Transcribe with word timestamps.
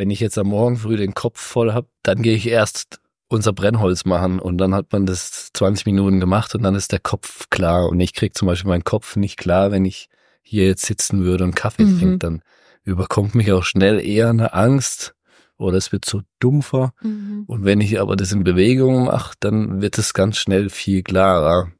wenn 0.00 0.08
ich 0.08 0.20
jetzt 0.20 0.38
am 0.38 0.46
Morgen 0.46 0.78
früh 0.78 0.96
den 0.96 1.12
Kopf 1.12 1.38
voll 1.38 1.74
hab, 1.74 1.86
dann 2.02 2.22
gehe 2.22 2.34
ich 2.34 2.46
erst 2.46 3.00
unser 3.28 3.52
Brennholz 3.52 4.06
machen 4.06 4.38
und 4.38 4.56
dann 4.56 4.74
hat 4.74 4.86
man 4.92 5.04
das 5.04 5.50
20 5.52 5.84
Minuten 5.84 6.20
gemacht 6.20 6.54
und 6.54 6.62
dann 6.62 6.74
ist 6.74 6.92
der 6.92 7.00
Kopf 7.00 7.50
klar 7.50 7.86
und 7.86 8.00
ich 8.00 8.14
krieg 8.14 8.34
zum 8.34 8.48
Beispiel 8.48 8.70
meinen 8.70 8.82
Kopf 8.82 9.16
nicht 9.16 9.36
klar, 9.36 9.72
wenn 9.72 9.84
ich 9.84 10.08
hier 10.40 10.66
jetzt 10.66 10.86
sitzen 10.86 11.22
würde 11.22 11.44
und 11.44 11.54
Kaffee 11.54 11.84
mhm. 11.84 11.98
trinke, 11.98 12.18
dann 12.18 12.42
überkommt 12.82 13.34
mich 13.34 13.52
auch 13.52 13.62
schnell 13.62 14.00
eher 14.00 14.30
eine 14.30 14.54
Angst 14.54 15.14
oder 15.58 15.76
es 15.76 15.92
wird 15.92 16.06
so 16.06 16.22
dumpfer. 16.38 16.94
Mhm. 17.02 17.44
Und 17.46 17.66
wenn 17.66 17.82
ich 17.82 18.00
aber 18.00 18.16
das 18.16 18.32
in 18.32 18.42
Bewegung 18.42 19.04
mache, 19.04 19.34
dann 19.40 19.82
wird 19.82 19.98
es 19.98 20.14
ganz 20.14 20.38
schnell 20.38 20.70
viel 20.70 21.02
klarer. 21.02 21.70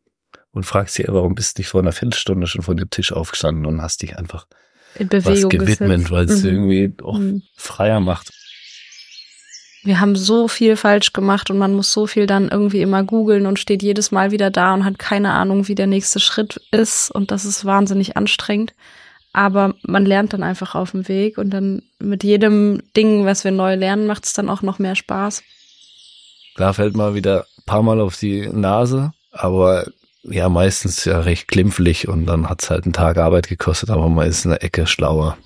Und 0.51 0.67
fragst 0.67 0.99
dich, 0.99 1.07
warum 1.09 1.35
bist 1.35 1.57
du 1.57 1.63
nicht 1.63 1.69
vor 1.69 1.81
einer 1.81 1.93
Viertelstunde 1.93 2.47
schon 2.47 2.63
von 2.63 2.77
dem 2.77 2.91
Tisch 2.91 3.15
aufgestanden 3.15 3.65
und 3.65 3.81
hast 3.81 4.03
dich 4.03 4.19
einfach 4.19 4.47
in 4.95 5.09
Bewegung 5.09 5.53
was 5.53 5.67
gewidmet, 5.67 6.11
weil 6.11 6.25
es 6.25 6.43
mhm. 6.43 6.49
irgendwie 6.49 6.93
auch 7.03 7.19
mhm. 7.19 7.43
freier 7.55 8.01
macht. 8.01 8.33
Wir 9.83 9.99
haben 9.99 10.15
so 10.15 10.47
viel 10.47 10.77
falsch 10.77 11.13
gemacht 11.15 11.51
und 11.51 11.57
man 11.57 11.73
muss 11.73 11.91
so 11.93 12.07
viel 12.07 12.27
dann 12.27 12.49
irgendwie 12.49 12.83
immer 12.83 13.03
googeln 13.03 13.47
und 13.47 13.59
steht 13.59 13.83
jedes 13.83 14.11
Mal 14.11 14.31
wieder 14.31 14.51
da 14.51 14.75
und 14.75 14.85
hat 14.85 14.99
keine 14.99 15.33
Ahnung, 15.33 15.69
wie 15.69 15.75
der 15.75 15.87
nächste 15.87 16.21
Schritt 16.21 16.61
ist 16.71 17.11
und 17.11 17.31
das 17.31 17.47
ist 17.47 17.65
wahnsinnig 17.65 18.17
anstrengend. 18.17 18.75
Aber 19.33 19.75
man 19.83 20.05
lernt 20.05 20.33
dann 20.33 20.43
einfach 20.43 20.75
auf 20.75 20.91
dem 20.91 21.09
Weg 21.09 21.39
und 21.39 21.51
dann 21.51 21.83
mit 21.99 22.25
jedem 22.25 22.83
Ding, 22.97 23.25
was 23.25 23.45
wir 23.45 23.53
neu 23.53 23.75
lernen, 23.77 24.07
macht 24.07 24.27
es 24.27 24.33
dann 24.33 24.51
auch 24.51 24.61
noch 24.61 24.79
mehr 24.79 24.97
Spaß. 24.97 25.43
Da 26.57 26.73
fällt 26.73 26.97
mal 26.97 27.15
wieder 27.15 27.47
ein 27.59 27.65
paar 27.65 27.83
Mal 27.83 28.01
auf 28.01 28.19
die 28.19 28.49
Nase, 28.49 29.13
aber 29.31 29.87
ja, 30.25 30.49
meistens 30.49 31.05
ja 31.05 31.21
recht 31.21 31.49
klimpflich 31.49 32.09
und 32.09 32.27
dann 32.27 32.49
hat 32.49 32.63
es 32.63 32.71
halt 32.71 32.85
einen 32.85 32.93
Tag 32.93 33.17
Arbeit 33.17 33.49
gekostet, 33.49 33.91
aber 33.91 34.09
man 34.09 34.29
ist 34.29 34.45
in 34.45 34.51
der 34.51 34.63
Ecke 34.63 34.87
schlauer. 34.87 35.37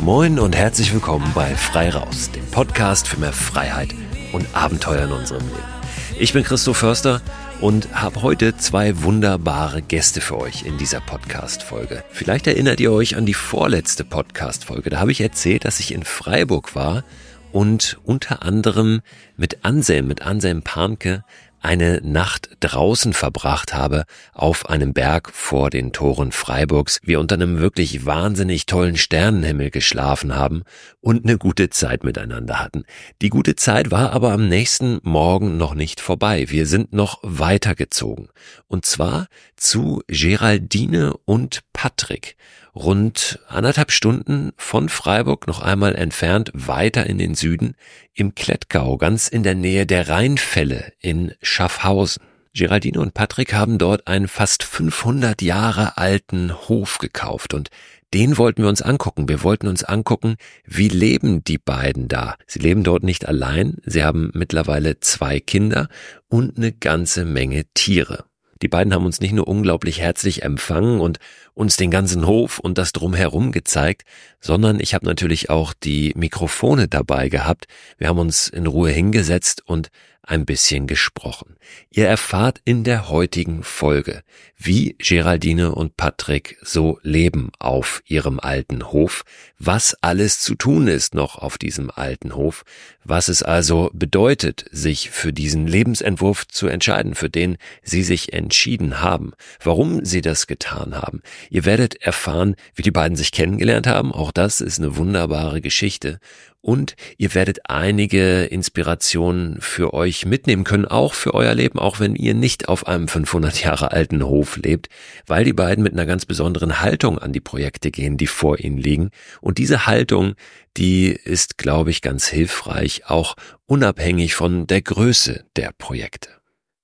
Moin 0.00 0.38
und 0.38 0.54
herzlich 0.54 0.94
willkommen 0.94 1.28
bei 1.34 1.56
Frei 1.56 1.90
Raus, 1.90 2.30
dem 2.30 2.46
Podcast 2.52 3.08
für 3.08 3.18
mehr 3.18 3.32
Freiheit 3.32 3.88
und 4.32 4.46
Abenteuer 4.54 5.04
in 5.04 5.12
unserem 5.12 5.42
Leben. 5.48 5.76
Ich 6.16 6.32
bin 6.32 6.44
Christoph 6.44 6.76
Förster 6.76 7.20
und 7.60 7.88
habe 7.94 8.22
heute 8.22 8.56
zwei 8.56 9.02
wunderbare 9.02 9.80
Gäste 9.80 10.20
für 10.20 10.38
euch 10.38 10.64
in 10.64 10.76
dieser 10.76 11.00
Podcast-Folge. 11.00 12.04
Vielleicht 12.10 12.46
erinnert 12.46 12.80
ihr 12.80 12.92
euch 12.92 13.16
an 13.16 13.24
die 13.24 13.34
vorletzte 13.34 14.04
Podcast-Folge. 14.04 14.90
Da 14.90 15.00
habe 15.00 15.12
ich 15.12 15.20
erzählt, 15.20 15.64
dass 15.64 15.80
ich 15.80 15.92
in 15.92 16.04
Freiburg 16.04 16.74
war 16.74 17.04
und 17.52 17.98
unter 18.04 18.42
anderem 18.42 19.00
mit 19.36 19.64
Anselm, 19.64 20.06
mit 20.06 20.22
Anselm 20.22 20.62
Panke 20.62 21.24
eine 21.66 22.00
Nacht 22.02 22.50
draußen 22.60 23.12
verbracht 23.12 23.74
habe, 23.74 24.04
auf 24.32 24.70
einem 24.70 24.94
Berg 24.94 25.32
vor 25.32 25.68
den 25.68 25.92
Toren 25.92 26.30
Freiburgs, 26.30 27.00
wir 27.02 27.18
unter 27.18 27.34
einem 27.34 27.58
wirklich 27.58 28.06
wahnsinnig 28.06 28.66
tollen 28.66 28.96
Sternenhimmel 28.96 29.70
geschlafen 29.70 30.36
haben 30.36 30.62
und 31.00 31.24
eine 31.24 31.38
gute 31.38 31.68
Zeit 31.68 32.04
miteinander 32.04 32.60
hatten. 32.60 32.84
Die 33.20 33.30
gute 33.30 33.56
Zeit 33.56 33.90
war 33.90 34.12
aber 34.12 34.30
am 34.30 34.48
nächsten 34.48 35.00
Morgen 35.02 35.56
noch 35.56 35.74
nicht 35.74 36.00
vorbei. 36.00 36.46
Wir 36.48 36.66
sind 36.66 36.92
noch 36.92 37.18
weitergezogen. 37.22 38.28
Und 38.68 38.86
zwar 38.86 39.26
zu 39.56 40.02
Geraldine 40.06 41.14
und 41.24 41.62
Patrick 41.72 42.36
rund 42.76 43.40
anderthalb 43.48 43.90
Stunden 43.90 44.52
von 44.56 44.88
Freiburg 44.88 45.46
noch 45.46 45.60
einmal 45.62 45.94
entfernt 45.94 46.50
weiter 46.52 47.06
in 47.06 47.18
den 47.18 47.34
Süden 47.34 47.74
im 48.12 48.34
Klettgau, 48.34 48.98
ganz 48.98 49.28
in 49.28 49.42
der 49.42 49.54
Nähe 49.54 49.86
der 49.86 50.08
Rheinfälle 50.08 50.92
in 51.00 51.32
Schaffhausen. 51.40 52.22
Geraldine 52.52 53.00
und 53.00 53.12
Patrick 53.12 53.52
haben 53.52 53.78
dort 53.78 54.06
einen 54.06 54.28
fast 54.28 54.62
500 54.62 55.42
Jahre 55.42 55.96
alten 55.98 56.52
Hof 56.68 56.98
gekauft 56.98 57.54
und 57.54 57.70
den 58.14 58.38
wollten 58.38 58.62
wir 58.62 58.68
uns 58.68 58.82
angucken. 58.82 59.28
Wir 59.28 59.42
wollten 59.42 59.66
uns 59.66 59.82
angucken, 59.82 60.36
wie 60.64 60.88
leben 60.88 61.44
die 61.44 61.58
beiden 61.58 62.08
da. 62.08 62.36
Sie 62.46 62.60
leben 62.60 62.82
dort 62.84 63.02
nicht 63.02 63.26
allein, 63.26 63.78
sie 63.84 64.04
haben 64.04 64.30
mittlerweile 64.32 65.00
zwei 65.00 65.40
Kinder 65.40 65.88
und 66.28 66.56
eine 66.56 66.72
ganze 66.72 67.24
Menge 67.24 67.64
Tiere. 67.74 68.24
Die 68.62 68.68
beiden 68.68 68.94
haben 68.94 69.04
uns 69.04 69.20
nicht 69.20 69.32
nur 69.32 69.48
unglaublich 69.48 70.00
herzlich 70.00 70.42
empfangen 70.42 71.00
und 71.00 71.18
uns 71.54 71.76
den 71.76 71.90
ganzen 71.90 72.26
Hof 72.26 72.58
und 72.58 72.78
das 72.78 72.92
drumherum 72.92 73.52
gezeigt, 73.52 74.02
sondern 74.40 74.80
ich 74.80 74.94
habe 74.94 75.06
natürlich 75.06 75.50
auch 75.50 75.72
die 75.72 76.12
Mikrofone 76.16 76.88
dabei 76.88 77.28
gehabt. 77.28 77.66
Wir 77.98 78.08
haben 78.08 78.18
uns 78.18 78.48
in 78.48 78.66
Ruhe 78.66 78.90
hingesetzt 78.90 79.62
und 79.66 79.90
ein 80.26 80.44
bisschen 80.44 80.86
gesprochen. 80.88 81.56
Ihr 81.90 82.08
erfahrt 82.08 82.60
in 82.64 82.84
der 82.84 83.08
heutigen 83.08 83.62
Folge, 83.62 84.22
wie 84.56 84.96
Geraldine 84.98 85.72
und 85.72 85.96
Patrick 85.96 86.58
so 86.62 86.98
leben 87.02 87.50
auf 87.58 88.02
ihrem 88.06 88.40
alten 88.40 88.90
Hof, 88.90 89.24
was 89.58 89.96
alles 90.02 90.40
zu 90.40 90.54
tun 90.54 90.88
ist 90.88 91.14
noch 91.14 91.36
auf 91.36 91.58
diesem 91.58 91.90
alten 91.90 92.34
Hof, 92.34 92.64
was 93.04 93.28
es 93.28 93.42
also 93.42 93.90
bedeutet, 93.94 94.66
sich 94.72 95.10
für 95.10 95.32
diesen 95.32 95.66
Lebensentwurf 95.66 96.46
zu 96.48 96.66
entscheiden, 96.66 97.14
für 97.14 97.30
den 97.30 97.56
sie 97.82 98.02
sich 98.02 98.32
entschieden 98.32 99.00
haben, 99.00 99.32
warum 99.62 100.04
sie 100.04 100.22
das 100.22 100.48
getan 100.48 100.96
haben. 100.96 101.22
Ihr 101.50 101.64
werdet 101.64 102.02
erfahren, 102.02 102.56
wie 102.74 102.82
die 102.82 102.90
beiden 102.90 103.16
sich 103.16 103.30
kennengelernt 103.30 103.86
haben, 103.86 104.12
auch 104.12 104.32
das 104.32 104.60
ist 104.60 104.80
eine 104.80 104.96
wunderbare 104.96 105.60
Geschichte 105.60 106.18
und 106.66 106.96
ihr 107.16 107.32
werdet 107.34 107.70
einige 107.70 108.42
Inspirationen 108.42 109.60
für 109.60 109.94
euch 109.94 110.26
mitnehmen 110.26 110.64
können, 110.64 110.84
auch 110.84 111.14
für 111.14 111.32
euer 111.32 111.54
Leben, 111.54 111.78
auch 111.78 112.00
wenn 112.00 112.16
ihr 112.16 112.34
nicht 112.34 112.68
auf 112.68 112.88
einem 112.88 113.06
500 113.06 113.62
Jahre 113.62 113.92
alten 113.92 114.24
Hof 114.24 114.56
lebt, 114.56 114.88
weil 115.28 115.44
die 115.44 115.52
beiden 115.52 115.84
mit 115.84 115.92
einer 115.92 116.06
ganz 116.06 116.26
besonderen 116.26 116.80
Haltung 116.80 117.20
an 117.20 117.32
die 117.32 117.40
Projekte 117.40 117.92
gehen, 117.92 118.16
die 118.16 118.26
vor 118.26 118.58
ihnen 118.58 118.78
liegen. 118.78 119.10
Und 119.40 119.58
diese 119.58 119.86
Haltung, 119.86 120.34
die 120.76 121.10
ist, 121.10 121.56
glaube 121.56 121.90
ich, 121.90 122.02
ganz 122.02 122.26
hilfreich, 122.26 123.02
auch 123.06 123.36
unabhängig 123.66 124.34
von 124.34 124.66
der 124.66 124.82
Größe 124.82 125.44
der 125.54 125.70
Projekte. 125.78 126.35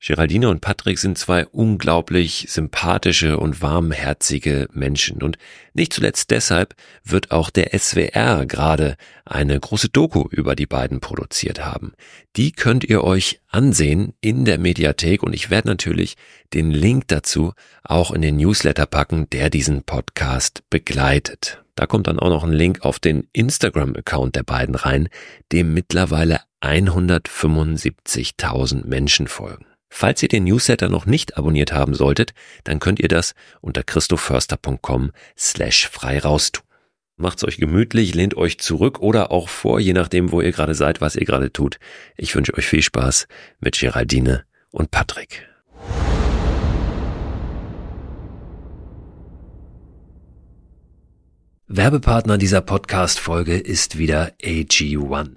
Geraldine 0.05 0.49
und 0.49 0.61
Patrick 0.61 0.99
sind 0.99 1.17
zwei 1.17 1.47
unglaublich 1.47 2.47
sympathische 2.49 3.39
und 3.39 3.63
warmherzige 3.63 4.67
Menschen 4.73 5.23
und 5.23 5.39
nicht 5.75 5.93
zuletzt 5.93 6.33
deshalb 6.33 6.75
wird 7.05 7.31
auch 7.31 7.51
der 7.51 7.71
SWR 7.79 8.47
gerade 8.47 8.97
eine 9.25 9.61
große 9.61 9.91
Doku 9.91 10.27
über 10.29 10.57
die 10.57 10.67
beiden 10.67 10.99
produziert 10.99 11.65
haben. 11.65 11.93
Die 12.35 12.51
könnt 12.51 12.83
ihr 12.83 13.05
euch 13.05 13.43
ansehen 13.47 14.15
in 14.21 14.45
der 14.45 14.59
Mediathek 14.59 15.23
und 15.23 15.35
ich 15.35 15.51
werde 15.51 15.69
natürlich 15.69 16.17
den 16.53 16.73
Link 16.73 17.07
dazu 17.07 17.53
auch 17.84 18.11
in 18.11 18.23
den 18.23 18.39
Newsletter 18.39 18.87
packen, 18.87 19.31
der 19.31 19.51
diesen 19.51 19.84
Podcast 19.84 20.65
begleitet. 20.69 21.63
Da 21.77 21.87
kommt 21.87 22.09
dann 22.09 22.19
auch 22.19 22.29
noch 22.29 22.43
ein 22.43 22.53
Link 22.53 22.84
auf 22.84 22.99
den 22.99 23.29
Instagram-Account 23.33 24.34
der 24.34 24.43
beiden 24.43 24.75
rein, 24.75 25.09
dem 25.53 25.73
mittlerweile 25.73 26.41
175.000 26.61 28.84
Menschen 28.84 29.29
folgen. 29.29 29.67
Falls 29.94 30.22
ihr 30.22 30.28
den 30.30 30.44
Newsletter 30.44 30.88
noch 30.88 31.04
nicht 31.04 31.36
abonniert 31.36 31.75
haben 31.75 31.92
solltet, 31.92 32.32
dann 32.64 32.78
könnt 32.78 32.98
ihr 32.98 33.08
das 33.08 33.34
unter 33.60 33.82
christoförster.com 33.82 35.12
slash 35.38 35.86
frei 35.86 36.19
raus 36.19 36.50
tun. 36.50 36.64
Macht's 37.16 37.44
euch 37.44 37.58
gemütlich, 37.58 38.14
lehnt 38.14 38.34
euch 38.34 38.58
zurück 38.58 39.00
oder 39.00 39.30
auch 39.30 39.50
vor, 39.50 39.80
je 39.80 39.92
nachdem, 39.92 40.32
wo 40.32 40.41
ihr 40.41 40.50
gerade 40.50 40.75
seid, 40.75 41.03
was 41.03 41.14
ihr 41.14 41.26
gerade 41.26 41.53
tut. 41.53 41.78
Ich 42.16 42.34
wünsche 42.34 42.54
euch 42.54 42.66
viel 42.66 42.80
Spaß 42.80 43.28
mit 43.60 43.78
Geraldine 43.78 44.44
und 44.70 44.91
Patrick. 44.91 45.47
Werbepartner 51.69 52.38
dieser 52.38 52.62
Podcast-Folge 52.62 53.59
ist 53.59 53.98
wieder 53.98 54.32
AG1 54.42 55.36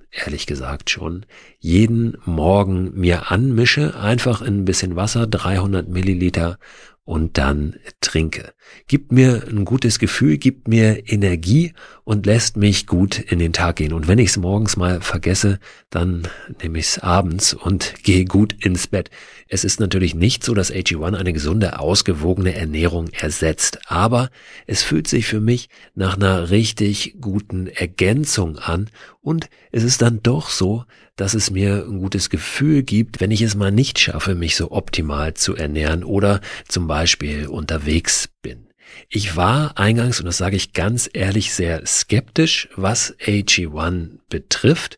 ehrlich 0.11 0.45
gesagt 0.45 0.89
schon, 0.89 1.25
jeden 1.59 2.17
Morgen 2.25 2.91
mir 2.99 3.31
anmische, 3.31 3.95
einfach 3.95 4.41
in 4.41 4.59
ein 4.61 4.65
bisschen 4.65 4.95
Wasser, 4.95 5.27
300 5.27 5.87
Milliliter 5.87 6.57
und 7.03 7.37
dann 7.37 7.75
trinke. 7.99 8.53
Gibt 8.87 9.11
mir 9.11 9.43
ein 9.49 9.65
gutes 9.65 9.99
Gefühl, 9.99 10.37
gibt 10.37 10.67
mir 10.67 11.11
Energie 11.11 11.73
und 12.03 12.25
lässt 12.25 12.57
mich 12.57 12.87
gut 12.87 13.19
in 13.19 13.39
den 13.39 13.53
Tag 13.53 13.77
gehen. 13.77 13.93
Und 13.93 14.07
wenn 14.07 14.19
ich 14.19 14.29
es 14.29 14.37
morgens 14.37 14.77
mal 14.77 15.01
vergesse, 15.01 15.59
dann 15.89 16.27
nehme 16.61 16.79
ich 16.79 16.85
es 16.85 16.99
abends 16.99 17.53
und 17.53 18.03
gehe 18.03 18.25
gut 18.25 18.53
ins 18.63 18.87
Bett. 18.87 19.09
Es 19.53 19.65
ist 19.65 19.81
natürlich 19.81 20.15
nicht 20.15 20.45
so, 20.45 20.53
dass 20.53 20.71
AG1 20.71 21.13
eine 21.13 21.33
gesunde, 21.33 21.77
ausgewogene 21.77 22.55
Ernährung 22.55 23.09
ersetzt, 23.09 23.79
aber 23.85 24.29
es 24.65 24.81
fühlt 24.81 25.09
sich 25.09 25.25
für 25.25 25.41
mich 25.41 25.67
nach 25.93 26.15
einer 26.15 26.51
richtig 26.51 27.17
guten 27.19 27.67
Ergänzung 27.67 28.59
an 28.59 28.89
und 29.19 29.49
es 29.73 29.83
ist 29.83 30.01
dann 30.01 30.23
doch 30.23 30.49
so, 30.49 30.85
dass 31.17 31.33
es 31.33 31.51
mir 31.51 31.85
ein 31.85 31.99
gutes 31.99 32.29
Gefühl 32.29 32.83
gibt, 32.83 33.19
wenn 33.19 33.29
ich 33.29 33.41
es 33.41 33.55
mal 33.55 33.73
nicht 33.73 33.99
schaffe, 33.99 34.35
mich 34.35 34.55
so 34.55 34.71
optimal 34.71 35.33
zu 35.33 35.53
ernähren 35.53 36.05
oder 36.05 36.39
zum 36.69 36.87
Beispiel 36.87 37.47
unterwegs 37.47 38.29
bin. 38.41 38.67
Ich 39.09 39.35
war 39.35 39.77
eingangs, 39.77 40.21
und 40.21 40.27
das 40.27 40.37
sage 40.37 40.55
ich 40.55 40.71
ganz 40.71 41.09
ehrlich, 41.11 41.53
sehr 41.53 41.85
skeptisch, 41.85 42.69
was 42.77 43.17
AG1 43.19 44.19
betrifft 44.29 44.97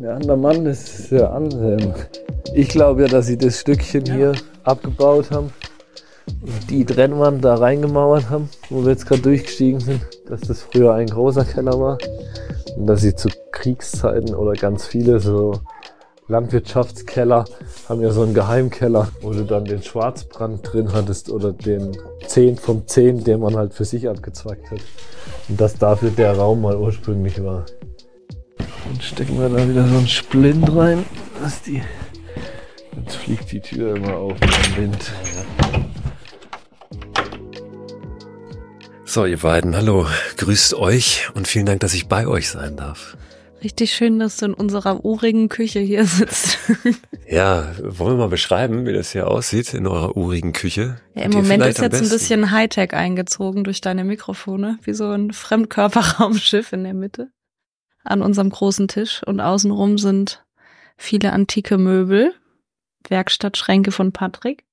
Der 0.00 0.14
andere 0.16 0.36
Mann 0.36 0.66
ist 0.66 1.10
der 1.10 1.32
Anselm. 1.32 1.94
Ich 2.54 2.68
glaube 2.68 3.02
ja, 3.02 3.08
dass 3.08 3.26
sie 3.26 3.38
das 3.38 3.60
Stückchen 3.60 4.04
hier 4.04 4.32
abgebaut 4.62 5.30
haben 5.30 5.52
und 6.42 6.70
die 6.70 6.84
Trennwand 6.84 7.44
da 7.44 7.54
reingemauert 7.56 8.30
haben, 8.30 8.48
wo 8.70 8.82
wir 8.82 8.90
jetzt 8.90 9.06
gerade 9.06 9.22
durchgestiegen 9.22 9.80
sind, 9.80 10.00
dass 10.28 10.42
das 10.42 10.62
früher 10.62 10.94
ein 10.94 11.06
großer 11.06 11.44
Keller 11.44 11.78
war 11.78 11.98
und 12.76 12.86
dass 12.86 13.00
sie 13.00 13.14
zu 13.14 13.28
Kriegszeiten 13.52 14.34
oder 14.34 14.52
ganz 14.52 14.86
viele 14.86 15.20
so 15.20 15.60
Landwirtschaftskeller 16.28 17.44
haben 17.88 18.00
ja 18.00 18.10
so 18.10 18.22
einen 18.22 18.32
Geheimkeller, 18.32 19.08
wo 19.20 19.32
du 19.32 19.44
dann 19.44 19.66
den 19.66 19.82
Schwarzbrand 19.82 20.72
drin 20.72 20.92
hattest 20.92 21.30
oder 21.30 21.52
den 21.52 21.96
10 22.26 22.56
vom 22.56 22.86
10, 22.86 23.24
den 23.24 23.40
man 23.40 23.56
halt 23.56 23.74
für 23.74 23.84
sich 23.84 24.08
abgezweigt 24.08 24.70
hat. 24.70 24.80
Und 25.48 25.60
dass 25.60 25.76
dafür 25.78 26.10
der 26.10 26.36
Raum 26.36 26.62
mal 26.62 26.76
ursprünglich 26.76 27.42
war. 27.44 27.66
Dann 28.84 29.00
stecken 29.00 29.38
wir 29.38 29.48
da 29.48 29.68
wieder 29.68 29.86
so 29.86 29.96
einen 29.96 30.08
Splint 30.08 30.74
rein, 30.74 31.04
dass 31.40 31.62
die. 31.62 31.82
Jetzt 32.96 33.16
fliegt 33.16 33.50
die 33.52 33.60
Tür 33.60 33.96
immer 33.96 34.14
auf 34.16 34.36
im 34.40 34.76
Wind. 34.84 35.12
So, 39.04 39.26
ihr 39.26 39.38
beiden, 39.38 39.76
hallo, 39.76 40.06
grüßt 40.38 40.74
euch 40.74 41.28
und 41.34 41.46
vielen 41.46 41.66
Dank, 41.66 41.80
dass 41.80 41.94
ich 41.94 42.08
bei 42.08 42.26
euch 42.26 42.48
sein 42.48 42.76
darf. 42.76 43.16
Richtig 43.62 43.94
schön, 43.94 44.18
dass 44.18 44.36
du 44.36 44.46
in 44.46 44.54
unserer 44.54 45.04
urigen 45.04 45.48
Küche 45.48 45.80
hier 45.80 46.04
sitzt. 46.06 46.58
Ja, 47.26 47.72
wollen 47.82 48.12
wir 48.12 48.24
mal 48.24 48.28
beschreiben, 48.28 48.86
wie 48.86 48.92
das 48.92 49.12
hier 49.12 49.28
aussieht 49.28 49.72
in 49.72 49.86
eurer 49.86 50.14
urigen 50.14 50.52
Küche? 50.52 50.98
Ja, 51.14 51.22
Im 51.22 51.30
Moment 51.32 51.64
ist 51.64 51.80
jetzt 51.80 52.02
ein 52.02 52.10
bisschen 52.10 52.50
Hightech 52.50 52.92
eingezogen 52.92 53.64
durch 53.64 53.80
deine 53.80 54.04
Mikrofone, 54.04 54.78
wie 54.82 54.92
so 54.92 55.08
ein 55.08 55.32
Fremdkörperraumschiff 55.32 56.74
in 56.74 56.84
der 56.84 56.92
Mitte 56.92 57.30
an 58.04 58.22
unserem 58.22 58.50
großen 58.50 58.88
Tisch 58.88 59.22
und 59.24 59.40
außenrum 59.40 59.98
sind 59.98 60.44
viele 60.96 61.32
antike 61.32 61.78
Möbel, 61.78 62.34
Werkstattschränke 63.08 63.92
von 63.92 64.12
Patrick 64.12 64.64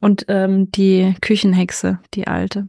und 0.00 0.26
ähm, 0.28 0.70
die 0.72 1.14
Küchenhexe, 1.20 2.00
die 2.14 2.26
alte, 2.26 2.68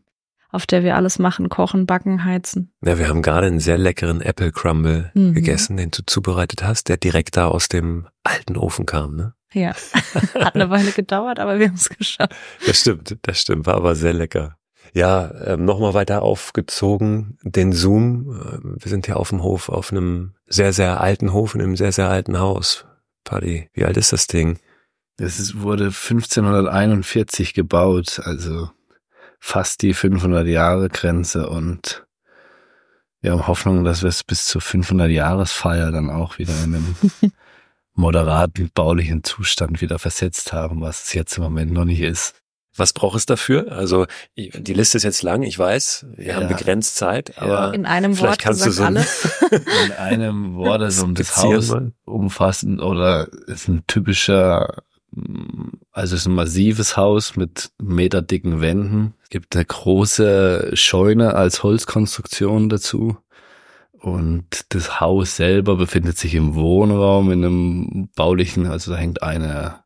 auf 0.50 0.66
der 0.66 0.84
wir 0.84 0.96
alles 0.96 1.20
machen, 1.20 1.50
kochen, 1.50 1.86
backen, 1.86 2.26
heizen. 2.26 2.72
Ja, 2.84 2.98
wir 2.98 3.08
haben 3.08 3.22
gerade 3.22 3.48
einen 3.48 3.60
sehr 3.60 3.78
leckeren 3.78 4.22
Apple 4.22 4.52
Crumble 4.52 5.12
mhm. 5.14 5.34
gegessen, 5.34 5.78
den 5.78 5.92
du 5.92 6.04
zubereitet 6.06 6.64
hast, 6.64 6.90
der 6.90 6.98
direkt 6.98 7.38
da 7.38 7.48
aus 7.48 7.68
dem 7.68 8.08
alten 8.24 8.58
Ofen 8.58 8.86
kam, 8.86 9.16
ne? 9.16 9.34
Ja, 9.54 9.74
hat 10.36 10.56
eine 10.56 10.70
Weile 10.70 10.92
gedauert, 10.92 11.40
aber 11.40 11.60
wir 11.60 11.68
haben 11.68 11.76
es 11.76 11.90
geschafft. 11.90 12.34
Das 12.66 12.80
stimmt, 12.80 13.18
das 13.22 13.40
stimmt, 13.40 13.66
war 13.66 13.76
aber 13.76 13.96
sehr 13.96 14.14
lecker. 14.14 14.58
Ja, 14.94 15.32
ähm, 15.46 15.64
nochmal 15.64 15.94
weiter 15.94 16.22
aufgezogen, 16.22 17.38
den 17.44 17.72
Zoom. 17.72 18.78
Wir 18.80 18.90
sind 18.90 19.06
hier 19.06 19.18
auf 19.18 19.30
dem 19.30 19.42
Hof, 19.42 19.70
auf 19.70 19.92
einem 19.92 20.34
sehr, 20.48 20.74
sehr 20.74 21.00
alten 21.00 21.32
Hof, 21.32 21.56
in 21.56 21.62
einem 21.62 21.78
sehr, 21.78 21.92
sehr 21.92 22.10
alten 22.10 22.40
Haus. 22.40 22.86
Paddy, 23.24 23.70
wie 23.74 23.86
alt 23.86 23.98
ist 23.98 24.12
das 24.12 24.28
Ding? 24.28 24.60
Das 25.18 25.40
ist, 25.40 25.62
wurde 25.62 25.86
1541 25.86 27.54
gebaut, 27.54 28.20
also 28.24 28.70
fast 29.40 29.82
die 29.82 29.94
500 29.94 30.48
Jahre 30.48 30.90
Grenze 30.90 31.50
und 31.50 32.06
wir 33.22 33.32
haben 33.32 33.48
Hoffnung, 33.48 33.84
dass 33.84 34.02
wir 34.02 34.10
es 34.10 34.24
bis 34.24 34.48
zur 34.48 34.62
500 34.62 35.12
Jahresfeier 35.12 35.92
dann 35.92 36.10
auch 36.10 36.40
wieder 36.40 36.54
in 36.64 36.76
einem 36.76 36.96
moderaten 37.94 38.72
baulichen 38.74 39.24
Zustand 39.24 39.80
wieder 39.82 40.00
versetzt 40.00 40.54
haben, 40.54 40.82
was 40.82 41.06
es 41.06 41.14
jetzt 41.14 41.38
im 41.38 41.44
Moment 41.44 41.72
noch 41.72 41.86
nicht 41.86 42.02
ist. 42.02 42.41
Was 42.76 42.94
braucht 42.94 43.18
es 43.18 43.26
dafür? 43.26 43.72
Also 43.72 44.06
die 44.38 44.74
Liste 44.74 44.98
ist 44.98 45.04
jetzt 45.04 45.24
lang, 45.24 45.44
ich 45.44 45.60
weiß, 45.60 46.06
wir 46.16 46.26
ja. 46.26 46.36
haben 46.36 46.48
begrenzt 46.48 46.96
Zeit, 46.96 47.38
aber 47.38 47.74
in 47.74 47.86
einem 47.86 48.16
vielleicht 48.16 48.30
Wort 48.30 48.40
kannst 48.40 48.66
du 48.66 48.72
so 48.72 48.84
ein, 48.84 48.96
in 49.86 49.92
einem 49.98 50.56
Wort 50.56 50.82
also 50.82 51.04
um 51.04 51.16
das 51.16 51.36
Haus 51.38 51.76
umfassen 52.06 52.80
oder 52.80 53.28
ist 53.48 53.68
ein 53.68 53.84
typischer, 53.88 54.84
also 55.92 56.16
es 56.16 56.22
ist 56.22 56.28
ein 56.28 56.36
massives 56.36 56.96
Haus 56.96 57.36
mit 57.36 57.72
meterdicken 57.82 58.62
Wänden. 58.62 59.16
Es 59.24 59.30
gibt 59.30 59.54
eine 59.56 59.66
große 59.66 60.72
Scheune 60.74 61.36
als 61.36 61.64
Holzkonstruktion 61.64 62.70
dazu. 62.70 63.18
Und 64.02 64.66
das 64.70 65.00
Haus 65.00 65.36
selber 65.36 65.76
befindet 65.76 66.18
sich 66.18 66.34
im 66.34 66.56
Wohnraum 66.56 67.32
in 67.32 67.46
einem 67.46 68.10
baulichen, 68.16 68.66
also 68.66 68.92
da 68.92 68.98
hängt 68.98 69.22
eine 69.22 69.81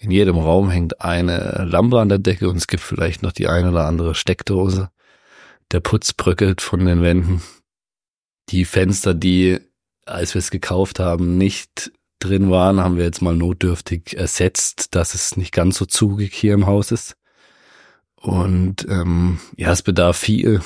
in 0.00 0.10
jedem 0.10 0.38
Raum 0.38 0.70
hängt 0.70 1.00
eine 1.00 1.66
Lampe 1.68 2.00
an 2.00 2.08
der 2.08 2.18
Decke 2.18 2.48
und 2.48 2.56
es 2.56 2.66
gibt 2.66 2.82
vielleicht 2.82 3.22
noch 3.22 3.32
die 3.32 3.48
eine 3.48 3.70
oder 3.70 3.86
andere 3.86 4.14
Steckdose. 4.14 4.90
Der 5.72 5.80
Putz 5.80 6.12
bröckelt 6.12 6.60
von 6.60 6.84
den 6.84 7.02
Wänden. 7.02 7.42
Die 8.48 8.64
Fenster, 8.64 9.12
die, 9.12 9.58
als 10.06 10.34
wir 10.34 10.38
es 10.38 10.50
gekauft 10.50 11.00
haben, 11.00 11.36
nicht 11.36 11.92
drin 12.20 12.50
waren, 12.50 12.80
haben 12.80 12.96
wir 12.96 13.04
jetzt 13.04 13.22
mal 13.22 13.36
notdürftig 13.36 14.16
ersetzt, 14.16 14.94
dass 14.94 15.14
es 15.14 15.36
nicht 15.36 15.52
ganz 15.52 15.76
so 15.76 15.84
zugig 15.84 16.32
hier 16.32 16.54
im 16.54 16.66
Haus 16.66 16.90
ist. 16.92 17.16
Und 18.16 18.86
ähm, 18.88 19.38
ja, 19.56 19.72
es 19.72 19.82
bedarf 19.82 20.16
viel, 20.16 20.60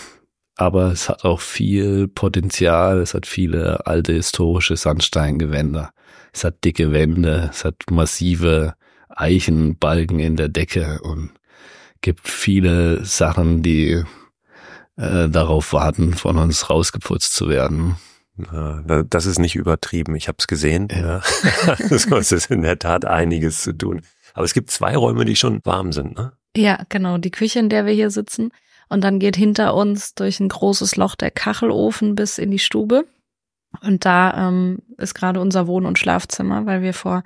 aber 0.57 0.93
es 0.93 1.09
hat 1.09 1.25
auch 1.25 1.41
viel 1.41 2.07
Potenzial. 2.09 3.01
Es 3.01 3.15
hat 3.15 3.27
viele 3.27 3.87
alte 3.87 4.12
historische 4.12 4.77
Sandsteingewänder. 4.77 5.93
Es 6.33 6.45
hat 6.45 6.65
dicke 6.65 6.93
Wände, 6.93 7.51
es 7.53 7.65
hat 7.65 7.77
massive 7.91 8.75
Eichenbalken 9.16 10.19
in 10.19 10.37
der 10.37 10.49
Decke 10.49 11.00
und 11.02 11.31
gibt 12.00 12.28
viele 12.28 13.04
Sachen, 13.04 13.62
die 13.62 14.02
äh, 14.97 15.28
darauf 15.28 15.73
warten, 15.73 16.14
von 16.14 16.37
uns 16.38 16.69
rausgeputzt 16.69 17.35
zu 17.35 17.49
werden. 17.49 17.97
Das 19.07 19.26
ist 19.26 19.38
nicht 19.38 19.57
übertrieben. 19.57 20.16
Ich 20.16 20.26
habe 20.26 20.37
es 20.38 20.47
gesehen. 20.47 20.88
Ja. 20.90 21.23
das 21.90 22.33
ist 22.33 22.50
in 22.50 22.62
der 22.62 22.78
Tat 22.78 23.04
einiges 23.04 23.62
zu 23.62 23.73
tun. 23.73 24.02
Aber 24.35 24.45
es 24.45 24.54
gibt 24.54 24.71
zwei 24.71 24.97
Räume, 24.97 25.25
die 25.25 25.37
schon 25.37 25.61
warm 25.64 25.92
sind, 25.92 26.16
ne? 26.16 26.33
Ja, 26.57 26.83
genau. 26.88 27.19
Die 27.19 27.31
Küche, 27.31 27.59
in 27.59 27.69
der 27.69 27.87
wir 27.87 27.92
hier 27.92 28.11
sitzen. 28.11 28.50
Und 28.88 29.02
dann 29.04 29.19
geht 29.19 29.37
hinter 29.37 29.75
uns 29.75 30.14
durch 30.14 30.40
ein 30.40 30.49
großes 30.49 30.97
Loch 30.97 31.14
der 31.14 31.31
Kachelofen 31.31 32.14
bis 32.14 32.38
in 32.38 32.50
die 32.50 32.59
Stube. 32.59 33.07
Und 33.81 34.04
da 34.04 34.49
ähm, 34.49 34.81
ist 34.99 35.14
gerade 35.14 35.40
unser 35.40 35.66
Wohn- 35.66 35.87
und 35.87 35.99
Schlafzimmer, 35.99 36.66
weil 36.66 36.83
wir 36.83 36.92
vor 36.92 37.23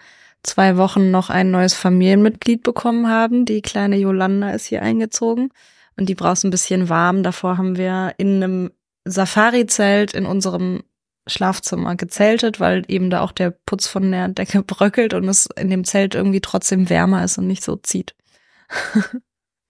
zwei 0.46 0.76
Wochen 0.76 1.10
noch 1.10 1.30
ein 1.30 1.50
neues 1.50 1.74
Familienmitglied 1.74 2.62
bekommen 2.62 3.08
haben. 3.08 3.44
Die 3.44 3.62
kleine 3.62 3.96
Jolanda 3.96 4.50
ist 4.50 4.66
hier 4.66 4.82
eingezogen 4.82 5.50
und 5.96 6.08
die 6.08 6.14
braucht 6.14 6.44
ein 6.44 6.50
bisschen 6.50 6.88
warm. 6.88 7.22
Davor 7.22 7.58
haben 7.58 7.76
wir 7.76 8.14
in 8.18 8.42
einem 8.42 8.70
Safari-Zelt 9.04 10.14
in 10.14 10.26
unserem 10.26 10.82
Schlafzimmer 11.26 11.96
gezeltet, 11.96 12.60
weil 12.60 12.84
eben 12.88 13.10
da 13.10 13.20
auch 13.20 13.32
der 13.32 13.50
Putz 13.50 13.86
von 13.86 14.10
der 14.10 14.28
Decke 14.28 14.62
bröckelt 14.66 15.14
und 15.14 15.28
es 15.28 15.48
in 15.56 15.70
dem 15.70 15.84
Zelt 15.84 16.14
irgendwie 16.14 16.40
trotzdem 16.40 16.88
wärmer 16.88 17.24
ist 17.24 17.38
und 17.38 17.46
nicht 17.46 17.64
so 17.64 17.76
zieht. 17.76 18.14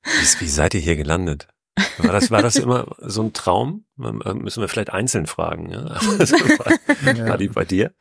wie, 0.04 0.40
wie 0.40 0.48
seid 0.48 0.74
ihr 0.74 0.80
hier 0.80 0.96
gelandet? 0.96 1.48
War 1.98 2.12
das, 2.12 2.30
war 2.30 2.42
das 2.42 2.56
immer 2.56 2.96
so 3.00 3.22
ein 3.22 3.32
Traum? 3.34 3.84
Müssen 3.96 4.60
wir 4.60 4.68
vielleicht 4.68 4.90
einzeln 4.90 5.26
fragen. 5.26 5.70
Ja? 5.70 5.98
Also 6.18 6.36
war, 6.36 7.28
war 7.28 7.38
die 7.38 7.48
bei 7.48 7.64
dir? 7.64 7.92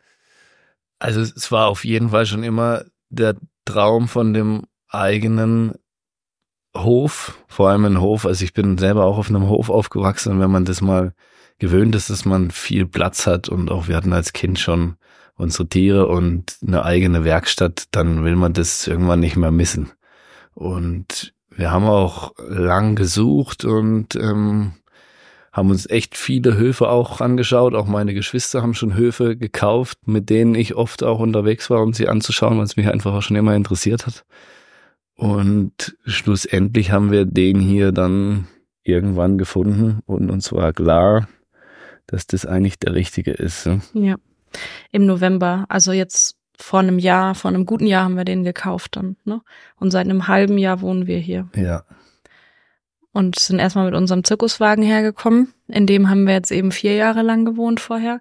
Also 0.99 1.21
es 1.21 1.51
war 1.51 1.67
auf 1.67 1.85
jeden 1.85 2.09
Fall 2.09 2.25
schon 2.25 2.43
immer 2.43 2.83
der 3.09 3.35
Traum 3.65 4.07
von 4.07 4.33
dem 4.33 4.63
eigenen 4.89 5.73
Hof, 6.75 7.37
vor 7.47 7.69
allem 7.69 7.85
ein 7.85 8.01
Hof. 8.01 8.25
Also 8.25 8.43
ich 8.43 8.53
bin 8.53 8.77
selber 8.77 9.05
auch 9.05 9.17
auf 9.17 9.29
einem 9.29 9.47
Hof 9.47 9.69
aufgewachsen 9.69 10.33
und 10.33 10.39
wenn 10.39 10.51
man 10.51 10.65
das 10.65 10.81
mal 10.81 11.13
gewöhnt 11.57 11.95
ist, 11.95 12.09
dass 12.09 12.25
man 12.25 12.51
viel 12.51 12.85
Platz 12.85 13.27
hat 13.27 13.49
und 13.49 13.71
auch 13.71 13.87
wir 13.87 13.95
hatten 13.95 14.13
als 14.13 14.33
Kind 14.33 14.59
schon 14.59 14.95
unsere 15.35 15.67
Tiere 15.67 16.07
und 16.07 16.57
eine 16.65 16.83
eigene 16.83 17.23
Werkstatt, 17.23 17.85
dann 17.91 18.23
will 18.23 18.35
man 18.35 18.53
das 18.53 18.87
irgendwann 18.87 19.19
nicht 19.19 19.35
mehr 19.35 19.51
missen. 19.51 19.91
Und 20.53 21.33
wir 21.49 21.71
haben 21.71 21.85
auch 21.85 22.33
lang 22.37 22.95
gesucht 22.95 23.65
und 23.65 24.15
ähm, 24.15 24.73
haben 25.55 25.69
uns 25.69 25.89
echt 25.89 26.17
viele 26.17 26.57
Höfe 26.57 26.89
auch 26.89 27.21
angeschaut. 27.21 27.75
Auch 27.75 27.87
meine 27.87 28.13
Geschwister 28.13 28.61
haben 28.61 28.73
schon 28.73 28.93
Höfe 28.93 29.37
gekauft, 29.37 29.99
mit 30.05 30.29
denen 30.29 30.53
ich 30.53 30.75
oft 30.75 31.01
auch 31.01 31.19
unterwegs 31.19 31.69
war, 31.69 31.81
um 31.81 31.93
sie 31.93 32.09
anzuschauen, 32.09 32.57
weil 32.57 32.65
es 32.65 32.75
mich 32.75 32.89
einfach 32.89 33.13
auch 33.13 33.21
schon 33.21 33.37
immer 33.37 33.55
interessiert 33.55 34.05
hat. 34.05 34.25
Und 35.15 35.95
schlussendlich 36.05 36.91
haben 36.91 37.09
wir 37.09 37.23
den 37.23 37.61
hier 37.61 37.93
dann 37.93 38.49
irgendwann 38.83 39.37
gefunden 39.37 40.01
und 40.05 40.29
uns 40.29 40.51
war 40.51 40.73
klar, 40.73 41.29
dass 42.05 42.27
das 42.27 42.45
eigentlich 42.45 42.77
der 42.77 42.93
richtige 42.93 43.31
ist. 43.31 43.69
Ja, 43.93 44.15
im 44.91 45.05
November, 45.05 45.65
also 45.69 45.93
jetzt 45.93 46.35
vor 46.59 46.79
einem 46.81 46.99
Jahr, 46.99 47.33
vor 47.33 47.49
einem 47.49 47.65
guten 47.65 47.87
Jahr 47.87 48.03
haben 48.03 48.17
wir 48.17 48.25
den 48.25 48.43
gekauft 48.43 48.97
dann. 48.97 49.15
Ne? 49.23 49.41
Und 49.77 49.91
seit 49.91 50.05
einem 50.05 50.27
halben 50.27 50.57
Jahr 50.57 50.81
wohnen 50.81 51.07
wir 51.07 51.17
hier. 51.17 51.47
Ja. 51.55 51.85
Und 53.15 53.39
sind 53.39 53.59
erstmal 53.59 53.85
mit 53.85 53.95
unserem 53.95 54.25
Zirkuswagen 54.25 54.83
hergekommen. 54.83 55.53
In 55.69 55.87
dem 55.87 56.09
haben 56.09 56.27
wir 56.27 56.33
jetzt 56.33 56.51
eben 56.51 56.73
vier 56.73 56.95
Jahre 56.95 57.21
lang 57.21 57.45
gewohnt 57.45 57.79
vorher. 57.79 58.19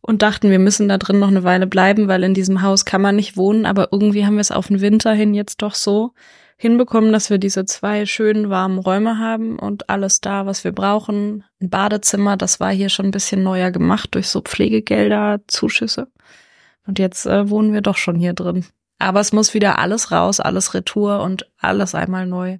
Und 0.00 0.22
dachten, 0.22 0.50
wir 0.50 0.60
müssen 0.60 0.88
da 0.88 0.98
drin 0.98 1.18
noch 1.18 1.26
eine 1.26 1.42
Weile 1.42 1.66
bleiben, 1.66 2.06
weil 2.06 2.22
in 2.22 2.32
diesem 2.32 2.62
Haus 2.62 2.84
kann 2.84 3.02
man 3.02 3.16
nicht 3.16 3.36
wohnen. 3.36 3.66
Aber 3.66 3.88
irgendwie 3.90 4.24
haben 4.24 4.34
wir 4.36 4.40
es 4.40 4.52
auf 4.52 4.68
den 4.68 4.80
Winter 4.80 5.12
hin 5.14 5.34
jetzt 5.34 5.62
doch 5.62 5.74
so 5.74 6.12
hinbekommen, 6.56 7.12
dass 7.12 7.28
wir 7.28 7.38
diese 7.38 7.64
zwei 7.64 8.06
schönen 8.06 8.48
warmen 8.48 8.78
Räume 8.78 9.18
haben 9.18 9.58
und 9.58 9.90
alles 9.90 10.20
da, 10.20 10.46
was 10.46 10.62
wir 10.62 10.70
brauchen. 10.70 11.42
Ein 11.60 11.68
Badezimmer, 11.68 12.36
das 12.36 12.60
war 12.60 12.70
hier 12.70 12.88
schon 12.88 13.06
ein 13.06 13.10
bisschen 13.10 13.42
neuer 13.42 13.72
gemacht 13.72 14.14
durch 14.14 14.28
so 14.28 14.42
Pflegegelder, 14.42 15.40
Zuschüsse. 15.48 16.06
Und 16.86 17.00
jetzt 17.00 17.26
äh, 17.26 17.50
wohnen 17.50 17.72
wir 17.72 17.80
doch 17.80 17.96
schon 17.96 18.14
hier 18.14 18.32
drin. 18.32 18.64
Aber 19.00 19.18
es 19.18 19.32
muss 19.32 19.54
wieder 19.54 19.80
alles 19.80 20.12
raus, 20.12 20.38
alles 20.38 20.72
Retour 20.72 21.20
und 21.20 21.50
alles 21.58 21.96
einmal 21.96 22.26
neu. 22.26 22.58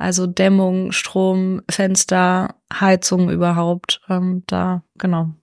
Also 0.00 0.26
Dämmung, 0.26 0.92
Strom, 0.92 1.60
Fenster, 1.70 2.54
Heizung 2.72 3.28
überhaupt. 3.28 4.00
Ähm, 4.08 4.44
da, 4.46 4.82
genau. 4.96 5.34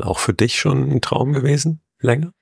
Auch 0.00 0.18
für 0.18 0.34
dich 0.34 0.58
schon 0.58 0.90
ein 0.90 1.00
Traum 1.00 1.32
gewesen? 1.32 1.80
Länger? 2.00 2.32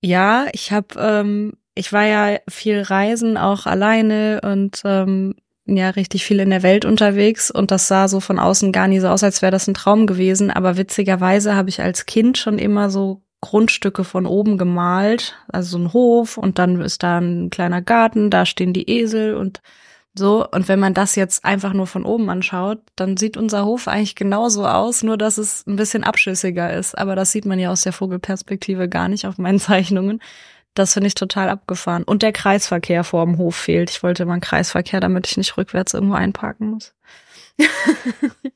Ja, 0.00 0.46
ich 0.52 0.70
habe 0.70 0.94
ähm, 0.96 1.54
ich 1.74 1.92
war 1.92 2.04
ja 2.04 2.38
viel 2.48 2.82
reisen, 2.82 3.36
auch 3.36 3.66
alleine 3.66 4.42
und 4.44 4.82
ähm, 4.84 5.34
ja 5.66 5.90
richtig 5.90 6.24
viel 6.24 6.38
in 6.38 6.50
der 6.50 6.62
Welt 6.62 6.84
unterwegs 6.84 7.50
und 7.50 7.72
das 7.72 7.88
sah 7.88 8.06
so 8.06 8.20
von 8.20 8.38
außen 8.38 8.70
gar 8.70 8.86
nie 8.86 9.00
so 9.00 9.08
aus, 9.08 9.24
als 9.24 9.42
wäre 9.42 9.50
das 9.50 9.66
ein 9.66 9.74
Traum 9.74 10.06
gewesen. 10.06 10.52
Aber 10.52 10.76
witzigerweise 10.76 11.56
habe 11.56 11.68
ich 11.68 11.82
als 11.82 12.06
Kind 12.06 12.38
schon 12.38 12.60
immer 12.60 12.90
so 12.90 13.22
Grundstücke 13.40 14.04
von 14.04 14.24
oben 14.24 14.56
gemalt, 14.56 15.34
also 15.48 15.78
so 15.78 15.84
ein 15.84 15.92
Hof 15.92 16.38
und 16.38 16.60
dann 16.60 16.80
ist 16.80 17.02
da 17.02 17.18
ein 17.18 17.50
kleiner 17.50 17.82
Garten, 17.82 18.30
da 18.30 18.46
stehen 18.46 18.72
die 18.72 18.88
Esel 18.88 19.34
und 19.34 19.62
so. 20.20 20.46
Und 20.48 20.68
wenn 20.68 20.78
man 20.78 20.94
das 20.94 21.16
jetzt 21.16 21.44
einfach 21.44 21.72
nur 21.72 21.88
von 21.88 22.04
oben 22.04 22.30
anschaut, 22.30 22.78
dann 22.94 23.16
sieht 23.16 23.36
unser 23.36 23.64
Hof 23.64 23.88
eigentlich 23.88 24.14
genauso 24.14 24.66
aus, 24.66 25.02
nur 25.02 25.18
dass 25.18 25.38
es 25.38 25.66
ein 25.66 25.76
bisschen 25.76 26.04
abschüssiger 26.04 26.72
ist. 26.72 26.96
Aber 26.96 27.16
das 27.16 27.32
sieht 27.32 27.46
man 27.46 27.58
ja 27.58 27.72
aus 27.72 27.80
der 27.80 27.92
Vogelperspektive 27.92 28.88
gar 28.88 29.08
nicht 29.08 29.26
auf 29.26 29.38
meinen 29.38 29.58
Zeichnungen. 29.70 30.22
Das 30.74 30.92
finde 30.92 31.08
ich 31.08 31.14
total 31.14 31.48
abgefahren. 31.48 32.04
Und 32.04 32.22
der 32.22 32.32
Kreisverkehr 32.32 33.02
vor 33.02 33.24
dem 33.24 33.38
Hof 33.38 33.56
fehlt. 33.56 33.90
Ich 33.90 34.04
wollte 34.04 34.24
mal 34.24 34.34
einen 34.34 34.40
Kreisverkehr, 34.40 35.00
damit 35.00 35.26
ich 35.26 35.36
nicht 35.36 35.56
rückwärts 35.56 35.94
irgendwo 35.94 36.14
einparken 36.14 36.70
muss. 36.70 36.94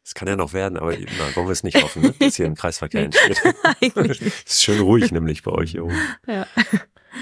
Das 0.02 0.14
kann 0.14 0.28
ja 0.28 0.36
noch 0.36 0.52
werden, 0.52 0.76
aber 0.76 0.92
na, 0.92 1.34
wollen 1.34 1.46
wir 1.46 1.52
es 1.52 1.64
nicht 1.64 1.82
hoffen, 1.82 2.02
ne? 2.02 2.14
dass 2.18 2.36
hier 2.36 2.44
ein 2.44 2.54
Kreisverkehr 2.54 3.04
entsteht. 3.04 3.40
Es 3.96 4.20
ist 4.20 4.62
schön 4.62 4.80
ruhig 4.80 5.10
nämlich 5.12 5.42
bei 5.42 5.50
euch 5.50 5.72
hier 5.72 5.84
oben. 5.84 5.98
Ja. 6.26 6.46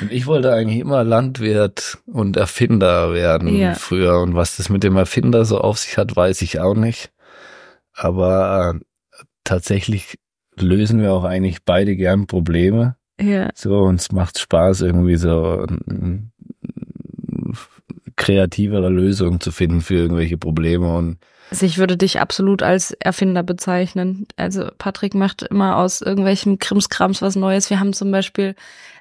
Und 0.00 0.10
ich 0.10 0.26
wollte 0.26 0.52
eigentlich 0.52 0.78
immer 0.78 1.04
Landwirt 1.04 1.98
und 2.06 2.36
Erfinder 2.36 3.12
werden 3.12 3.54
ja. 3.54 3.74
früher. 3.74 4.20
Und 4.20 4.34
was 4.34 4.56
das 4.56 4.68
mit 4.68 4.82
dem 4.82 4.96
Erfinder 4.96 5.44
so 5.44 5.58
auf 5.58 5.78
sich 5.78 5.98
hat, 5.98 6.16
weiß 6.16 6.42
ich 6.42 6.60
auch 6.60 6.74
nicht. 6.74 7.12
Aber 7.94 8.74
äh, 8.74 9.24
tatsächlich 9.44 10.18
lösen 10.56 11.00
wir 11.00 11.12
auch 11.12 11.24
eigentlich 11.24 11.64
beide 11.64 11.96
gern 11.96 12.26
Probleme. 12.26 12.96
Ja. 13.20 13.50
So, 13.54 13.80
uns 13.80 14.12
macht 14.12 14.38
Spaß, 14.38 14.80
irgendwie 14.80 15.16
so 15.16 15.66
kreativere 18.16 18.88
Lösungen 18.88 19.40
zu 19.40 19.52
finden 19.52 19.80
für 19.80 19.94
irgendwelche 19.94 20.38
Probleme 20.38 20.94
und 20.94 21.18
also 21.50 21.66
ich 21.66 21.76
würde 21.76 21.98
dich 21.98 22.18
absolut 22.18 22.62
als 22.62 22.92
Erfinder 22.92 23.42
bezeichnen. 23.42 24.26
Also 24.36 24.70
Patrick 24.78 25.12
macht 25.12 25.42
immer 25.42 25.76
aus 25.76 26.00
irgendwelchem 26.00 26.58
Krimskrams 26.58 27.20
was 27.20 27.36
Neues. 27.36 27.68
Wir 27.68 27.78
haben 27.78 27.92
zum 27.92 28.10
Beispiel 28.10 28.54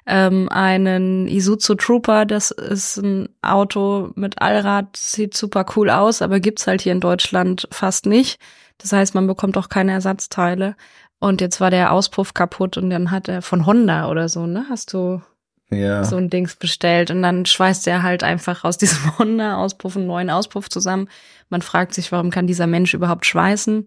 ähm, 0.06 0.48
einen 0.48 1.28
Isuzu 1.28 1.74
Trooper, 1.74 2.24
das 2.24 2.50
ist 2.50 2.96
ein 2.98 3.28
Auto 3.42 4.10
mit 4.14 4.40
Allrad, 4.42 4.96
sieht 4.96 5.36
super 5.36 5.64
cool 5.76 5.90
aus, 5.90 6.22
aber 6.22 6.40
gibt's 6.40 6.66
halt 6.66 6.82
hier 6.82 6.92
in 6.92 7.00
Deutschland 7.00 7.68
fast 7.70 8.06
nicht. 8.06 8.40
Das 8.78 8.92
heißt, 8.92 9.14
man 9.14 9.26
bekommt 9.26 9.56
auch 9.56 9.68
keine 9.68 9.92
Ersatzteile. 9.92 10.74
Und 11.20 11.40
jetzt 11.40 11.60
war 11.60 11.70
der 11.70 11.92
Auspuff 11.92 12.34
kaputt 12.34 12.76
und 12.76 12.90
dann 12.90 13.12
hat 13.12 13.28
er 13.28 13.42
von 13.42 13.64
Honda 13.64 14.10
oder 14.10 14.28
so, 14.28 14.46
ne? 14.46 14.66
Hast 14.68 14.92
du 14.92 15.22
ja. 15.70 16.02
so 16.02 16.16
ein 16.16 16.30
Dings 16.30 16.56
bestellt 16.56 17.10
und 17.12 17.22
dann 17.22 17.46
schweißt 17.46 17.86
er 17.86 18.02
halt 18.02 18.24
einfach 18.24 18.64
aus 18.64 18.78
diesem 18.78 19.18
Honda-Auspuff 19.18 19.96
einen 19.96 20.08
neuen 20.08 20.30
Auspuff 20.30 20.68
zusammen. 20.68 21.08
Man 21.48 21.62
fragt 21.62 21.94
sich, 21.94 22.10
warum 22.12 22.30
kann 22.30 22.46
dieser 22.46 22.66
Mensch 22.66 22.94
überhaupt 22.94 23.26
schweißen? 23.26 23.86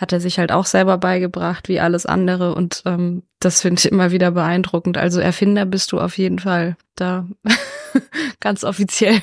Hat 0.00 0.14
er 0.14 0.20
sich 0.20 0.38
halt 0.38 0.50
auch 0.50 0.64
selber 0.64 0.96
beigebracht, 0.96 1.68
wie 1.68 1.78
alles 1.78 2.06
andere. 2.06 2.54
Und 2.54 2.82
ähm, 2.86 3.22
das 3.38 3.60
finde 3.60 3.80
ich 3.80 3.92
immer 3.92 4.12
wieder 4.12 4.30
beeindruckend. 4.30 4.96
Also 4.96 5.20
Erfinder 5.20 5.66
bist 5.66 5.92
du 5.92 6.00
auf 6.00 6.16
jeden 6.16 6.38
Fall 6.38 6.76
da. 6.96 7.28
Ganz 8.40 8.64
offiziell. 8.64 9.20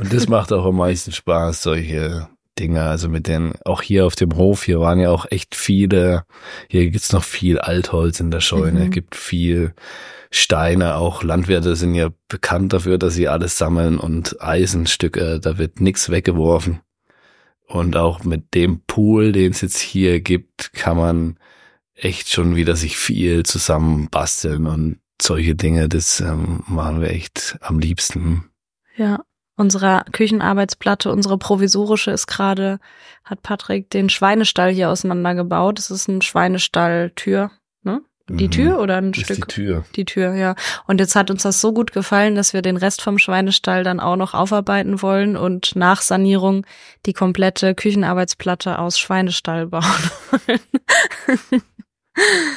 und 0.00 0.12
das 0.12 0.28
macht 0.28 0.52
auch 0.52 0.64
am 0.64 0.76
meisten 0.76 1.12
Spaß, 1.12 1.62
solche 1.62 2.28
Dinge. 2.58 2.82
Also 2.82 3.08
mit 3.08 3.28
den, 3.28 3.52
auch 3.64 3.82
hier 3.82 4.04
auf 4.04 4.16
dem 4.16 4.36
Hof, 4.36 4.64
hier 4.64 4.80
waren 4.80 4.98
ja 4.98 5.10
auch 5.10 5.26
echt 5.30 5.54
viele, 5.54 6.24
hier 6.68 6.90
gibt's 6.90 7.12
noch 7.12 7.22
viel 7.22 7.60
Altholz 7.60 8.18
in 8.18 8.32
der 8.32 8.40
Scheune, 8.40 8.86
mhm. 8.86 8.90
gibt 8.90 9.14
viel 9.14 9.74
Steine, 10.30 10.96
auch 10.96 11.22
Landwirte 11.22 11.76
sind 11.76 11.94
ja 11.94 12.08
bekannt 12.26 12.72
dafür, 12.72 12.98
dass 12.98 13.14
sie 13.14 13.28
alles 13.28 13.58
sammeln 13.58 13.98
und 13.98 14.42
Eisenstücke, 14.42 15.38
da 15.40 15.58
wird 15.58 15.80
nichts 15.80 16.10
weggeworfen. 16.10 16.80
Und 17.66 17.96
auch 17.96 18.24
mit 18.24 18.54
dem 18.54 18.82
Pool, 18.86 19.32
den 19.32 19.52
es 19.52 19.60
jetzt 19.62 19.78
hier 19.78 20.20
gibt, 20.20 20.72
kann 20.72 20.96
man 20.96 21.38
echt 21.94 22.30
schon 22.30 22.56
wieder 22.56 22.76
sich 22.76 22.96
viel 22.96 23.44
zusammen 23.44 24.08
basteln 24.10 24.66
und 24.66 24.98
solche 25.20 25.54
Dinge, 25.54 25.88
das 25.88 26.20
ähm, 26.20 26.64
machen 26.66 27.00
wir 27.00 27.10
echt 27.10 27.56
am 27.60 27.78
liebsten. 27.78 28.50
Ja, 28.96 29.20
unserer 29.56 30.04
Küchenarbeitsplatte, 30.12 31.10
unsere 31.10 31.38
provisorische 31.38 32.10
ist 32.10 32.26
gerade, 32.26 32.80
hat 33.24 33.42
Patrick 33.42 33.88
den 33.90 34.08
Schweinestall 34.08 34.70
hier 34.70 34.90
auseinandergebaut. 34.90 35.78
Das 35.78 35.90
ist 35.90 36.08
ein 36.08 36.22
Schweinestalltür, 36.22 37.42
ne? 37.44 37.50
Die 38.38 38.46
mhm. 38.46 38.50
Tür 38.50 38.80
oder 38.80 38.96
ein 38.96 39.12
ist 39.12 39.24
Stück? 39.24 39.48
Die 39.48 39.54
Tür. 39.54 39.84
Die 39.94 40.04
Tür, 40.04 40.34
ja. 40.34 40.54
Und 40.86 41.00
jetzt 41.00 41.14
hat 41.14 41.30
uns 41.30 41.42
das 41.42 41.60
so 41.60 41.72
gut 41.72 41.92
gefallen, 41.92 42.34
dass 42.34 42.54
wir 42.54 42.62
den 42.62 42.76
Rest 42.78 43.02
vom 43.02 43.18
Schweinestall 43.18 43.84
dann 43.84 44.00
auch 44.00 44.16
noch 44.16 44.32
aufarbeiten 44.32 45.02
wollen 45.02 45.36
und 45.36 45.76
nach 45.76 46.00
Sanierung 46.00 46.64
die 47.04 47.12
komplette 47.12 47.74
Küchenarbeitsplatte 47.74 48.78
aus 48.78 48.98
Schweinestall 48.98 49.66
bauen 49.66 49.84
wollen. 50.30 50.60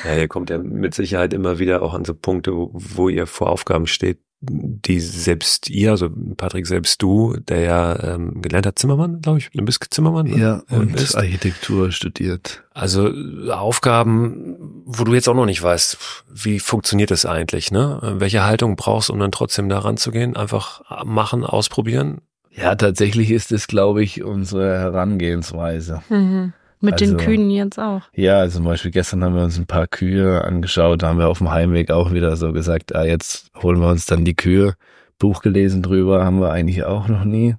Ja, 0.04 0.16
ihr 0.18 0.28
kommt 0.28 0.50
ja 0.50 0.58
mit 0.58 0.94
Sicherheit 0.94 1.34
immer 1.34 1.60
wieder 1.60 1.82
auch 1.82 1.94
an 1.94 2.04
so 2.04 2.14
Punkte, 2.14 2.52
wo 2.54 3.08
ihr 3.08 3.26
vor 3.26 3.50
Aufgaben 3.50 3.88
steht, 3.88 4.20
die 4.42 5.00
selbst 5.00 5.70
ihr, 5.70 5.92
also 5.92 6.10
Patrick, 6.38 6.68
selbst 6.68 7.02
du, 7.02 7.36
der 7.38 7.62
ja 7.62 8.16
ähm, 8.16 8.42
gelernter 8.42 8.76
Zimmermann, 8.76 9.22
glaube 9.22 9.40
ich, 9.40 9.50
du 9.52 9.64
bist 9.64 9.86
Zimmermann. 9.90 10.28
Ne? 10.28 10.38
Ja, 10.38 10.64
und, 10.70 10.92
und 10.92 11.02
ist. 11.02 11.16
Architektur 11.16 11.92
studiert. 11.92 12.64
Also 12.74 13.12
Aufgaben, 13.52 14.84
wo 14.86 15.04
du 15.04 15.14
jetzt 15.14 15.30
auch 15.30 15.36
noch 15.36 15.46
nicht 15.46 15.64
weißt, 15.64 15.98
wie 16.34 16.60
funktioniert 16.60 17.12
das 17.12 17.26
eigentlich, 17.26 17.72
ne? 17.72 18.00
Welche 18.18 18.44
Haltung 18.44 18.76
brauchst, 18.76 19.10
um 19.10 19.20
dann 19.20 19.32
trotzdem 19.32 19.70
da 19.70 19.80
ranzugehen? 19.80 20.36
Einfach 20.36 20.82
machen, 21.06 21.44
ausprobieren? 21.44 22.22
Ja, 22.52 22.76
tatsächlich 22.76 23.32
ist 23.32 23.52
es, 23.52 23.68
glaube 23.68 24.04
ich, 24.04 24.24
unsere 24.24 24.78
Herangehensweise. 24.78 26.04
Mhm. 26.10 26.54
Mit 26.82 27.02
also, 27.02 27.06
den 27.06 27.18
Kühen 27.18 27.50
jetzt 27.50 27.80
auch. 27.80 28.02
Ja, 28.14 28.40
also 28.40 28.58
zum 28.58 28.66
Beispiel 28.66 28.92
gestern 28.92 29.24
haben 29.24 29.36
wir 29.36 29.44
uns 29.44 29.58
ein 29.58 29.66
paar 29.66 29.88
Kühe 29.88 30.44
angeschaut, 30.44 31.02
da 31.02 31.10
haben 31.10 31.20
wir 31.20 31.30
auf 31.30 31.40
dem 31.40 31.52
Heimweg 31.52 31.92
auch 31.92 32.12
wieder 32.12 32.36
so 32.36 32.52
gesagt, 32.54 32.94
ah, 32.96 33.06
jetzt 33.06 33.50
holen 33.62 33.80
wir 33.80 33.90
uns 33.90 34.06
dann 34.06 34.26
die 34.26 34.36
Kühe. 34.36 34.76
Buch 35.18 35.42
gelesen 35.42 35.82
drüber 35.82 36.26
haben 36.26 36.42
wir 36.42 36.52
eigentlich 36.52 36.84
auch 36.84 37.08
noch 37.08 37.24
nie. 37.24 37.56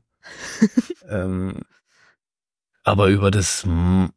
ähm, 1.08 1.60
aber 2.84 3.08
über 3.08 3.30
das, 3.30 3.66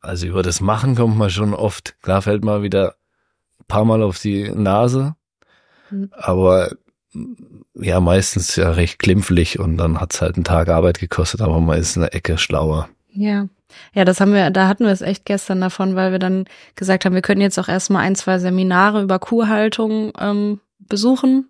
also 0.01 0.27
über 0.27 0.43
das 0.43 0.61
Machen 0.61 0.95
kommt 0.95 1.17
man 1.17 1.29
schon 1.29 1.53
oft. 1.53 1.95
Klar 2.01 2.21
fällt 2.21 2.43
man 2.43 2.61
wieder 2.61 2.95
ein 3.59 3.65
paar 3.67 3.85
Mal 3.85 4.03
auf 4.03 4.19
die 4.19 4.51
Nase, 4.51 5.15
mhm. 5.89 6.11
aber 6.11 6.71
ja, 7.73 7.99
meistens 7.99 8.55
ja 8.55 8.71
recht 8.71 8.99
klimpflich 8.99 9.59
und 9.59 9.77
dann 9.77 9.99
hat's 9.99 10.21
halt 10.21 10.35
einen 10.35 10.43
Tag 10.43 10.69
Arbeit 10.69 10.99
gekostet, 10.99 11.41
aber 11.41 11.59
man 11.59 11.79
ist 11.79 11.97
eine 11.97 12.11
Ecke 12.11 12.37
schlauer. 12.37 12.89
Ja. 13.09 13.47
Ja, 13.93 14.05
das 14.05 14.19
haben 14.19 14.33
wir, 14.33 14.49
da 14.51 14.67
hatten 14.67 14.85
wir 14.85 14.91
es 14.91 15.01
echt 15.01 15.25
gestern 15.25 15.61
davon, 15.61 15.95
weil 15.95 16.11
wir 16.11 16.19
dann 16.19 16.45
gesagt 16.75 17.05
haben, 17.05 17.15
wir 17.15 17.21
können 17.21 17.41
jetzt 17.41 17.59
auch 17.59 17.67
erstmal 17.67 18.03
ein, 18.03 18.15
zwei 18.15 18.39
Seminare 18.39 19.01
über 19.01 19.19
Kuhhaltung 19.19 20.11
ähm, 20.19 20.59
besuchen, 20.79 21.49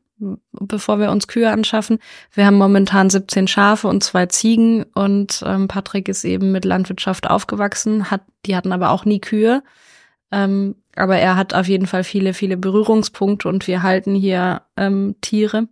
bevor 0.51 0.99
wir 0.99 1.11
uns 1.11 1.27
Kühe 1.27 1.49
anschaffen. 1.49 1.99
Wir 2.33 2.45
haben 2.45 2.57
momentan 2.57 3.09
17 3.09 3.47
Schafe 3.47 3.88
und 3.88 4.03
zwei 4.03 4.25
Ziegen 4.25 4.83
und 4.93 5.43
ähm, 5.45 5.67
Patrick 5.67 6.09
ist 6.09 6.25
eben 6.25 6.51
mit 6.51 6.65
Landwirtschaft 6.65 7.29
aufgewachsen, 7.29 8.11
hat, 8.11 8.21
die 8.45 8.55
hatten 8.55 8.71
aber 8.71 8.91
auch 8.91 9.05
nie 9.05 9.19
Kühe. 9.19 9.63
Ähm, 10.31 10.75
aber 10.95 11.17
er 11.17 11.35
hat 11.38 11.53
auf 11.53 11.67
jeden 11.67 11.88
Fall 11.88 12.03
viele, 12.03 12.33
viele 12.33 12.57
Berührungspunkte 12.57 13.47
und 13.47 13.67
wir 13.67 13.83
halten 13.83 14.15
hier 14.15 14.63
ähm, 14.75 15.15
Tiere. 15.21 15.67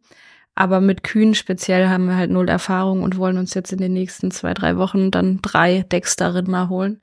Aber 0.58 0.82
mit 0.82 1.04
Kühen 1.04 1.36
speziell 1.36 1.88
haben 1.88 2.08
wir 2.08 2.16
halt 2.16 2.32
null 2.32 2.50
Erfahrung 2.50 3.04
und 3.04 3.20
wollen 3.20 3.38
uns 3.38 3.54
jetzt 3.54 3.72
in 3.72 3.78
den 3.78 3.94
nächsten 3.94 4.32
zwei, 4.32 4.56
drei 4.56 4.76
Wochen 4.78 5.12
dann 5.12 5.40
drei 5.44 5.84
Dexter-Rinder 5.84 6.68
holen. 6.68 7.00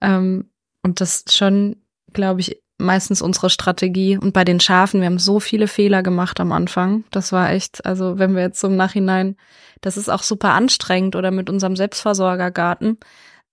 Ähm, 0.00 0.48
und 0.82 1.02
das 1.02 1.16
ist 1.16 1.36
schon, 1.36 1.76
glaube 2.14 2.40
ich, 2.40 2.62
meistens 2.78 3.20
unsere 3.20 3.50
Strategie. 3.50 4.16
Und 4.16 4.32
bei 4.32 4.44
den 4.44 4.60
Schafen, 4.60 5.00
wir 5.00 5.08
haben 5.08 5.18
so 5.18 5.40
viele 5.40 5.68
Fehler 5.68 6.02
gemacht 6.02 6.40
am 6.40 6.52
Anfang. 6.52 7.04
Das 7.10 7.32
war 7.32 7.50
echt, 7.50 7.84
also 7.84 8.18
wenn 8.18 8.34
wir 8.34 8.40
jetzt 8.40 8.60
so 8.60 8.68
im 8.68 8.76
Nachhinein, 8.76 9.36
das 9.82 9.98
ist 9.98 10.08
auch 10.08 10.22
super 10.22 10.54
anstrengend 10.54 11.16
oder 11.16 11.30
mit 11.30 11.50
unserem 11.50 11.76
Selbstversorgergarten. 11.76 12.96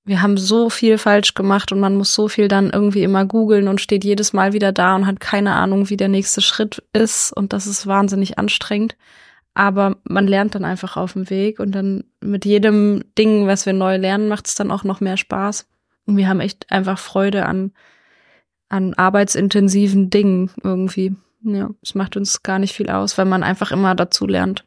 Wir 0.06 0.22
haben 0.22 0.38
so 0.38 0.70
viel 0.70 0.98
falsch 0.98 1.34
gemacht 1.34 1.74
und 1.74 1.82
man 1.82 1.98
muss 1.98 2.14
so 2.14 2.30
viel 2.30 2.48
dann 2.48 2.70
irgendwie 2.70 3.04
immer 3.04 3.26
googeln 3.26 3.68
und 3.68 3.82
steht 3.82 4.06
jedes 4.06 4.32
Mal 4.32 4.54
wieder 4.54 4.72
da 4.72 4.96
und 4.96 5.06
hat 5.06 5.20
keine 5.20 5.52
Ahnung, 5.52 5.90
wie 5.90 5.98
der 5.98 6.08
nächste 6.08 6.40
Schritt 6.40 6.82
ist. 6.94 7.34
Und 7.34 7.52
das 7.52 7.68
ist 7.68 7.88
wahnsinnig 7.88 8.40
anstrengend. 8.40 8.96
Aber 9.54 9.98
man 10.04 10.28
lernt 10.28 10.56
dann 10.56 10.66
einfach 10.66 10.98
auf 10.98 11.14
dem 11.14 11.30
Weg 11.30 11.60
und 11.60 11.74
dann 11.74 12.04
mit 12.22 12.46
jedem 12.46 13.04
Ding, 13.18 13.48
was 13.48 13.66
wir 13.66 13.74
neu 13.74 13.98
lernen, 13.98 14.28
macht 14.28 14.48
es 14.48 14.56
dann 14.56 14.72
auch 14.72 14.84
noch 14.84 15.00
mehr 15.00 15.18
Spaß. 15.18 15.68
Und 16.06 16.18
wir 16.18 16.28
haben 16.28 16.40
echt 16.40 16.72
einfach 16.72 16.98
Freude 16.98 17.46
an, 17.46 17.72
an 18.70 18.94
arbeitsintensiven 18.96 20.10
Dingen 20.10 20.52
irgendwie. 20.64 21.16
Ja, 21.44 21.70
es 21.82 21.94
macht 21.94 22.18
uns 22.18 22.42
gar 22.42 22.58
nicht 22.58 22.74
viel 22.74 22.90
aus, 22.90 23.18
weil 23.18 23.26
man 23.26 23.44
einfach 23.44 23.72
immer 23.72 23.96
dazu 23.96 24.26
lernt. 24.26 24.66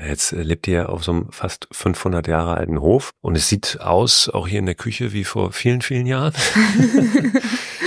Jetzt 0.00 0.32
lebt 0.32 0.68
ihr 0.68 0.90
auf 0.90 1.04
so 1.04 1.12
einem 1.12 1.32
fast 1.32 1.68
500 1.72 2.28
Jahre 2.28 2.56
alten 2.56 2.80
Hof 2.80 3.10
und 3.20 3.36
es 3.36 3.48
sieht 3.48 3.80
aus, 3.80 4.28
auch 4.28 4.46
hier 4.46 4.60
in 4.60 4.66
der 4.66 4.76
Küche, 4.76 5.12
wie 5.12 5.24
vor 5.24 5.52
vielen, 5.52 5.82
vielen 5.82 6.06
Jahren. 6.06 6.32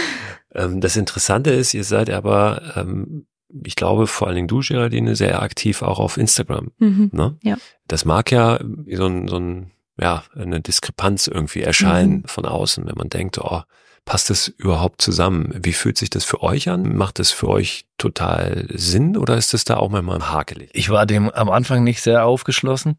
Ähm, 0.54 0.82
das 0.82 0.98
Interessante 0.98 1.52
ist, 1.52 1.74
ihr 1.74 1.84
seid 1.84 2.10
aber 2.10 2.74
ähm, 2.76 3.26
ich 3.64 3.76
glaube, 3.76 4.08
vor 4.08 4.28
allen 4.28 4.36
Dingen 4.36 4.48
du, 4.48 4.60
Geraldine, 4.60 5.16
sehr 5.16 5.42
aktiv 5.42 5.82
auch 5.82 6.00
auf 6.00 6.18
Instagram. 6.18 6.72
Mhm, 6.80 7.10
ne? 7.14 7.38
ja. 7.44 7.58
Das 7.88 8.06
mag 8.06 8.32
ja 8.32 8.60
so 8.60 9.06
ein, 9.06 9.28
so 9.28 9.38
ein, 9.38 9.72
ja, 10.00 10.24
eine 10.36 10.62
Diskrepanz 10.62 11.28
irgendwie 11.28 11.62
erscheinen 11.62 12.22
mhm. 12.22 12.24
von 12.26 12.46
außen, 12.46 12.86
wenn 12.86 12.96
man 12.96 13.10
denkt, 13.10 13.38
oh, 13.40 13.62
passt 14.06 14.30
das 14.30 14.48
überhaupt 14.48 15.02
zusammen? 15.02 15.54
Wie 15.62 15.74
fühlt 15.74 15.98
sich 15.98 16.10
das 16.10 16.26
für 16.26 16.42
euch 16.42 16.70
an? 16.70 16.96
Macht 16.96 17.20
das 17.20 17.32
für 17.32 17.50
euch 17.50 17.86
total 17.98 18.68
Sinn 18.74 19.16
oder 19.18 19.38
ist 19.38 19.54
das 19.54 19.64
da 19.64 19.78
auch 19.78 19.90
manchmal 19.90 20.32
hakelig? 20.32 20.70
Ich 20.74 20.90
war 20.90 21.06
dem 21.06 21.30
am 21.30 21.50
Anfang 21.50 21.84
nicht 21.84 22.02
sehr 22.02 22.26
aufgeschlossen. 22.26 22.98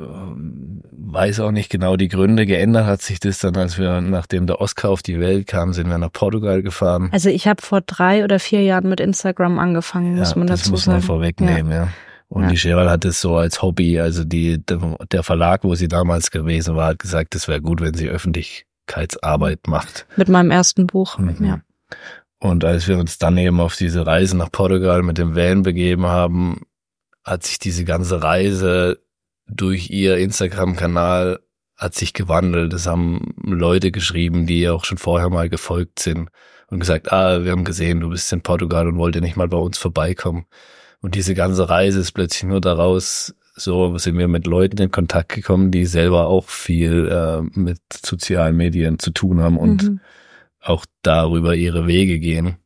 Ähm, 0.00 0.82
weiß 0.92 1.40
auch 1.40 1.50
nicht 1.50 1.70
genau 1.70 1.96
die 1.96 2.08
Gründe. 2.08 2.46
Geändert 2.46 2.86
hat 2.86 3.02
sich 3.02 3.20
das 3.20 3.38
dann, 3.38 3.56
als 3.56 3.78
wir, 3.78 4.00
nachdem 4.00 4.46
der 4.46 4.60
Oscar 4.60 4.90
auf 4.90 5.02
die 5.02 5.20
Welt 5.20 5.46
kam, 5.46 5.72
sind 5.72 5.88
wir 5.88 5.98
nach 5.98 6.12
Portugal 6.12 6.62
gefahren. 6.62 7.08
Also 7.12 7.30
ich 7.30 7.48
habe 7.48 7.62
vor 7.62 7.80
drei 7.80 8.24
oder 8.24 8.38
vier 8.38 8.62
Jahren 8.62 8.88
mit 8.88 9.00
Instagram 9.00 9.58
angefangen, 9.58 10.16
muss 10.16 10.36
man 10.36 10.46
dazu 10.46 10.64
sagen. 10.64 10.72
Das 10.74 10.86
muss 10.86 10.86
man 10.86 11.02
vorwegnehmen, 11.02 11.72
ja. 11.72 11.84
ja. 11.84 11.88
Und 12.28 12.42
ja. 12.42 12.48
die 12.50 12.56
Cheryl 12.56 12.90
hat 12.90 13.04
es 13.06 13.20
so 13.22 13.36
als 13.36 13.62
Hobby, 13.62 13.98
also 14.00 14.22
die, 14.22 14.62
der 14.66 15.22
Verlag, 15.22 15.64
wo 15.64 15.74
sie 15.74 15.88
damals 15.88 16.30
gewesen 16.30 16.76
war, 16.76 16.88
hat 16.88 16.98
gesagt, 16.98 17.34
es 17.34 17.48
wäre 17.48 17.62
gut, 17.62 17.80
wenn 17.80 17.94
sie 17.94 18.08
Öffentlichkeitsarbeit 18.08 19.66
macht. 19.66 20.06
Mit 20.16 20.28
meinem 20.28 20.50
ersten 20.50 20.86
Buch, 20.86 21.18
mhm. 21.18 21.36
ja. 21.40 21.60
Und 22.40 22.64
als 22.64 22.86
wir 22.86 22.98
uns 22.98 23.18
dann 23.18 23.36
eben 23.38 23.60
auf 23.60 23.76
diese 23.76 24.06
Reise 24.06 24.36
nach 24.36 24.52
Portugal 24.52 25.02
mit 25.02 25.18
dem 25.18 25.34
Van 25.34 25.62
begeben 25.62 26.06
haben, 26.06 26.66
hat 27.24 27.44
sich 27.44 27.58
diese 27.58 27.84
ganze 27.84 28.22
Reise 28.22 28.98
durch 29.48 29.90
ihr 29.90 30.16
Instagram-Kanal 30.18 31.40
hat 31.76 31.94
sich 31.94 32.12
gewandelt. 32.12 32.72
Es 32.72 32.86
haben 32.86 33.34
Leute 33.42 33.90
geschrieben, 33.92 34.46
die 34.46 34.60
ihr 34.60 34.74
auch 34.74 34.84
schon 34.84 34.98
vorher 34.98 35.30
mal 35.30 35.48
gefolgt 35.48 36.00
sind 36.00 36.28
und 36.70 36.80
gesagt, 36.80 37.12
ah, 37.12 37.44
wir 37.44 37.52
haben 37.52 37.64
gesehen, 37.64 38.00
du 38.00 38.10
bist 38.10 38.32
in 38.32 38.42
Portugal 38.42 38.88
und 38.88 38.98
wollt 38.98 39.14
ihr 39.14 39.22
nicht 39.22 39.36
mal 39.36 39.48
bei 39.48 39.56
uns 39.56 39.78
vorbeikommen. 39.78 40.46
Und 41.00 41.14
diese 41.14 41.34
ganze 41.34 41.68
Reise 41.68 42.00
ist 42.00 42.12
plötzlich 42.12 42.48
nur 42.48 42.60
daraus, 42.60 43.34
so 43.54 43.96
sind 43.98 44.18
wir 44.18 44.28
mit 44.28 44.46
Leuten 44.46 44.80
in 44.82 44.90
Kontakt 44.90 45.34
gekommen, 45.34 45.70
die 45.70 45.86
selber 45.86 46.26
auch 46.26 46.48
viel 46.48 47.08
äh, 47.08 47.42
mit 47.58 47.80
sozialen 47.92 48.56
Medien 48.56 48.98
zu 48.98 49.12
tun 49.12 49.40
haben 49.40 49.56
und 49.56 49.84
mhm. 49.84 50.00
auch 50.60 50.84
darüber 51.02 51.54
ihre 51.54 51.86
Wege 51.86 52.18
gehen. 52.18 52.56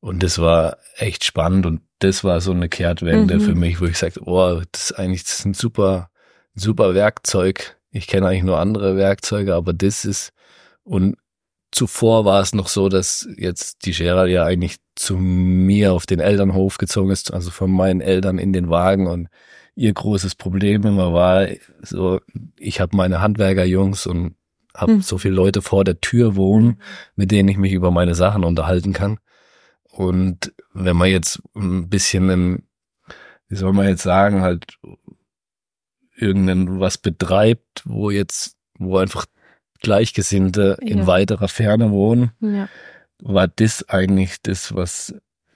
Und 0.00 0.22
das 0.22 0.38
war 0.38 0.78
echt 0.96 1.24
spannend 1.24 1.66
und 1.66 1.82
das 2.00 2.24
war 2.24 2.40
so 2.40 2.52
eine 2.52 2.68
Kehrtwende 2.68 3.36
mhm. 3.36 3.40
für 3.40 3.54
mich, 3.54 3.80
wo 3.80 3.84
ich 3.84 3.98
sagte, 3.98 4.22
oh, 4.24 4.62
das 4.72 4.90
ist 4.90 4.98
eigentlich 4.98 5.24
das 5.24 5.40
ist 5.40 5.44
ein 5.44 5.54
super 5.54 6.09
super 6.54 6.94
Werkzeug. 6.94 7.78
Ich 7.90 8.06
kenne 8.06 8.28
eigentlich 8.28 8.44
nur 8.44 8.58
andere 8.58 8.96
Werkzeuge, 8.96 9.54
aber 9.54 9.72
das 9.72 10.04
ist 10.04 10.32
und 10.82 11.16
zuvor 11.72 12.24
war 12.24 12.40
es 12.40 12.54
noch 12.54 12.68
so, 12.68 12.88
dass 12.88 13.28
jetzt 13.36 13.84
die 13.84 13.92
Gerald 13.92 14.30
ja 14.30 14.44
eigentlich 14.44 14.76
zu 14.96 15.16
mir 15.16 15.92
auf 15.92 16.06
den 16.06 16.20
Elternhof 16.20 16.78
gezogen 16.78 17.10
ist, 17.10 17.32
also 17.32 17.50
von 17.50 17.70
meinen 17.70 18.00
Eltern 18.00 18.38
in 18.38 18.52
den 18.52 18.70
Wagen 18.70 19.06
und 19.06 19.28
ihr 19.74 19.92
großes 19.92 20.34
Problem 20.34 20.82
immer 20.82 21.12
war 21.12 21.46
so, 21.80 22.20
ich 22.58 22.80
habe 22.80 22.96
meine 22.96 23.20
Handwerkerjungs 23.20 24.06
und 24.06 24.34
habe 24.76 24.92
hm. 24.94 25.00
so 25.02 25.18
viele 25.18 25.34
Leute 25.34 25.62
vor 25.62 25.84
der 25.84 26.00
Tür 26.00 26.36
wohnen, 26.36 26.80
mit 27.14 27.30
denen 27.30 27.48
ich 27.48 27.56
mich 27.56 27.72
über 27.72 27.90
meine 27.90 28.14
Sachen 28.14 28.44
unterhalten 28.44 28.92
kann. 28.92 29.18
Und 29.84 30.52
wenn 30.72 30.96
man 30.96 31.08
jetzt 31.08 31.40
ein 31.56 31.88
bisschen, 31.88 32.30
im, 32.30 32.62
wie 33.48 33.56
soll 33.56 33.72
man 33.72 33.88
jetzt 33.88 34.02
sagen, 34.02 34.42
halt 34.42 34.78
irgendein 36.20 36.80
was 36.80 36.98
betreibt, 36.98 37.82
wo 37.84 38.10
jetzt, 38.10 38.56
wo 38.78 38.98
einfach 38.98 39.26
Gleichgesinnte 39.80 40.76
ja. 40.80 40.88
in 40.88 41.06
weiterer 41.06 41.48
Ferne 41.48 41.90
wohnen, 41.90 42.32
ja. 42.40 42.68
war 43.20 43.48
das 43.48 43.88
eigentlich 43.88 44.36
das, 44.42 44.74
was 44.74 45.14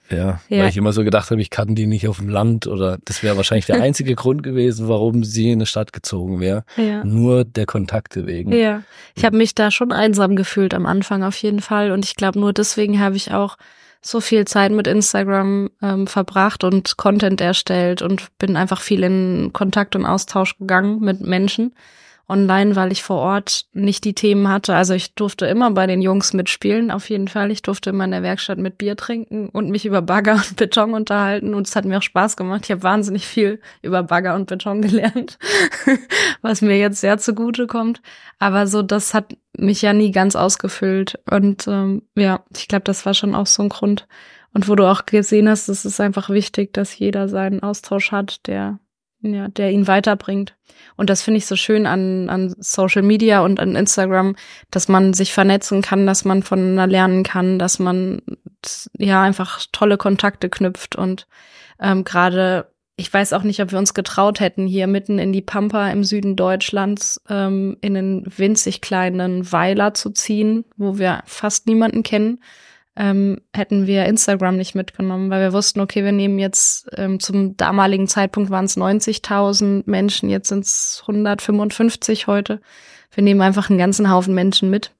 ja, 0.09 0.39
ja, 0.49 0.59
weil 0.61 0.69
ich 0.69 0.77
immer 0.77 0.93
so 0.93 1.03
gedacht 1.03 1.31
habe, 1.31 1.41
ich 1.41 1.49
kann 1.49 1.73
die 1.73 1.87
nicht 1.87 2.07
auf 2.07 2.17
dem 2.17 2.29
Land 2.29 2.67
oder 2.67 2.99
das 3.05 3.23
wäre 3.23 3.37
wahrscheinlich 3.37 3.65
der 3.65 3.81
einzige 3.81 4.13
Grund 4.13 4.43
gewesen, 4.43 4.87
warum 4.87 5.23
sie 5.23 5.49
in 5.49 5.59
eine 5.59 5.65
Stadt 5.65 5.93
gezogen 5.93 6.39
wäre. 6.39 6.63
Ja. 6.77 7.03
Nur 7.03 7.43
der 7.43 7.65
Kontakte 7.65 8.27
wegen. 8.27 8.51
Ja, 8.53 8.83
ich 9.15 9.25
habe 9.25 9.37
mich 9.37 9.55
da 9.55 9.71
schon 9.71 9.91
einsam 9.91 10.35
gefühlt 10.35 10.73
am 10.73 10.85
Anfang 10.85 11.23
auf 11.23 11.35
jeden 11.37 11.59
Fall 11.59 11.91
und 11.91 12.05
ich 12.05 12.15
glaube 12.15 12.39
nur 12.39 12.53
deswegen 12.53 12.99
habe 12.99 13.15
ich 13.15 13.31
auch 13.31 13.57
so 14.05 14.21
viel 14.21 14.45
Zeit 14.45 14.71
mit 14.71 14.85
Instagram 14.85 15.71
ähm, 15.81 16.05
verbracht 16.05 16.63
und 16.63 16.95
Content 16.95 17.41
erstellt 17.41 18.03
und 18.03 18.37
bin 18.37 18.55
einfach 18.55 18.81
viel 18.81 19.03
in 19.03 19.49
Kontakt 19.51 19.95
und 19.95 20.05
Austausch 20.05 20.59
gegangen 20.59 20.99
mit 20.99 21.21
Menschen. 21.21 21.73
Online, 22.27 22.75
weil 22.75 22.91
ich 22.91 23.03
vor 23.03 23.17
Ort 23.17 23.65
nicht 23.73 24.03
die 24.03 24.15
Themen 24.15 24.49
hatte. 24.49 24.75
Also 24.75 24.93
ich 24.93 25.13
durfte 25.13 25.45
immer 25.45 25.71
bei 25.71 25.85
den 25.85 26.01
Jungs 26.01 26.33
mitspielen, 26.33 26.89
auf 26.89 27.09
jeden 27.09 27.27
Fall. 27.27 27.51
Ich 27.51 27.61
durfte 27.61 27.91
immer 27.91 28.05
in 28.05 28.11
der 28.11 28.23
Werkstatt 28.23 28.57
mit 28.57 28.77
Bier 28.77 28.95
trinken 28.95 29.49
und 29.49 29.69
mich 29.69 29.85
über 29.85 30.01
Bagger 30.01 30.33
und 30.49 30.55
Beton 30.55 30.93
unterhalten. 30.93 31.53
Und 31.53 31.67
es 31.67 31.75
hat 31.75 31.85
mir 31.85 31.99
auch 31.99 32.03
Spaß 32.03 32.35
gemacht. 32.35 32.61
Ich 32.63 32.71
habe 32.71 32.83
wahnsinnig 32.83 33.27
viel 33.27 33.59
über 33.81 34.01
Bagger 34.03 34.35
und 34.35 34.47
Beton 34.47 34.81
gelernt, 34.83 35.37
was 36.41 36.61
mir 36.61 36.77
jetzt 36.77 37.01
sehr 37.01 37.17
zugute 37.17 37.67
kommt. 37.67 38.01
Aber 38.39 38.67
so, 38.67 38.81
das 38.81 39.13
hat 39.13 39.37
mich 39.57 39.81
ja 39.81 39.93
nie 39.93 40.11
ganz 40.11 40.35
ausgefüllt. 40.35 41.19
Und 41.29 41.67
ähm, 41.67 42.01
ja, 42.15 42.43
ich 42.55 42.67
glaube, 42.67 42.83
das 42.83 43.05
war 43.05 43.13
schon 43.13 43.35
auch 43.35 43.47
so 43.47 43.61
ein 43.61 43.69
Grund. 43.69 44.07
Und 44.53 44.69
wo 44.69 44.75
du 44.75 44.89
auch 44.89 45.05
gesehen 45.05 45.49
hast, 45.49 45.67
es 45.67 45.85
ist 45.85 45.99
einfach 45.99 46.29
wichtig, 46.29 46.73
dass 46.73 46.97
jeder 46.97 47.27
seinen 47.27 47.61
Austausch 47.61 48.11
hat, 48.11 48.47
der 48.47 48.79
ja, 49.33 49.47
der 49.47 49.71
ihn 49.71 49.87
weiterbringt. 49.87 50.55
Und 50.97 51.09
das 51.09 51.21
finde 51.21 51.39
ich 51.39 51.45
so 51.45 51.55
schön 51.55 51.85
an, 51.85 52.29
an 52.29 52.55
Social 52.59 53.01
Media 53.01 53.41
und 53.41 53.59
an 53.59 53.75
Instagram, 53.75 54.35
dass 54.71 54.87
man 54.87 55.13
sich 55.13 55.33
vernetzen 55.33 55.81
kann, 55.81 56.05
dass 56.05 56.25
man 56.25 56.43
voneinander 56.43 56.87
lernen 56.87 57.23
kann, 57.23 57.59
dass 57.59 57.79
man 57.79 58.21
ja 58.97 59.21
einfach 59.21 59.65
tolle 59.71 59.97
Kontakte 59.97 60.49
knüpft 60.49 60.95
und 60.95 61.27
ähm, 61.79 62.03
gerade 62.03 62.67
ich 62.97 63.13
weiß 63.13 63.33
auch 63.33 63.43
nicht, 63.43 63.61
ob 63.61 63.71
wir 63.71 63.79
uns 63.79 63.93
getraut 63.93 64.39
hätten, 64.39 64.67
hier 64.67 64.87
mitten 64.87 65.19
in 65.19 65.33
die 65.33 65.41
Pampa 65.41 65.89
im 65.89 66.05
Süden 66.05 66.37
Deutschlands 66.37 67.21
ähm, 67.29 67.75
in 67.81 67.97
einen 67.97 68.25
winzig 68.37 68.79
kleinen 68.79 69.51
Weiler 69.51 69.93
zu 69.93 70.11
ziehen, 70.11 70.63
wo 70.77 70.97
wir 70.97 71.21
fast 71.25 71.67
niemanden 71.67 72.03
kennen 72.03 72.39
ähm, 72.95 73.41
hätten 73.53 73.87
wir 73.87 74.05
Instagram 74.05 74.55
nicht 74.55 74.73
mitgenommen, 74.73 75.29
weil 75.29 75.41
wir 75.41 75.53
wussten, 75.53 75.81
okay, 75.81 76.03
wir 76.03 76.13
nehmen 76.13 76.39
jetzt 76.39 76.87
ähm, 76.95 77.19
zum 77.19 77.57
damaligen 77.57 78.07
Zeitpunkt 78.07 78.49
waren 78.49 78.65
es 78.65 78.77
90.000 78.77 79.83
Menschen, 79.85 80.29
jetzt 80.29 80.47
sind 80.47 80.65
es 80.65 80.99
155 81.01 82.27
heute. 82.27 82.61
Wir 83.11 83.23
nehmen 83.23 83.41
einfach 83.41 83.69
einen 83.69 83.79
ganzen 83.79 84.09
Haufen 84.09 84.33
Menschen 84.33 84.69
mit. 84.69 84.93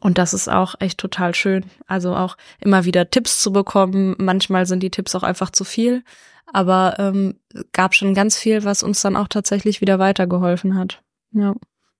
Und 0.00 0.18
das 0.18 0.32
ist 0.32 0.48
auch 0.48 0.74
echt 0.78 0.98
total 0.98 1.34
schön. 1.34 1.64
Also 1.86 2.14
auch 2.14 2.36
immer 2.60 2.84
wieder 2.84 3.10
Tipps 3.10 3.40
zu 3.40 3.52
bekommen. 3.52 4.14
Manchmal 4.18 4.66
sind 4.66 4.82
die 4.82 4.90
Tipps 4.90 5.14
auch 5.14 5.22
einfach 5.22 5.50
zu 5.50 5.64
viel. 5.64 6.04
Aber 6.52 6.96
ähm, 6.98 7.40
gab 7.72 7.94
schon 7.94 8.14
ganz 8.14 8.38
viel, 8.38 8.64
was 8.64 8.82
uns 8.82 9.02
dann 9.02 9.16
auch 9.16 9.28
tatsächlich 9.28 9.80
wieder 9.80 9.98
weitergeholfen 9.98 10.76
hat. 10.76 11.02
Ja. 11.32 11.54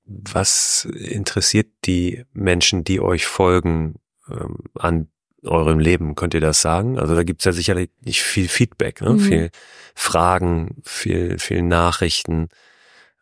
Was 0.05 0.87
interessiert 0.87 1.69
die 1.85 2.25
Menschen, 2.33 2.85
die 2.85 3.01
euch 3.01 3.27
folgen, 3.27 3.97
ähm, 4.31 4.59
an 4.75 5.09
eurem 5.44 5.79
Leben? 5.79 6.14
Könnt 6.14 6.35
ihr 6.35 6.40
das 6.40 6.61
sagen? 6.61 6.98
Also 6.98 7.14
da 7.14 7.22
gibt's 7.22 7.44
ja 7.44 7.53
sicherlich 7.53 7.90
nicht 8.01 8.22
viel 8.22 8.48
Feedback, 8.48 9.01
ne? 9.01 9.11
Mhm. 9.11 9.20
viel 9.20 9.51
Fragen, 9.94 10.77
viel, 10.85 11.38
viel 11.38 11.62
Nachrichten. 11.62 12.48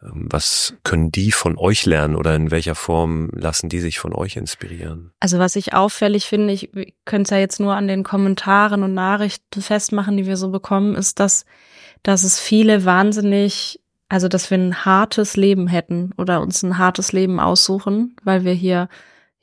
Ähm, 0.03 0.27
was 0.31 0.75
können 0.85 1.11
die 1.11 1.33
von 1.33 1.57
euch 1.59 1.87
lernen 1.87 2.17
oder 2.17 2.35
in 2.35 2.51
welcher 2.51 2.75
Form 2.75 3.31
lassen 3.33 3.69
die 3.69 3.81
sich 3.81 3.99
von 3.99 4.13
euch 4.13 4.37
inspirieren? 4.37 5.13
Also 5.21 5.39
was 5.39 5.57
ich 5.57 5.75
auffällig 5.75 6.27
finde, 6.27 6.53
ich 6.53 6.71
könnte 7.05 7.23
es 7.23 7.31
ja 7.31 7.39
jetzt 7.39 7.61
nur 7.61 7.75
an 7.75 7.89
den 7.89 8.05
Kommentaren 8.05 8.83
und 8.83 8.95
Nachrichten 8.95 9.63
festmachen, 9.63 10.17
die 10.17 10.27
wir 10.27 10.37
so 10.37 10.51
bekommen, 10.51 10.95
ist, 10.95 11.21
dass, 11.21 11.45
dass 12.03 12.25
es 12.25 12.41
viele 12.41 12.85
wahnsinnig, 12.85 13.81
also 14.09 14.29
dass 14.29 14.51
wir 14.51 14.59
ein 14.59 14.85
hartes 14.85 15.37
Leben 15.37 15.67
hätten 15.67 16.13
oder 16.19 16.41
uns 16.41 16.63
ein 16.63 16.79
hartes 16.79 17.13
Leben 17.13 17.41
aussuchen, 17.41 18.17
weil 18.23 18.45
wir 18.45 18.53
hier 18.53 18.89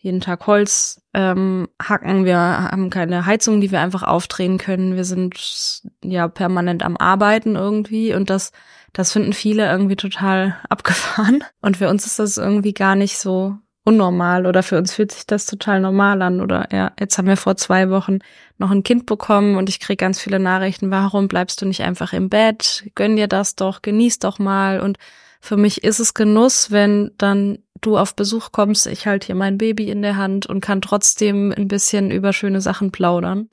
jeden 0.03 0.19
Tag 0.19 0.47
Holz 0.47 1.01
ähm, 1.13 1.69
hacken. 1.81 2.25
Wir 2.25 2.37
haben 2.37 2.89
keine 2.89 3.25
Heizung, 3.25 3.61
die 3.61 3.71
wir 3.71 3.79
einfach 3.79 4.03
aufdrehen 4.03 4.57
können. 4.57 4.97
Wir 4.97 5.05
sind 5.05 5.81
ja 6.03 6.27
permanent 6.27 6.83
am 6.83 6.97
Arbeiten 6.97 7.55
irgendwie 7.55 8.13
und 8.13 8.29
das, 8.29 8.51
das 8.91 9.13
finden 9.13 9.31
viele 9.31 9.65
irgendwie 9.71 9.95
total 9.95 10.57
abgefahren. 10.69 11.45
Und 11.61 11.77
für 11.77 11.87
uns 11.87 12.05
ist 12.05 12.19
das 12.19 12.37
irgendwie 12.37 12.73
gar 12.73 12.95
nicht 12.97 13.17
so 13.17 13.55
unnormal 13.85 14.45
oder 14.45 14.61
für 14.61 14.77
uns 14.77 14.93
fühlt 14.93 15.13
sich 15.13 15.25
das 15.25 15.45
total 15.45 15.79
normal 15.79 16.21
an. 16.21 16.41
Oder 16.41 16.67
ja, 16.73 16.91
jetzt 16.99 17.17
haben 17.17 17.27
wir 17.27 17.37
vor 17.37 17.55
zwei 17.55 17.89
Wochen 17.89 18.19
noch 18.57 18.71
ein 18.71 18.83
Kind 18.83 19.05
bekommen 19.05 19.55
und 19.55 19.69
ich 19.69 19.79
kriege 19.79 19.97
ganz 19.97 20.19
viele 20.19 20.37
Nachrichten, 20.39 20.91
warum 20.91 21.29
bleibst 21.29 21.61
du 21.61 21.65
nicht 21.65 21.81
einfach 21.81 22.11
im 22.11 22.27
Bett? 22.27 22.83
Gönn 22.95 23.15
dir 23.15 23.29
das 23.29 23.55
doch, 23.55 23.81
genieß 23.81 24.19
doch 24.19 24.37
mal. 24.37 24.81
Und 24.81 24.97
für 25.43 25.58
mich 25.58 25.84
ist 25.84 25.99
es 25.99 26.13
Genuss, 26.13 26.71
wenn 26.71 27.12
dann 27.17 27.60
du 27.82 27.97
auf 27.97 28.15
Besuch 28.15 28.53
kommst, 28.53 28.88
ich 28.88 29.08
halte 29.08 29.25
hier 29.25 29.36
mein 29.36 29.58
Baby 29.58 29.89
in 29.89 30.01
der 30.01 30.15
Hand 30.15 30.45
und 30.45 30.62
kann 30.62 30.82
trotzdem 30.82 31.51
ein 31.51 31.67
bisschen 31.67 32.12
über 32.12 32.32
schöne 32.32 32.62
Sachen 32.62 32.93
plaudern. 32.93 33.49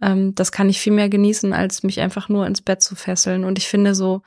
Ähm, 0.00 0.34
das 0.34 0.50
kann 0.50 0.70
ich 0.70 0.80
viel 0.80 0.94
mehr 0.94 1.10
genießen, 1.10 1.52
als 1.52 1.82
mich 1.82 2.00
einfach 2.00 2.30
nur 2.30 2.46
ins 2.46 2.62
Bett 2.62 2.80
zu 2.80 2.96
fesseln. 2.96 3.44
Und 3.44 3.58
ich 3.58 3.68
finde 3.68 3.94
so, 3.94 4.22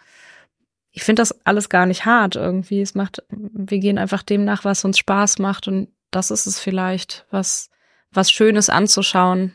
ich 0.92 1.04
finde 1.04 1.22
das 1.22 1.44
alles 1.48 1.68
gar 1.68 1.88
nicht 1.88 2.06
hart 2.06 2.36
irgendwie. 2.36 2.80
Es 2.80 2.94
macht, 2.94 3.24
wir 3.32 3.80
gehen 3.80 3.98
einfach 3.98 4.22
dem 4.22 4.46
nach, 4.46 4.64
was 4.64 4.86
uns 4.86 5.00
Spaß 5.00 5.40
macht. 5.40 5.68
Und 5.68 5.88
das 6.12 6.30
ist 6.30 6.46
es 6.46 6.60
vielleicht, 6.60 7.26
was, 7.32 7.72
was 8.12 8.30
Schönes 8.30 8.70
anzuschauen. 8.70 9.54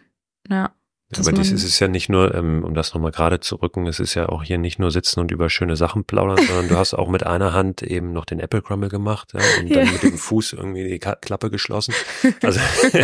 Ja. 0.49 0.73
Aber 1.17 1.33
dies 1.33 1.53
ist 1.53 1.65
es 1.65 1.79
ja 1.79 1.87
nicht 1.87 2.09
nur, 2.09 2.35
ähm, 2.35 2.65
um 2.65 2.75
das 2.75 2.95
nochmal 2.95 3.13
gerade 3.13 3.39
zu 3.39 3.57
rücken, 3.57 3.87
es 3.87 4.01
ist 4.01 4.15
ja 4.15 4.29
auch 4.29 4.43
hier 4.43 4.59
nicht 4.59 4.79
nur 4.79 4.91
sitzen 4.91 5.21
und 5.21 5.31
über 5.31 5.51
schöne 5.51 5.77
Sachen 5.77 6.05
plaudern, 6.05 6.39
sondern 6.47 6.69
du 6.69 6.77
hast 6.77 6.95
auch 6.95 7.09
mit 7.09 7.25
einer 7.25 7.53
Hand 7.53 7.83
eben 7.83 8.13
noch 8.13 8.25
den 8.25 8.41
Apple 8.41 8.63
Crumble 8.63 8.89
gemacht 8.89 9.33
ja, 9.35 9.41
und 9.61 9.75
dann 9.75 9.93
mit 9.93 10.03
dem 10.03 10.17
Fuß 10.17 10.55
irgendwie 10.55 10.89
die 10.89 10.99
Klappe 10.99 11.51
geschlossen. 11.51 11.95
Also 12.43 12.61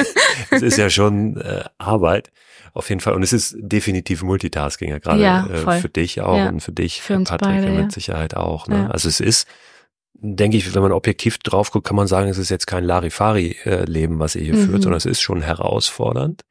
es 0.51 0.63
ist 0.63 0.77
ja 0.77 0.91
schon 0.91 1.37
äh, 1.37 1.65
Arbeit 1.79 2.31
auf 2.75 2.89
jeden 2.89 3.01
Fall 3.01 3.15
und 3.15 3.23
es 3.23 3.33
ist 3.33 3.57
definitiv 3.59 4.23
Multitasking 4.23 4.91
ja 4.91 4.99
gerade 4.99 5.23
ja, 5.23 5.47
äh, 5.47 5.81
für 5.81 5.89
dich 5.89 6.21
auch 6.21 6.37
ja. 6.37 6.49
und 6.49 6.61
für 6.61 6.73
dich, 6.73 7.01
für, 7.01 7.19
für 7.19 7.25
Patrick 7.25 7.63
beide, 7.63 7.71
mit 7.71 7.93
Sicherheit 7.93 8.37
auch. 8.37 8.67
Ne? 8.67 8.91
Also 8.91 9.09
es 9.09 9.21
ist 9.21 9.47
denke 10.15 10.57
ich, 10.57 10.75
wenn 10.75 10.83
man 10.83 10.93
objektiv 10.93 11.39
drauf 11.39 11.71
guckt, 11.71 11.87
kann 11.87 11.97
man 11.97 12.07
sagen, 12.07 12.29
es 12.29 12.39
ist 12.39 12.51
jetzt 12.51 12.67
kein 12.67 12.85
Larifari-Leben, 12.85 14.19
was 14.19 14.37
ihr 14.37 14.43
hier 14.43 14.55
mhm. 14.55 14.67
führt, 14.67 14.83
sondern 14.83 14.99
es 14.99 15.07
ist 15.07 15.21
schon 15.21 15.41
herausfordernd. 15.41 16.43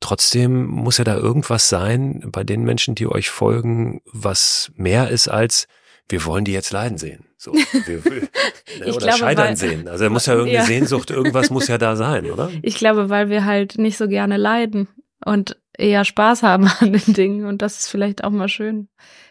Trotzdem 0.00 0.66
muss 0.66 0.98
ja 0.98 1.04
da 1.04 1.16
irgendwas 1.16 1.68
sein 1.68 2.22
bei 2.30 2.44
den 2.44 2.64
Menschen, 2.64 2.94
die 2.94 3.06
euch 3.06 3.30
folgen, 3.30 4.02
was 4.04 4.70
mehr 4.76 5.08
ist 5.10 5.28
als 5.28 5.66
wir 6.08 6.24
wollen 6.24 6.44
die 6.44 6.52
jetzt 6.52 6.72
leiden 6.72 6.98
sehen. 6.98 7.24
So, 7.36 7.52
wir, 7.52 7.62
ne, 8.80 8.86
oder 8.86 8.98
glaube, 8.98 9.18
scheitern 9.18 9.48
weil, 9.48 9.56
sehen. 9.56 9.88
Also 9.88 10.04
er 10.04 10.10
muss 10.10 10.26
ja 10.26 10.34
irgendwie 10.36 10.54
ja. 10.54 10.64
Sehnsucht, 10.64 11.10
irgendwas 11.10 11.50
muss 11.50 11.68
ja 11.68 11.78
da 11.78 11.96
sein, 11.96 12.30
oder? 12.30 12.50
Ich 12.62 12.76
glaube, 12.76 13.10
weil 13.10 13.28
wir 13.28 13.44
halt 13.44 13.78
nicht 13.78 13.96
so 13.96 14.08
gerne 14.08 14.36
leiden 14.36 14.88
und 15.24 15.56
eher 15.76 16.04
Spaß 16.04 16.42
haben 16.42 16.68
an 16.80 16.92
den 16.92 17.14
Dingen. 17.14 17.46
Und 17.46 17.62
das 17.62 17.78
ist 17.78 17.88
vielleicht 17.88 18.24
auch 18.24 18.30
mal 18.30 18.48
schön, 18.48 18.88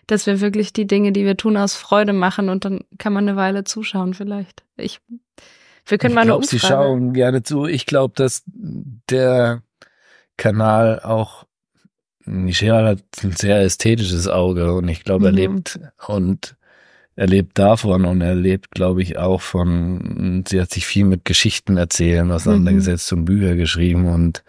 dass 0.08 0.26
wir 0.26 0.42
wirklich 0.42 0.74
die 0.74 0.86
Dinge, 0.86 1.12
die 1.12 1.26
wir 1.26 1.38
tun, 1.38 1.58
aus 1.58 1.76
Freude 1.76 2.14
machen 2.14 2.50
und 2.50 2.66
dann 2.66 2.82
kann 2.98 3.14
man 3.14 3.28
eine 3.28 3.38
Weile 3.38 3.64
zuschauen 3.64 4.14
vielleicht. 4.14 4.64
Ich, 4.78 5.00
wir 5.86 5.98
können 5.98 6.12
ich 6.12 6.16
mal 6.16 6.22
eine 6.22 6.30
glaub, 6.30 6.42
Umfrage. 6.42 6.60
Sie 6.60 6.68
schauen 6.68 7.14
gerne 7.14 7.42
zu. 7.42 7.66
Ich 7.66 7.86
glaube, 7.86 8.14
dass 8.16 8.44
der 8.46 9.64
Kanal 10.38 11.00
auch 11.02 11.46
Michel 12.26 12.86
hat 12.86 13.04
ein 13.24 13.34
sehr 13.34 13.62
ästhetisches 13.62 14.28
Auge 14.28 14.74
und 14.74 14.88
ich 14.88 15.04
glaube, 15.04 15.22
mhm. 15.22 15.26
er 15.26 15.32
lebt 15.32 15.80
und 16.08 16.56
er 17.16 17.28
lebt 17.28 17.58
davon 17.58 18.06
und 18.06 18.22
er 18.22 18.36
lebt, 18.36 18.72
glaube 18.72 19.02
ich, 19.02 19.18
auch 19.18 19.42
von, 19.42 20.44
sie 20.48 20.60
hat 20.60 20.72
sich 20.72 20.86
viel 20.86 21.06
mit 21.06 21.24
Geschichten 21.24 21.78
erzählen 21.78 22.30
auseinandergesetzt 22.32 23.12
mhm. 23.12 23.20
und 23.20 23.26
Bücher 23.26 23.56
geschrieben 23.56 24.08
und 24.08 24.44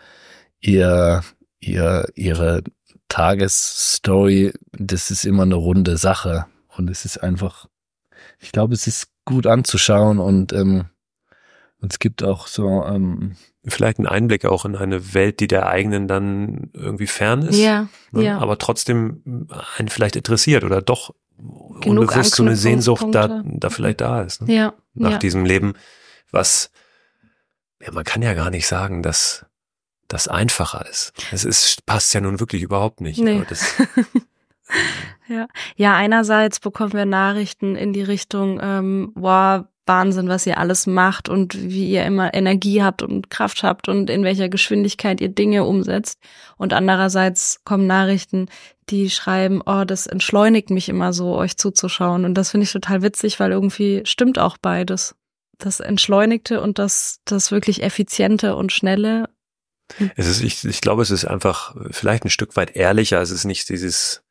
ihr, 0.61 1.22
ihr, 1.61 2.07
ihre 2.14 2.64
Tagesstory, 3.09 4.53
das 4.72 5.11
ist 5.11 5.25
immer 5.25 5.44
eine 5.44 5.55
runde 5.55 5.96
Sache 5.96 6.46
und 6.77 6.90
es 6.90 7.05
ist 7.05 7.18
einfach, 7.18 7.66
ich 8.40 8.51
glaube, 8.51 8.75
es 8.75 8.87
ist 8.87 9.09
gut 9.25 9.46
anzuschauen 9.46 10.18
und, 10.18 10.53
ähm, 10.53 10.87
und 11.81 11.93
es 11.93 11.99
gibt 11.99 12.23
auch 12.23 12.47
so, 12.47 12.85
ähm, 12.85 13.37
vielleicht 13.67 13.99
ein 13.99 14.07
Einblick 14.07 14.45
auch 14.45 14.65
in 14.65 14.77
eine 14.77 15.15
Welt, 15.15 15.41
die 15.41 15.47
der 15.47 15.67
eigenen 15.67 16.09
dann 16.09 16.71
irgendwie 16.73 17.07
fern 17.07 17.43
ist. 17.43 17.59
Ja, 17.59 17.89
ne? 18.12 18.25
ja. 18.25 18.39
Aber 18.39 18.59
trotzdem 18.59 19.49
einen 19.77 19.89
vielleicht 19.89 20.17
interessiert 20.17 20.65
oder 20.65 20.81
doch 20.83 21.15
Genug 21.39 21.85
unbewusst 21.85 22.35
so 22.35 22.43
eine 22.43 22.57
Sehnsucht 22.57 23.07
da, 23.12 23.43
da 23.45 23.69
vielleicht 23.69 24.01
da 24.01 24.23
ist. 24.23 24.43
Ne? 24.43 24.55
Ja. 24.55 24.75
Nach 24.95 25.12
ja. 25.12 25.19
diesem 25.19 25.45
Leben, 25.45 25.75
was, 26.31 26.71
ja, 27.81 27.93
man 27.93 28.05
kann 28.05 28.23
ja 28.23 28.33
gar 28.33 28.51
nicht 28.51 28.67
sagen, 28.67 29.03
dass 29.03 29.45
das 30.09 30.29
einfacher 30.29 30.87
ist. 30.89 31.12
Es 31.33 31.45
ist, 31.45 31.85
passt 31.85 32.15
ja 32.15 32.23
nun 32.23 32.41
wirklich 32.41 32.62
überhaupt 32.62 33.03
nicht. 33.03 33.19
Nee. 33.19 33.45
Das, 33.49 33.75
ja. 35.29 35.47
ja, 35.77 35.95
einerseits 35.95 36.59
bekommen 36.59 36.95
wir 36.95 37.05
Nachrichten 37.05 37.77
in 37.77 37.93
die 37.93 38.03
Richtung, 38.03 38.59
ähm, 38.62 39.12
wow, 39.15 39.67
Wahnsinn, 39.87 40.29
was 40.29 40.46
ihr 40.46 40.59
alles 40.59 40.87
macht 40.87 41.29
und 41.29 41.55
wie 41.55 41.88
ihr 41.90 42.05
immer 42.05 42.35
Energie 42.35 42.83
habt 42.83 43.03
und 43.03 43.31
Kraft 43.31 43.62
habt 43.62 43.88
und 43.88 44.11
in 44.11 44.25
welcher 44.25 44.49
Geschwindigkeit 44.49 45.20
ihr 45.20 45.29
Dinge 45.29 45.64
umsetzt. 45.64 46.18
Und 46.57 46.72
andererseits 46.72 47.62
kommen 47.64 47.87
Nachrichten, 47.87 48.49
die 48.90 49.11
schreiben, 49.11 49.62
oh, 49.64 49.85
das 49.85 50.07
entschleunigt 50.07 50.70
mich 50.70 50.88
immer 50.88 51.12
so, 51.12 51.37
euch 51.37 51.57
zuzuschauen. 51.57 52.25
Und 52.25 52.35
das 52.35 52.51
finde 52.51 52.64
ich 52.64 52.72
total 52.72 53.03
witzig, 53.03 53.40
weil 53.40 53.53
irgendwie 53.53 54.03
stimmt 54.05 54.38
auch 54.38 54.57
beides. 54.59 55.14
Das 55.59 55.81
Entschleunigte 55.81 56.61
und 56.61 56.79
das, 56.79 57.20
das 57.25 57.51
wirklich 57.51 57.83
Effiziente 57.83 58.57
und 58.57 58.72
Schnelle. 58.72 59.29
Es 60.16 60.27
ist, 60.27 60.42
ich, 60.42 60.64
ich 60.64 60.81
glaube, 60.81 61.03
es 61.03 61.11
ist 61.11 61.25
einfach 61.25 61.77
vielleicht 61.90 62.25
ein 62.25 62.31
Stück 62.31 62.57
weit 62.57 62.75
ehrlicher. 62.77 63.20
Es 63.22 63.31
ist 63.31 63.44
nicht 63.44 63.68
dieses, 63.68 64.22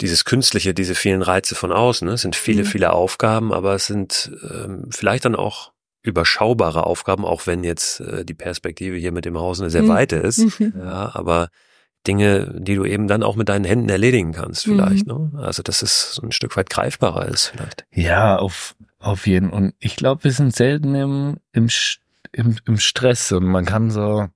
dieses 0.00 0.24
Künstliche, 0.24 0.74
diese 0.74 0.94
vielen 0.94 1.22
Reize 1.22 1.54
von 1.54 1.72
außen. 1.72 2.06
Ne? 2.08 2.14
Es 2.14 2.22
sind 2.22 2.36
viele, 2.36 2.62
Mhm. 2.62 2.66
viele 2.66 2.92
Aufgaben, 2.92 3.52
aber 3.52 3.74
es 3.74 3.86
sind 3.86 4.30
ähm, 4.50 4.86
vielleicht 4.90 5.24
dann 5.24 5.36
auch 5.36 5.72
überschaubare 6.02 6.84
Aufgaben, 6.86 7.24
auch 7.24 7.46
wenn 7.46 7.62
jetzt 7.64 8.00
äh, 8.00 8.24
die 8.24 8.34
Perspektive 8.34 8.96
hier 8.96 9.12
mit 9.12 9.24
dem 9.26 9.38
Haus 9.38 9.60
eine 9.60 9.70
sehr 9.70 9.82
Mhm. 9.82 9.88
weite 9.88 10.16
ist. 10.16 10.60
Mhm. 10.60 10.72
Ja, 10.78 11.10
aber 11.14 11.48
Dinge, 12.06 12.54
die 12.58 12.76
du 12.76 12.86
eben 12.86 13.08
dann 13.08 13.22
auch 13.22 13.36
mit 13.36 13.50
deinen 13.50 13.66
Händen 13.66 13.90
erledigen 13.90 14.32
kannst, 14.32 14.64
vielleicht. 14.64 15.06
Ne? 15.06 15.30
Also 15.36 15.62
dass 15.62 15.82
es 15.82 16.14
so 16.14 16.22
ein 16.22 16.32
Stück 16.32 16.56
weit 16.56 16.70
greifbarer 16.70 17.26
ist, 17.28 17.48
vielleicht. 17.48 17.84
Ja, 17.92 18.36
auf, 18.36 18.74
auf 18.98 19.26
jeden. 19.26 19.50
Und 19.50 19.74
ich 19.78 19.96
glaube, 19.96 20.24
wir 20.24 20.32
sind 20.32 20.56
selten 20.56 20.94
im, 20.94 21.36
im, 21.52 21.68
im, 22.32 22.56
im 22.66 22.78
Stress 22.78 23.30
und 23.32 23.44
man 23.44 23.66
kann 23.66 23.90
so, 23.90 24.28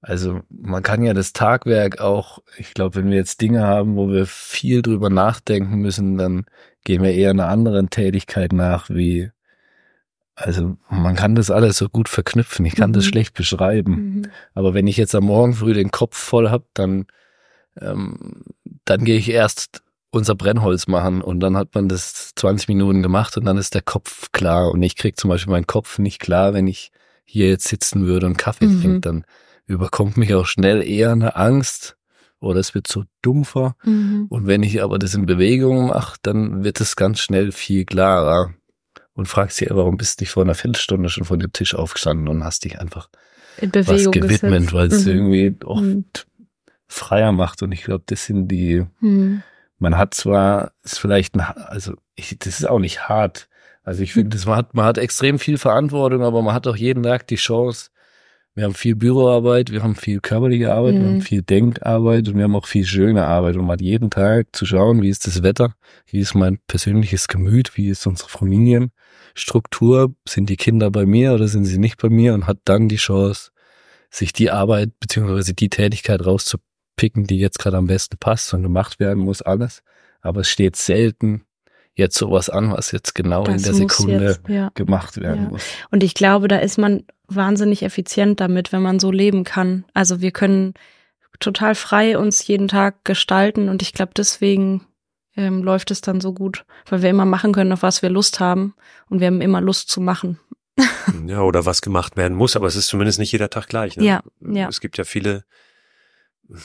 also 0.00 0.40
man 0.48 0.82
kann 0.82 1.02
ja 1.02 1.12
das 1.14 1.32
Tagwerk 1.32 2.00
auch, 2.00 2.38
ich 2.56 2.72
glaube, 2.74 2.96
wenn 2.96 3.10
wir 3.10 3.16
jetzt 3.16 3.40
Dinge 3.40 3.62
haben, 3.64 3.96
wo 3.96 4.08
wir 4.10 4.26
viel 4.26 4.82
drüber 4.82 5.10
nachdenken 5.10 5.76
müssen, 5.78 6.16
dann 6.18 6.46
gehen 6.84 7.02
wir 7.02 7.12
eher 7.12 7.30
einer 7.30 7.48
anderen 7.48 7.90
Tätigkeit 7.90 8.52
nach, 8.52 8.88
wie, 8.90 9.30
also 10.34 10.76
man 10.88 11.16
kann 11.16 11.34
das 11.34 11.50
alles 11.50 11.78
so 11.78 11.88
gut 11.88 12.08
verknüpfen. 12.08 12.64
Ich 12.64 12.76
kann 12.76 12.92
das 12.92 13.04
Mhm. 13.06 13.08
schlecht 13.08 13.34
beschreiben. 13.34 13.92
Mhm. 13.92 14.22
Aber 14.54 14.72
wenn 14.72 14.86
ich 14.86 14.96
jetzt 14.96 15.14
am 15.14 15.24
Morgen 15.24 15.54
früh 15.54 15.74
den 15.74 15.90
Kopf 15.90 16.16
voll 16.16 16.48
hab, 16.50 16.62
dann, 16.74 17.06
ähm, 17.80 18.42
dann 18.84 19.04
gehe 19.04 19.18
ich 19.18 19.30
erst 19.30 19.82
unser 20.10 20.34
Brennholz 20.36 20.86
machen 20.86 21.20
und 21.20 21.40
dann 21.40 21.56
hat 21.56 21.74
man 21.74 21.88
das 21.88 22.32
20 22.36 22.68
Minuten 22.68 23.02
gemacht 23.02 23.36
und 23.36 23.44
dann 23.44 23.58
ist 23.58 23.74
der 23.74 23.82
Kopf 23.82 24.30
klar. 24.32 24.70
Und 24.70 24.82
ich 24.82 24.96
krieg 24.96 25.18
zum 25.18 25.28
Beispiel 25.28 25.50
meinen 25.52 25.66
Kopf 25.66 25.98
nicht 25.98 26.20
klar, 26.20 26.54
wenn 26.54 26.66
ich 26.68 26.92
hier 27.24 27.48
jetzt 27.48 27.68
sitzen 27.68 28.06
würde 28.06 28.26
und 28.26 28.38
Kaffee 28.38 28.66
Mhm. 28.66 28.80
trinke, 28.80 29.00
dann 29.00 29.24
überkommt 29.68 30.16
mich 30.16 30.34
auch 30.34 30.46
schnell 30.46 30.82
eher 30.82 31.12
eine 31.12 31.36
Angst 31.36 31.96
oder 32.40 32.58
es 32.60 32.74
wird 32.74 32.86
so 32.88 33.04
dumpfer. 33.22 33.76
Mhm. 33.84 34.26
Und 34.28 34.46
wenn 34.46 34.62
ich 34.62 34.82
aber 34.82 34.98
das 34.98 35.14
in 35.14 35.26
Bewegung 35.26 35.88
mache, 35.88 36.16
dann 36.22 36.64
wird 36.64 36.80
es 36.80 36.96
ganz 36.96 37.20
schnell 37.20 37.52
viel 37.52 37.84
klarer. 37.84 38.54
Und 39.14 39.26
fragst 39.26 39.60
dich, 39.60 39.68
warum 39.70 39.96
bist 39.96 40.20
du 40.20 40.22
nicht 40.24 40.30
vor 40.30 40.44
einer 40.44 40.54
Viertelstunde 40.54 41.08
schon 41.08 41.24
von 41.24 41.40
dem 41.40 41.52
Tisch 41.52 41.74
aufgestanden 41.74 42.28
und 42.28 42.44
hast 42.44 42.64
dich 42.64 42.80
einfach 42.80 43.08
In 43.60 43.72
was 43.74 43.86
Bewegung 43.86 44.12
gewidmet, 44.12 44.40
gesetzt. 44.70 44.72
weil 44.72 44.86
es 44.88 45.04
Mhm. 45.04 45.10
irgendwie 45.12 45.56
auch 45.66 45.80
Mhm. 45.80 46.04
freier 46.86 47.32
macht. 47.32 47.62
Und 47.62 47.72
ich 47.72 47.82
glaube, 47.82 48.04
das 48.06 48.24
sind 48.26 48.48
die, 48.48 48.86
Mhm. 49.00 49.42
man 49.78 49.98
hat 49.98 50.14
zwar, 50.14 50.72
ist 50.84 50.98
vielleicht, 51.00 51.34
ein, 51.34 51.40
also 51.40 51.94
ich, 52.14 52.36
das 52.38 52.60
ist 52.60 52.68
auch 52.68 52.78
nicht 52.78 53.08
hart. 53.08 53.48
Also 53.82 54.02
ich 54.02 54.12
finde, 54.12 54.36
man 54.46 54.56
hat, 54.56 54.74
man 54.74 54.84
hat 54.84 54.98
extrem 54.98 55.38
viel 55.40 55.58
Verantwortung, 55.58 56.22
aber 56.22 56.40
man 56.42 56.54
hat 56.54 56.66
auch 56.68 56.76
jeden 56.76 57.02
Tag 57.02 57.26
die 57.26 57.36
Chance. 57.36 57.90
Wir 58.58 58.64
haben 58.64 58.74
viel 58.74 58.96
Büroarbeit, 58.96 59.70
wir 59.70 59.84
haben 59.84 59.94
viel 59.94 60.18
körperliche 60.18 60.74
Arbeit, 60.74 60.94
wir 60.94 61.02
Mhm. 61.02 61.06
haben 61.06 61.20
viel 61.20 61.42
Denkarbeit 61.42 62.26
und 62.26 62.36
wir 62.36 62.42
haben 62.42 62.56
auch 62.56 62.66
viel 62.66 62.84
schöne 62.84 63.24
Arbeit. 63.24 63.54
Und 63.54 63.62
man 63.66 63.74
hat 63.74 63.80
jeden 63.80 64.10
Tag 64.10 64.48
zu 64.52 64.66
schauen, 64.66 65.00
wie 65.00 65.10
ist 65.10 65.28
das 65.28 65.44
Wetter, 65.44 65.76
wie 66.06 66.18
ist 66.18 66.34
mein 66.34 66.58
persönliches 66.66 67.28
Gemüt, 67.28 67.76
wie 67.76 67.88
ist 67.88 68.04
unsere 68.08 68.28
Familienstruktur, 68.28 70.12
sind 70.28 70.50
die 70.50 70.56
Kinder 70.56 70.90
bei 70.90 71.06
mir 71.06 71.34
oder 71.34 71.46
sind 71.46 71.66
sie 71.66 71.78
nicht 71.78 72.02
bei 72.02 72.08
mir 72.08 72.34
und 72.34 72.48
hat 72.48 72.58
dann 72.64 72.88
die 72.88 72.96
Chance, 72.96 73.50
sich 74.10 74.32
die 74.32 74.50
Arbeit 74.50 74.90
beziehungsweise 74.98 75.54
die 75.54 75.68
Tätigkeit 75.68 76.26
rauszupicken, 76.26 77.28
die 77.28 77.38
jetzt 77.38 77.60
gerade 77.60 77.76
am 77.76 77.86
besten 77.86 78.16
passt 78.18 78.52
und 78.54 78.64
gemacht 78.64 78.98
werden 78.98 79.22
muss, 79.22 79.40
alles. 79.40 79.82
Aber 80.20 80.40
es 80.40 80.48
steht 80.48 80.74
selten 80.74 81.42
jetzt 81.94 82.18
sowas 82.18 82.50
an, 82.50 82.72
was 82.72 82.90
jetzt 82.90 83.14
genau 83.14 83.44
in 83.44 83.52
Das 83.52 83.62
der 83.62 83.72
muss 83.74 83.96
Sekunde 83.98 84.24
jetzt, 84.24 84.48
ja. 84.48 84.70
gemacht 84.74 85.16
werden 85.20 85.44
Ja. 85.44 85.48
muss. 85.50 85.62
Und 85.92 86.02
ich 86.02 86.14
glaube, 86.14 86.48
da 86.48 86.58
ist 86.58 86.76
man 86.78 87.04
wahnsinnig 87.28 87.82
effizient 87.82 88.40
damit, 88.40 88.72
wenn 88.72 88.82
man 88.82 88.98
so 88.98 89.10
leben 89.10 89.44
kann. 89.44 89.84
Also 89.94 90.20
wir 90.20 90.30
können 90.30 90.74
total 91.40 91.74
frei 91.74 92.18
uns 92.18 92.46
jeden 92.46 92.68
Tag 92.68 93.04
gestalten 93.04 93.68
und 93.68 93.82
ich 93.82 93.92
glaube, 93.92 94.12
deswegen 94.16 94.86
ähm, 95.36 95.62
läuft 95.62 95.90
es 95.90 96.00
dann 96.00 96.20
so 96.20 96.32
gut, 96.32 96.64
weil 96.88 97.02
wir 97.02 97.10
immer 97.10 97.24
machen 97.24 97.52
können, 97.52 97.72
auf 97.72 97.82
was 97.82 98.02
wir 98.02 98.10
Lust 98.10 98.40
haben 98.40 98.74
und 99.08 99.20
wir 99.20 99.28
haben 99.28 99.40
immer 99.40 99.60
Lust 99.60 99.88
zu 99.88 100.00
machen. 100.00 100.38
Ja, 101.26 101.42
oder 101.42 101.66
was 101.66 101.82
gemacht 101.82 102.16
werden 102.16 102.36
muss, 102.36 102.56
aber 102.56 102.66
es 102.68 102.76
ist 102.76 102.86
zumindest 102.86 103.18
nicht 103.18 103.32
jeder 103.32 103.50
Tag 103.50 103.68
gleich. 103.68 103.96
Ne? 103.96 104.04
Ja, 104.04 104.22
ja. 104.40 104.68
Es 104.68 104.80
gibt 104.80 104.96
ja 104.96 105.04
viele 105.04 105.44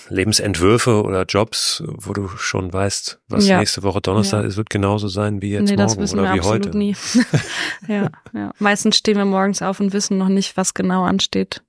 Lebensentwürfe 0.09 1.03
oder 1.03 1.25
Jobs, 1.25 1.83
wo 1.85 2.13
du 2.13 2.29
schon 2.29 2.71
weißt, 2.71 3.19
was 3.27 3.47
Ja. 3.47 3.59
nächste 3.59 3.83
Woche 3.83 3.99
Donnerstag 4.01 4.41
Ja. 4.43 4.47
ist, 4.47 4.55
wird 4.57 4.69
genauso 4.69 5.09
sein 5.09 5.41
wie 5.41 5.51
jetzt 5.51 5.69
nee, 5.69 5.75
das 5.75 5.91
morgen 5.91 6.03
wissen 6.03 6.19
oder 6.19 6.29
wir 6.29 6.35
wie 6.35 6.39
absolut 6.39 6.65
heute. 6.67 6.77
nie. 6.77 6.95
ja, 7.87 8.09
ja. 8.33 8.51
Meistens 8.59 8.97
stehen 8.97 9.17
wir 9.17 9.25
morgens 9.25 9.61
auf 9.61 9.79
und 9.81 9.91
wissen 9.91 10.17
noch 10.17 10.29
nicht, 10.29 10.55
was 10.55 10.73
genau 10.73 11.03
ansteht. 11.03 11.61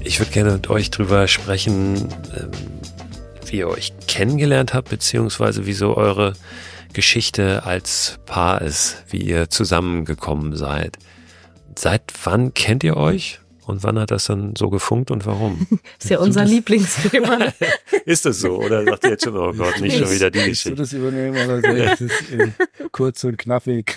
Ich 0.00 0.20
würde 0.20 0.30
gerne 0.32 0.52
mit 0.52 0.68
euch 0.70 0.90
drüber 0.90 1.26
sprechen, 1.28 2.08
ähm, 2.36 2.50
ihr 3.58 3.68
euch 3.68 3.92
kennengelernt 4.06 4.74
habt, 4.74 4.90
beziehungsweise 4.90 5.66
wieso 5.66 5.96
eure 5.96 6.34
Geschichte 6.92 7.64
als 7.64 8.18
Paar 8.26 8.62
ist, 8.62 9.04
wie 9.10 9.18
ihr 9.18 9.50
zusammengekommen 9.50 10.56
seid. 10.56 10.96
Seit 11.76 12.02
wann 12.22 12.54
kennt 12.54 12.84
ihr 12.84 12.96
euch? 12.96 13.40
Und 13.66 13.82
wann 13.82 13.98
hat 13.98 14.10
das 14.10 14.26
dann 14.26 14.54
so 14.56 14.68
gefunkt 14.68 15.10
und 15.10 15.24
warum? 15.24 15.66
Ist 15.98 16.10
ja 16.10 16.18
unser 16.18 16.42
das- 16.42 16.50
Lieblingsthema. 16.50 17.38
Ist 18.04 18.26
das 18.26 18.40
so? 18.40 18.58
Oder 18.58 18.84
sagt 18.84 19.04
ihr 19.04 19.10
jetzt 19.10 19.24
schon, 19.24 19.36
oh 19.36 19.52
Gott, 19.54 19.80
nicht 19.80 19.98
schon 19.98 20.10
wieder 20.10 20.30
die 20.30 20.40
Geschichte? 20.40 20.74
das 20.74 20.92
übernehmen 20.92 21.34
oder 21.34 21.60
soll 21.62 21.78
ich 21.78 21.90
das 21.90 22.30
äh, 22.30 22.48
kurz 22.92 23.24
und 23.24 23.38
knappig? 23.38 23.96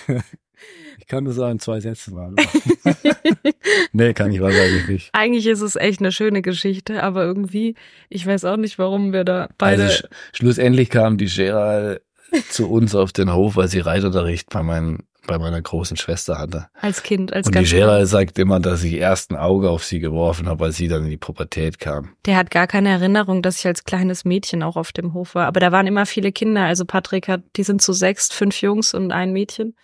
Ich 1.08 1.10
kann 1.10 1.24
das 1.24 1.38
in 1.38 1.58
zwei 1.58 1.80
Sätzen 1.80 2.16
machen. 2.16 2.36
nee, 3.92 4.12
kann 4.12 4.30
ich 4.30 4.42
wahrscheinlich 4.42 4.88
nicht. 4.88 5.08
Eigentlich 5.14 5.46
ist 5.46 5.62
es 5.62 5.74
echt 5.74 6.00
eine 6.00 6.12
schöne 6.12 6.42
Geschichte, 6.42 7.02
aber 7.02 7.24
irgendwie, 7.24 7.76
ich 8.10 8.26
weiß 8.26 8.44
auch 8.44 8.58
nicht, 8.58 8.78
warum 8.78 9.14
wir 9.14 9.24
da 9.24 9.48
beide. 9.56 9.84
Also 9.84 9.94
sch 9.94 10.04
schlussendlich 10.34 10.90
kam 10.90 11.16
die 11.16 11.24
Gerald 11.24 12.02
zu 12.50 12.70
uns 12.70 12.94
auf 12.94 13.12
den 13.12 13.32
Hof, 13.32 13.56
weil 13.56 13.68
sie 13.68 13.80
Reitunterricht 13.80 14.50
bei, 14.50 14.62
meinen, 14.62 15.04
bei 15.26 15.38
meiner 15.38 15.62
großen 15.62 15.96
Schwester 15.96 16.38
hatte. 16.38 16.66
als 16.78 17.02
Kind, 17.02 17.32
als 17.32 17.46
Und 17.46 17.54
die 17.54 17.60
ganz 17.60 17.70
Gerald 17.70 18.08
sagt 18.08 18.38
immer, 18.38 18.60
dass 18.60 18.84
ich 18.84 18.92
erst 18.92 19.30
ein 19.30 19.36
Auge 19.38 19.70
auf 19.70 19.84
sie 19.84 20.00
geworfen 20.00 20.46
habe, 20.46 20.66
als 20.66 20.76
sie 20.76 20.88
dann 20.88 21.04
in 21.04 21.10
die 21.10 21.16
Pubertät 21.16 21.78
kam. 21.78 22.10
Der 22.26 22.36
hat 22.36 22.50
gar 22.50 22.66
keine 22.66 22.90
Erinnerung, 22.90 23.40
dass 23.40 23.60
ich 23.60 23.66
als 23.66 23.84
kleines 23.84 24.26
Mädchen 24.26 24.62
auch 24.62 24.76
auf 24.76 24.92
dem 24.92 25.14
Hof 25.14 25.34
war. 25.34 25.46
Aber 25.46 25.58
da 25.58 25.72
waren 25.72 25.86
immer 25.86 26.04
viele 26.04 26.32
Kinder. 26.32 26.64
Also 26.64 26.84
Patrick 26.84 27.28
hat, 27.28 27.44
die 27.56 27.62
sind 27.62 27.80
zu 27.80 27.94
sechs, 27.94 28.30
fünf 28.30 28.60
Jungs 28.60 28.92
und 28.92 29.10
ein 29.10 29.32
Mädchen. 29.32 29.74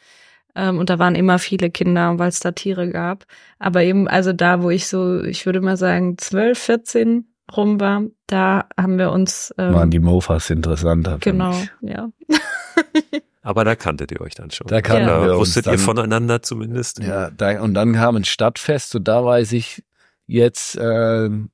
Ähm, 0.55 0.79
und 0.79 0.91
da 0.91 0.99
waren 0.99 1.15
immer 1.15 1.39
viele 1.39 1.71
Kinder, 1.71 2.19
weil 2.19 2.29
es 2.29 2.41
da 2.41 2.53
Tiere 2.53 2.89
gab. 2.91 3.25
Aber 3.59 3.83
eben, 3.83 4.09
also 4.09 4.33
da, 4.33 4.63
wo 4.63 4.71
ich 4.71 4.87
so, 4.87 5.23
ich 5.23 5.47
würde 5.47 5.61
mal 5.61 5.77
sagen, 5.77 6.17
zwölf, 6.19 6.59
vierzehn 6.59 7.27
rum 7.55 7.81
war, 7.81 8.03
da 8.27 8.67
haben 8.79 8.99
wir 8.99 9.11
uns 9.11 9.53
ähm, 9.59 9.75
Waren 9.75 9.91
die 9.91 9.99
Mofas 9.99 10.51
interessanter. 10.51 11.19
genau, 11.21 11.55
ja. 11.81 12.09
Aber 13.43 13.65
da 13.65 13.77
kanntet 13.77 14.11
ihr 14.11 14.23
euch 14.23 14.35
dann 14.35 14.51
schon. 14.51 14.67
Da 14.69 14.81
kannten 14.81 15.09
Oder 15.09 15.25
wir 15.25 15.33
uns 15.33 15.41
wusstet 15.41 15.67
ihr 15.67 15.73
dann. 15.73 15.79
voneinander 15.81 16.43
zumindest? 16.43 17.03
Ja, 17.03 17.31
da, 17.31 17.61
und 17.61 17.75
dann 17.75 17.93
kam 17.93 18.17
ein 18.17 18.25
Stadtfest 18.25 18.95
und 18.97 19.07
da 19.07 19.23
weiß 19.23 19.53
ich 19.53 19.85
jetzt, 20.27 20.79
ähm, 20.81 21.51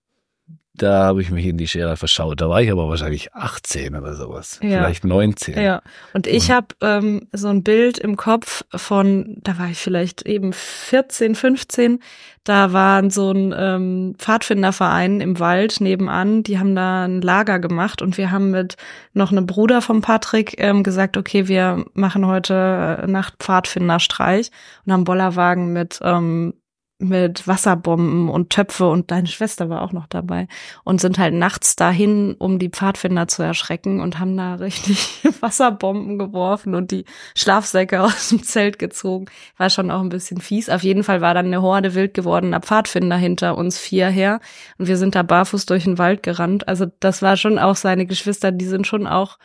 da 0.82 1.04
habe 1.04 1.20
ich 1.20 1.30
mich 1.30 1.46
in 1.46 1.58
die 1.58 1.68
Schere 1.68 1.96
verschaut. 1.96 2.40
Da 2.40 2.48
war 2.48 2.62
ich 2.62 2.70
aber 2.70 2.88
wahrscheinlich 2.88 3.34
18 3.34 3.94
oder 3.94 4.14
sowas. 4.14 4.58
Ja. 4.62 4.78
Vielleicht 4.78 5.04
19. 5.04 5.60
Ja, 5.60 5.82
und 6.14 6.26
ich 6.26 6.50
habe 6.50 6.68
ähm, 6.80 7.28
so 7.32 7.48
ein 7.48 7.62
Bild 7.62 7.98
im 7.98 8.16
Kopf 8.16 8.64
von, 8.74 9.36
da 9.42 9.58
war 9.58 9.68
ich 9.68 9.78
vielleicht 9.78 10.22
eben 10.22 10.52
14, 10.52 11.34
15, 11.34 12.00
da 12.44 12.72
waren 12.72 13.10
so 13.10 13.30
ein 13.30 13.54
ähm, 13.56 14.14
Pfadfinderverein 14.18 15.20
im 15.20 15.38
Wald 15.38 15.80
nebenan, 15.80 16.42
die 16.42 16.58
haben 16.58 16.74
da 16.74 17.04
ein 17.04 17.20
Lager 17.20 17.58
gemacht 17.58 18.00
und 18.00 18.16
wir 18.16 18.30
haben 18.30 18.50
mit 18.50 18.76
noch 19.12 19.30
einem 19.30 19.46
Bruder 19.46 19.82
von 19.82 20.00
Patrick 20.00 20.54
ähm, 20.58 20.82
gesagt, 20.82 21.18
okay, 21.18 21.48
wir 21.48 21.84
machen 21.92 22.26
heute 22.26 23.02
äh, 23.02 23.06
Nacht 23.06 23.34
Pfadfinderstreich 23.38 24.50
und 24.86 24.92
haben 24.92 25.04
Bollerwagen 25.04 25.74
mit 25.74 26.00
ähm, 26.02 26.54
mit 27.00 27.48
Wasserbomben 27.48 28.28
und 28.28 28.50
Töpfe 28.50 28.88
und 28.88 29.10
deine 29.10 29.26
Schwester 29.26 29.70
war 29.70 29.82
auch 29.82 29.92
noch 29.92 30.06
dabei 30.06 30.48
und 30.84 31.00
sind 31.00 31.18
halt 31.18 31.34
nachts 31.34 31.74
dahin, 31.74 32.34
um 32.38 32.58
die 32.58 32.68
Pfadfinder 32.68 33.26
zu 33.26 33.42
erschrecken 33.42 34.00
und 34.00 34.18
haben 34.18 34.36
da 34.36 34.54
richtig 34.60 35.20
Wasserbomben 35.40 36.18
geworfen 36.18 36.74
und 36.74 36.90
die 36.90 37.04
Schlafsäcke 37.34 38.02
aus 38.02 38.28
dem 38.28 38.42
Zelt 38.42 38.78
gezogen. 38.78 39.26
War 39.56 39.70
schon 39.70 39.90
auch 39.90 40.00
ein 40.00 40.10
bisschen 40.10 40.40
fies. 40.40 40.68
Auf 40.68 40.82
jeden 40.82 41.02
Fall 41.02 41.20
war 41.20 41.34
dann 41.34 41.46
eine 41.46 41.62
Horde 41.62 41.94
wild 41.94 42.14
gewordener 42.14 42.60
Pfadfinder 42.60 43.16
hinter 43.16 43.56
uns 43.56 43.78
vier 43.78 44.08
her 44.08 44.40
und 44.78 44.86
wir 44.86 44.96
sind 44.96 45.14
da 45.14 45.22
barfuß 45.22 45.66
durch 45.66 45.84
den 45.84 45.98
Wald 45.98 46.22
gerannt. 46.22 46.68
Also 46.68 46.86
das 47.00 47.22
war 47.22 47.36
schon 47.36 47.58
auch 47.58 47.76
seine 47.76 48.06
Geschwister, 48.06 48.52
die 48.52 48.66
sind 48.66 48.86
schon 48.86 49.06
auch 49.06 49.38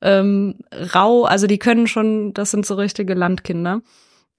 ähm, 0.00 0.56
rau, 0.72 1.24
also 1.24 1.46
die 1.46 1.58
können 1.58 1.86
schon, 1.86 2.32
das 2.34 2.50
sind 2.50 2.66
so 2.66 2.74
richtige 2.74 3.14
Landkinder. 3.14 3.82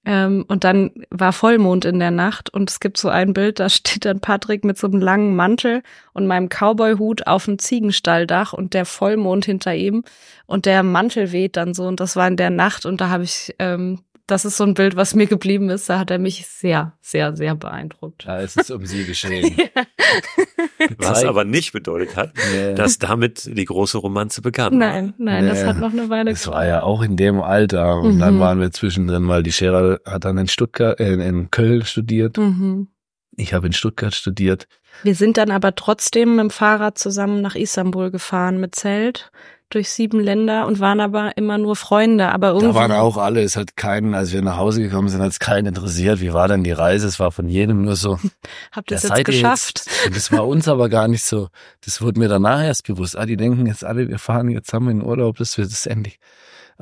Ähm, 0.05 0.45
und 0.47 0.63
dann 0.63 0.91
war 1.09 1.33
Vollmond 1.33 1.83
in 1.85 1.99
der 1.99 2.11
Nacht 2.11 2.53
und 2.53 2.69
es 2.69 2.79
gibt 2.79 2.97
so 2.97 3.09
ein 3.09 3.33
Bild, 3.33 3.59
da 3.59 3.69
steht 3.69 4.05
dann 4.05 4.21
Patrick 4.21 4.63
mit 4.63 4.77
so 4.77 4.87
einem 4.87 5.01
langen 5.01 5.35
Mantel 5.35 5.83
und 6.13 6.25
meinem 6.25 6.49
Cowboy-Hut 6.49 7.27
auf 7.27 7.45
dem 7.45 7.59
Ziegenstalldach 7.59 8.53
und 8.53 8.73
der 8.73 8.85
Vollmond 8.85 9.45
hinter 9.45 9.75
ihm 9.75 10.03
und 10.45 10.65
der 10.65 10.83
Mantel 10.83 11.31
weht 11.31 11.57
dann 11.57 11.73
so 11.73 11.85
und 11.85 11.99
das 11.99 12.15
war 12.15 12.27
in 12.27 12.37
der 12.37 12.49
Nacht 12.49 12.85
und 12.85 13.01
da 13.01 13.09
habe 13.09 13.23
ich 13.23 13.55
ähm, 13.59 13.99
das 14.31 14.45
ist 14.45 14.57
so 14.57 14.63
ein 14.63 14.73
Bild, 14.73 14.95
was 14.95 15.15
mir 15.15 15.27
geblieben 15.27 15.69
ist. 15.69 15.89
Da 15.89 15.99
hat 15.99 16.11
er 16.11 16.19
mich 16.19 16.47
sehr, 16.47 16.93
sehr, 17.01 17.35
sehr 17.35 17.55
beeindruckt. 17.55 18.25
Da 18.27 18.39
ist 18.39 18.57
es 18.59 18.69
um 18.71 18.85
sie 18.85 19.05
geschehen. 19.05 19.55
Was 20.97 21.23
aber 21.23 21.43
nicht 21.43 21.71
bedeutet 21.73 22.15
hat, 22.15 22.33
Nee. 22.53 22.73
dass 22.75 22.97
damit 22.99 23.45
die 23.45 23.65
große 23.65 23.97
Romanze 23.97 24.41
begann. 24.41 24.77
Nein, 24.77 25.13
nein, 25.17 25.45
das 25.45 25.61
Nee. 25.61 25.67
hat 25.67 25.77
noch 25.77 25.91
eine 25.91 26.09
Weile 26.09 26.31
Das 26.31 26.47
war 26.47 26.65
ja 26.65 26.83
auch 26.83 27.01
in 27.01 27.17
dem 27.17 27.41
Alter. 27.41 27.99
Und 27.99 28.15
Mhm. 28.15 28.19
dann 28.19 28.39
waren 28.39 28.59
wir 28.59 28.71
zwischendrin, 28.71 29.27
weil 29.27 29.43
die 29.43 29.51
Scherer 29.51 29.99
hat 30.05 30.25
dann 30.25 30.37
in 30.37 30.47
Stuttgart, 30.47 30.99
äh, 30.99 31.13
in 31.13 31.51
Köln 31.51 31.83
studiert. 31.85 32.37
Mhm. 32.37 32.87
Ich 33.35 33.53
habe 33.53 33.67
in 33.67 33.73
Stuttgart 33.73 34.13
studiert. 34.13 34.67
Wir 35.03 35.15
sind 35.15 35.37
dann 35.37 35.51
aber 35.51 35.75
trotzdem 35.75 36.35
mit 36.35 36.39
dem 36.45 36.49
Fahrrad 36.49 36.97
zusammen 36.97 37.41
nach 37.41 37.55
Istanbul 37.55 38.11
gefahren 38.11 38.59
mit 38.59 38.75
Zelt 38.75 39.31
durch 39.69 39.89
sieben 39.89 40.19
Länder 40.19 40.65
und 40.65 40.79
waren 40.79 40.99
aber 40.99 41.37
immer 41.37 41.57
nur 41.57 41.75
Freunde. 41.75 42.31
Aber 42.31 42.49
irgendwie 42.49 42.67
Da 42.67 42.75
waren 42.75 42.91
auch 42.91 43.17
alle, 43.17 43.41
es 43.41 43.55
hat 43.55 43.75
keinen, 43.75 44.15
als 44.15 44.33
wir 44.33 44.41
nach 44.41 44.57
Hause 44.57 44.81
gekommen 44.81 45.09
sind, 45.09 45.21
hat 45.21 45.31
es 45.31 45.39
keinen 45.39 45.67
interessiert. 45.67 46.21
Wie 46.21 46.33
war 46.33 46.47
denn 46.47 46.63
die 46.63 46.71
Reise? 46.71 47.07
Es 47.07 47.19
war 47.19 47.31
von 47.31 47.47
jedem 47.47 47.83
nur 47.83 47.95
so, 47.95 48.19
habt 48.71 48.91
ihr 48.91 48.97
es 48.97 49.03
jetzt 49.03 49.25
geschafft. 49.25 49.83
jetzt? 49.85 50.07
Und 50.07 50.15
das 50.15 50.31
war 50.31 50.47
uns 50.47 50.67
aber 50.67 50.89
gar 50.89 51.07
nicht 51.07 51.23
so, 51.23 51.49
das 51.85 52.01
wurde 52.01 52.19
mir 52.19 52.27
danach 52.27 52.63
erst 52.63 52.87
bewusst. 52.87 53.17
Ah, 53.17 53.25
die 53.25 53.37
denken 53.37 53.67
jetzt 53.67 53.83
alle, 53.83 54.07
wir 54.07 54.19
fahren 54.19 54.49
jetzt 54.49 54.67
zusammen 54.67 55.01
in 55.01 55.03
Urlaub, 55.03 55.37
das 55.37 55.57
wird 55.57 55.69
es 55.69 55.85
endlich. 55.85 56.19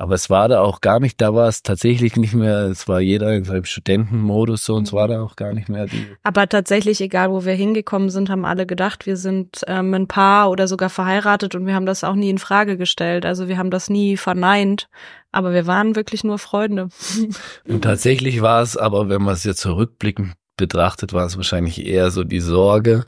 Aber 0.00 0.14
es 0.14 0.30
war 0.30 0.46
da 0.46 0.60
auch 0.60 0.80
gar 0.80 1.00
nicht, 1.00 1.20
da 1.20 1.34
war 1.34 1.48
es 1.48 1.64
tatsächlich 1.64 2.14
nicht 2.14 2.32
mehr, 2.32 2.66
es 2.66 2.86
war 2.86 3.00
jeder 3.00 3.34
in 3.34 3.42
seinem 3.42 3.64
Studentenmodus 3.64 4.64
so 4.64 4.76
und 4.76 4.86
es 4.86 4.92
war 4.92 5.08
da 5.08 5.20
auch 5.20 5.34
gar 5.34 5.52
nicht 5.52 5.68
mehr 5.68 5.86
die. 5.86 6.06
Aber 6.22 6.48
tatsächlich, 6.48 7.00
egal 7.00 7.32
wo 7.32 7.44
wir 7.44 7.54
hingekommen 7.54 8.08
sind, 8.08 8.30
haben 8.30 8.44
alle 8.44 8.64
gedacht, 8.64 9.06
wir 9.06 9.16
sind 9.16 9.64
ähm, 9.66 9.92
ein 9.92 10.06
Paar 10.06 10.50
oder 10.50 10.68
sogar 10.68 10.88
verheiratet 10.88 11.56
und 11.56 11.66
wir 11.66 11.74
haben 11.74 11.84
das 11.84 12.04
auch 12.04 12.14
nie 12.14 12.30
in 12.30 12.38
Frage 12.38 12.76
gestellt. 12.76 13.26
Also 13.26 13.48
wir 13.48 13.58
haben 13.58 13.72
das 13.72 13.90
nie 13.90 14.16
verneint, 14.16 14.88
aber 15.32 15.52
wir 15.52 15.66
waren 15.66 15.96
wirklich 15.96 16.22
nur 16.22 16.38
Freunde. 16.38 16.90
Und 17.68 17.82
tatsächlich 17.82 18.40
war 18.40 18.62
es 18.62 18.76
aber, 18.76 19.08
wenn 19.08 19.22
man 19.22 19.34
es 19.34 19.42
jetzt 19.42 19.60
zurückblickend 19.60 20.34
betrachtet, 20.56 21.12
war 21.12 21.26
es 21.26 21.36
wahrscheinlich 21.36 21.84
eher 21.84 22.12
so 22.12 22.22
die 22.22 22.40
Sorge, 22.40 23.06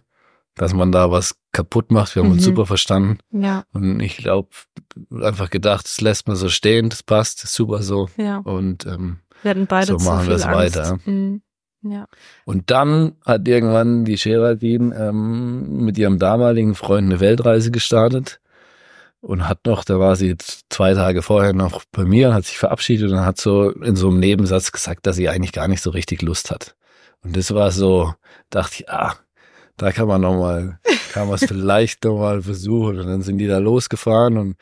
dass 0.56 0.74
man 0.74 0.90
da 0.90 1.10
was 1.10 1.39
kaputt 1.52 1.90
macht. 1.90 2.14
Wir 2.14 2.22
haben 2.22 2.30
uns 2.30 2.42
Mhm. 2.42 2.46
super 2.46 2.66
verstanden. 2.66 3.18
Ja, 3.32 3.64
Und 3.72 4.00
ich 4.00 4.16
glaube, 4.18 4.48
einfach 5.22 5.50
gedacht, 5.50 5.84
das 5.86 6.00
lässt 6.00 6.26
man 6.28 6.36
so 6.36 6.48
stehen, 6.48 6.88
das 6.90 7.02
passt, 7.02 7.38
das 7.42 7.50
ist 7.50 7.56
super 7.56 7.82
so. 7.82 8.08
ja. 8.16 8.38
Und, 8.38 8.86
ähm, 8.86 9.18
Wir 9.42 9.50
hatten 9.52 9.66
beide 9.66 9.98
So 9.98 10.10
machen 10.10 10.28
wir 10.28 10.36
es 10.36 10.46
weiter. 10.46 10.98
Mhm. 11.04 11.42
Ja. 11.82 12.06
und 12.44 12.70
dann 12.70 13.12
hat 13.24 13.48
irgendwann 13.48 14.04
die 14.04 14.16
Geraldine 14.16 14.94
ähm, 14.94 15.82
mit 15.82 15.96
ihrem 15.96 16.18
damaligen 16.18 16.74
Freund 16.74 17.06
eine 17.06 17.20
Weltreise 17.20 17.70
gestartet 17.70 18.38
und 19.22 19.48
hat 19.48 19.64
noch, 19.64 19.82
da 19.84 19.98
war 19.98 20.14
sie 20.14 20.36
zwei 20.68 20.92
Tage 20.92 21.22
vorher 21.22 21.54
noch 21.54 21.82
bei 21.90 22.04
mir, 22.04 22.34
hat 22.34 22.44
sich 22.44 22.58
verabschiedet 22.58 23.10
und 23.10 23.20
hat 23.20 23.40
so 23.40 23.70
in 23.70 23.96
so 23.96 24.08
einem 24.08 24.20
Nebensatz 24.20 24.72
gesagt, 24.72 25.06
dass 25.06 25.16
sie 25.16 25.30
eigentlich 25.30 25.52
gar 25.52 25.68
nicht 25.68 25.80
so 25.80 25.88
richtig 25.88 26.20
Lust 26.20 26.50
hat. 26.50 26.76
Und 27.22 27.34
das 27.34 27.54
war 27.54 27.70
so, 27.70 28.12
dachte 28.50 28.74
ich, 28.80 28.90
ah, 28.90 29.14
da 29.80 29.92
kann 29.92 30.08
man 30.08 30.20
noch 30.20 30.36
mal, 30.36 30.78
kann 31.12 31.26
man 31.26 31.36
es 31.36 31.44
vielleicht 31.44 32.04
noch 32.04 32.18
mal 32.18 32.42
versuchen. 32.42 33.00
Und 33.00 33.06
dann 33.06 33.22
sind 33.22 33.38
die 33.38 33.46
da 33.46 33.58
losgefahren 33.58 34.36
und 34.36 34.56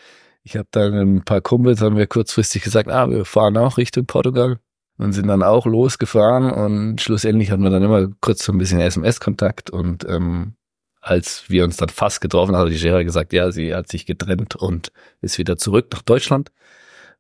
ich 0.45 0.57
habe 0.57 0.69
dann 0.71 0.95
ein 0.95 1.25
paar 1.25 1.41
Kumpels, 1.41 1.81
haben 1.81 1.97
wir 1.97 2.07
kurzfristig 2.07 2.63
gesagt, 2.63 2.89
ah, 2.89 3.11
wir 3.11 3.25
fahren 3.25 3.57
auch 3.57 3.79
Richtung 3.79 4.07
Portugal 4.07 4.61
und 4.97 5.13
sind 5.13 5.27
dann 5.27 5.43
auch 5.43 5.67
losgefahren 5.67 6.51
und 6.51 7.01
schlussendlich 7.01 7.51
hatten 7.51 7.65
wir 7.65 7.71
dann 7.71 7.83
immer 7.83 8.09
kurz 8.21 8.45
so 8.45 8.53
ein 8.53 8.59
bisschen 8.59 8.81
SMS-Kontakt 8.81 9.71
und 9.71 10.09
ähm, 10.09 10.55
als 11.01 11.45
wir 11.49 11.65
uns 11.65 11.77
dann 11.77 11.89
fast 11.89 12.21
getroffen 12.21 12.55
haben, 12.55 12.67
hat 12.67 12.73
die 12.73 12.81
Gera 12.81 13.03
gesagt, 13.03 13.33
ja, 13.33 13.51
sie 13.51 13.75
hat 13.75 13.89
sich 13.89 14.07
getrennt 14.07 14.55
und 14.55 14.93
ist 15.21 15.39
wieder 15.39 15.57
zurück 15.57 15.89
nach 15.93 16.03
Deutschland 16.03 16.51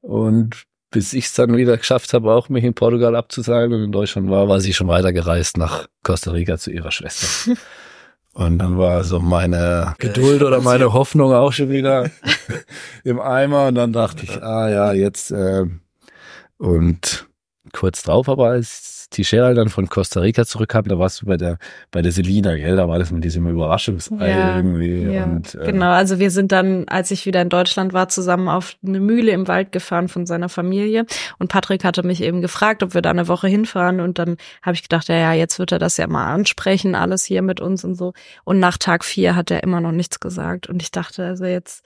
und 0.00 0.64
bis 0.90 1.12
ich 1.12 1.26
es 1.26 1.34
dann 1.34 1.56
wieder 1.56 1.76
geschafft 1.76 2.14
habe, 2.14 2.32
auch 2.32 2.48
mich 2.48 2.64
in 2.64 2.74
Portugal 2.74 3.16
abzuseilen 3.16 3.72
und 3.72 3.82
in 3.82 3.92
Deutschland 3.92 4.30
war, 4.30 4.48
war 4.48 4.60
sie 4.60 4.72
schon 4.72 4.88
weitergereist 4.88 5.58
nach 5.58 5.88
Costa 6.02 6.30
Rica 6.30 6.58
zu 6.58 6.70
ihrer 6.70 6.92
Schwester. 6.92 7.56
Und 8.38 8.58
dann 8.58 8.78
war 8.78 9.02
so 9.02 9.18
meine 9.18 9.96
Geduld 9.98 10.44
oder 10.44 10.60
meine 10.60 10.92
Hoffnung 10.92 11.32
auch 11.32 11.52
schon 11.52 11.70
wieder 11.70 12.08
im 13.04 13.18
Eimer. 13.18 13.66
Und 13.66 13.74
dann 13.74 13.92
dachte 13.92 14.22
ich, 14.22 14.40
ah 14.40 14.68
ja, 14.68 14.92
jetzt 14.92 15.32
äh, 15.32 15.64
und 16.56 17.26
kurz 17.72 18.04
drauf, 18.04 18.28
aber 18.28 18.54
als 19.08 19.16
die 19.16 19.24
Cheryl 19.24 19.54
dann 19.54 19.68
von 19.68 19.88
Costa 19.88 20.20
Rica 20.20 20.44
zurückkam, 20.44 20.84
da 20.84 20.98
warst 20.98 21.22
du 21.22 21.26
bei 21.26 21.36
der 21.36 21.58
bei 21.90 22.02
der 22.02 22.12
Selina, 22.12 22.54
gell? 22.56 22.76
Da 22.76 22.88
war 22.88 22.98
das 22.98 23.10
mit 23.10 23.24
diesem 23.24 23.46
Überraschungsei 23.48 24.28
Ja, 24.28 24.56
irgendwie. 24.56 25.02
Ja, 25.12 25.24
und, 25.24 25.54
äh, 25.54 25.66
genau. 25.66 25.90
Also 25.90 26.18
wir 26.18 26.30
sind 26.30 26.52
dann, 26.52 26.86
als 26.88 27.10
ich 27.10 27.26
wieder 27.26 27.40
in 27.40 27.48
Deutschland 27.48 27.92
war, 27.92 28.08
zusammen 28.08 28.48
auf 28.48 28.76
eine 28.86 29.00
Mühle 29.00 29.32
im 29.32 29.48
Wald 29.48 29.72
gefahren 29.72 30.08
von 30.08 30.26
seiner 30.26 30.48
Familie. 30.48 31.06
Und 31.38 31.48
Patrick 31.48 31.84
hatte 31.84 32.02
mich 32.02 32.22
eben 32.22 32.42
gefragt, 32.42 32.82
ob 32.82 32.94
wir 32.94 33.02
da 33.02 33.10
eine 33.10 33.28
Woche 33.28 33.48
hinfahren. 33.48 34.00
Und 34.00 34.18
dann 34.18 34.36
habe 34.62 34.74
ich 34.74 34.82
gedacht, 34.82 35.08
ja, 35.08 35.16
ja, 35.16 35.32
jetzt 35.32 35.58
wird 35.58 35.72
er 35.72 35.78
das 35.78 35.96
ja 35.96 36.06
mal 36.06 36.32
ansprechen, 36.32 36.94
alles 36.94 37.24
hier 37.24 37.42
mit 37.42 37.60
uns 37.60 37.84
und 37.84 37.94
so. 37.94 38.12
Und 38.44 38.58
nach 38.58 38.78
Tag 38.78 39.04
vier 39.04 39.34
hat 39.34 39.50
er 39.50 39.62
immer 39.62 39.80
noch 39.80 39.92
nichts 39.92 40.20
gesagt. 40.20 40.68
Und 40.68 40.82
ich 40.82 40.90
dachte, 40.90 41.24
also 41.24 41.44
jetzt, 41.44 41.84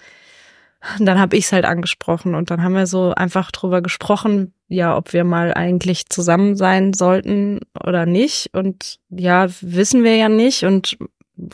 dann 0.99 1.21
habe 1.21 1.37
ich 1.37 1.45
es 1.45 1.53
halt 1.53 1.65
angesprochen 1.65 2.35
und 2.35 2.51
dann 2.51 2.63
haben 2.63 2.75
wir 2.75 2.87
so 2.87 3.15
einfach 3.15 3.53
drüber 3.53 3.83
gesprochen, 3.83 4.53
ja, 4.73 4.97
ob 4.97 5.13
wir 5.13 5.25
mal 5.25 5.53
eigentlich 5.55 6.09
zusammen 6.09 6.57
sein 6.57 6.95
sollten 6.95 7.61
oder 7.85 8.07
nicht. 8.07 8.51
Und 8.53 8.99
ja, 9.11 9.49
wissen 9.61 10.03
wir 10.03 10.17
ja 10.17 10.29
nicht 10.29 10.65
und 10.65 10.97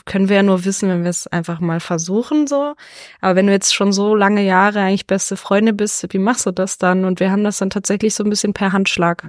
können 0.04 0.28
wir 0.28 0.36
ja 0.36 0.42
nur 0.42 0.64
wissen, 0.64 0.88
wenn 0.88 1.02
wir 1.02 1.10
es 1.10 1.26
einfach 1.26 1.60
mal 1.60 1.80
versuchen 1.80 2.46
so. 2.46 2.74
Aber 3.20 3.36
wenn 3.36 3.46
du 3.46 3.52
jetzt 3.52 3.74
schon 3.74 3.92
so 3.92 4.14
lange 4.14 4.42
Jahre 4.42 4.80
eigentlich 4.80 5.06
beste 5.06 5.36
Freunde 5.36 5.72
bist, 5.72 6.06
wie 6.12 6.18
machst 6.18 6.46
du 6.46 6.50
das 6.50 6.78
dann? 6.78 7.04
Und 7.04 7.20
wir 7.20 7.30
haben 7.30 7.44
das 7.44 7.58
dann 7.58 7.70
tatsächlich 7.70 8.14
so 8.14 8.24
ein 8.24 8.30
bisschen 8.30 8.54
per 8.54 8.72
Handschlag. 8.72 9.24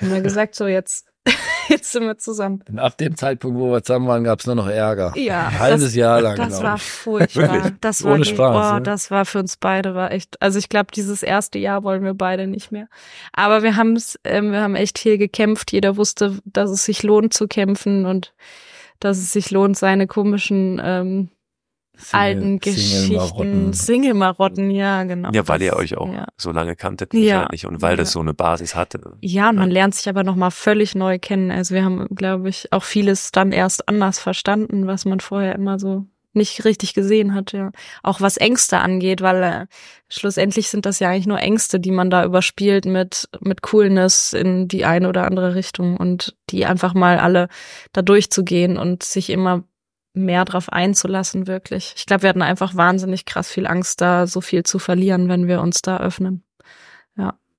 Haben 0.00 0.22
gesagt, 0.22 0.54
so 0.54 0.66
jetzt, 0.66 1.06
jetzt 1.68 1.92
sind 1.92 2.04
wir 2.04 2.18
zusammen. 2.18 2.62
Und 2.68 2.78
ab 2.78 2.96
dem 2.98 3.16
Zeitpunkt, 3.16 3.58
wo 3.58 3.70
wir 3.70 3.82
zusammen 3.82 4.06
waren, 4.08 4.24
gab 4.24 4.40
es 4.40 4.46
nur 4.46 4.54
noch 4.56 4.66
Ärger. 4.68 5.12
Ja, 5.16 5.46
Ein 5.48 5.58
halbes 5.58 5.82
das- 5.84 5.94
Jahr 5.94 6.20
lang. 6.20 6.36
Das 6.36 6.62
war 6.62 6.78
furchtbar. 6.78 7.70
Das 7.80 8.02
war 8.04 8.14
Ohne 8.14 8.24
die- 8.24 8.30
Spaß, 8.30 8.72
Oh, 8.72 8.74
ne? 8.76 8.82
das 8.82 9.10
war 9.10 9.24
für 9.24 9.38
uns 9.38 9.56
beide 9.56 9.94
war 9.94 10.10
echt. 10.12 10.40
Also 10.42 10.58
ich 10.58 10.68
glaube, 10.68 10.88
dieses 10.94 11.22
erste 11.22 11.58
Jahr 11.58 11.82
wollen 11.84 12.02
wir 12.04 12.14
beide 12.14 12.46
nicht 12.46 12.72
mehr. 12.72 12.88
Aber 13.32 13.62
wir 13.62 13.76
haben 13.76 13.94
es, 13.96 14.18
ähm, 14.24 14.52
wir 14.52 14.60
haben 14.60 14.74
echt 14.74 14.98
viel 14.98 15.18
gekämpft. 15.18 15.72
Jeder 15.72 15.96
wusste, 15.96 16.38
dass 16.44 16.70
es 16.70 16.84
sich 16.84 17.02
lohnt 17.02 17.32
zu 17.34 17.46
kämpfen 17.48 18.06
und 18.06 18.34
dass 19.00 19.18
es 19.18 19.32
sich 19.32 19.50
lohnt, 19.50 19.76
seine 19.76 20.06
komischen 20.06 20.80
ähm, 20.84 21.28
Single- 21.96 22.20
alten 22.20 22.58
Geschichten, 22.58 23.00
Single-Marotten. 23.06 23.72
Single-Marotten, 23.72 24.70
ja 24.70 25.04
genau. 25.04 25.30
Ja, 25.32 25.46
weil 25.48 25.62
ihr 25.62 25.70
Das- 25.72 25.80
euch 25.80 25.96
auch 25.96 26.12
Ja. 26.12 26.26
so 26.36 26.50
lange 26.52 26.74
kanntet 26.76 27.14
Ja. 27.14 27.36
wahrscheinlich 27.36 27.66
und 27.66 27.82
weil 27.82 27.96
das 27.96 28.08
Ja. 28.08 28.12
so 28.14 28.20
eine 28.20 28.34
Basis 28.34 28.74
hatte. 28.74 29.00
Ja, 29.20 29.50
und 29.50 29.56
man 29.56 29.70
lernt 29.70 29.94
sich 29.94 30.08
aber 30.08 30.24
nochmal 30.24 30.50
völlig 30.50 30.94
neu 30.94 31.18
kennen. 31.18 31.50
Also 31.50 31.74
wir 31.74 31.84
haben, 31.84 32.06
glaube 32.14 32.48
ich, 32.48 32.72
auch 32.72 32.82
vieles 32.84 33.30
dann 33.32 33.52
erst 33.52 33.88
anders 33.88 34.18
verstanden, 34.18 34.86
was 34.86 35.04
man 35.04 35.20
vorher 35.20 35.54
immer 35.54 35.78
so 35.78 36.06
nicht 36.34 36.64
richtig 36.64 36.94
gesehen 36.94 37.34
hat, 37.34 37.52
ja. 37.52 37.72
Auch 38.02 38.22
was 38.22 38.38
Ängste 38.38 38.78
angeht, 38.78 39.20
weil 39.20 39.42
äh, 39.42 39.66
schlussendlich 40.08 40.68
sind 40.70 40.86
das 40.86 40.98
ja 40.98 41.10
eigentlich 41.10 41.26
nur 41.26 41.38
Ängste, 41.38 41.78
die 41.78 41.90
man 41.90 42.08
da 42.08 42.24
überspielt 42.24 42.86
mit, 42.86 43.28
mit 43.40 43.60
Coolness 43.60 44.32
in 44.32 44.66
die 44.66 44.86
eine 44.86 45.10
oder 45.10 45.24
andere 45.26 45.54
Richtung 45.54 45.98
und 45.98 46.34
die 46.48 46.64
einfach 46.64 46.94
mal 46.94 47.18
alle 47.18 47.48
da 47.92 48.00
durchzugehen 48.00 48.78
und 48.78 49.02
sich 49.02 49.28
immer 49.28 49.64
mehr 50.14 50.44
drauf 50.44 50.70
einzulassen, 50.70 51.46
wirklich. 51.46 51.94
Ich 51.96 52.06
glaube, 52.06 52.22
wir 52.22 52.30
hatten 52.30 52.42
einfach 52.42 52.74
wahnsinnig 52.74 53.24
krass 53.24 53.50
viel 53.50 53.66
Angst, 53.66 54.00
da 54.00 54.26
so 54.26 54.40
viel 54.40 54.62
zu 54.62 54.78
verlieren, 54.78 55.28
wenn 55.28 55.48
wir 55.48 55.60
uns 55.60 55.82
da 55.82 55.98
öffnen. 55.98 56.44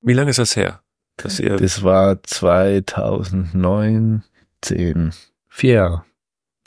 Wie 0.06 0.12
lange 0.12 0.30
ist 0.30 0.38
das 0.38 0.54
her? 0.54 0.82
Dass 1.16 1.40
ihr 1.40 1.56
Das 1.56 1.82
war 1.82 2.22
2009, 2.22 4.22
10, 4.60 5.12
vier 5.48 5.72
Jahre, 5.72 6.04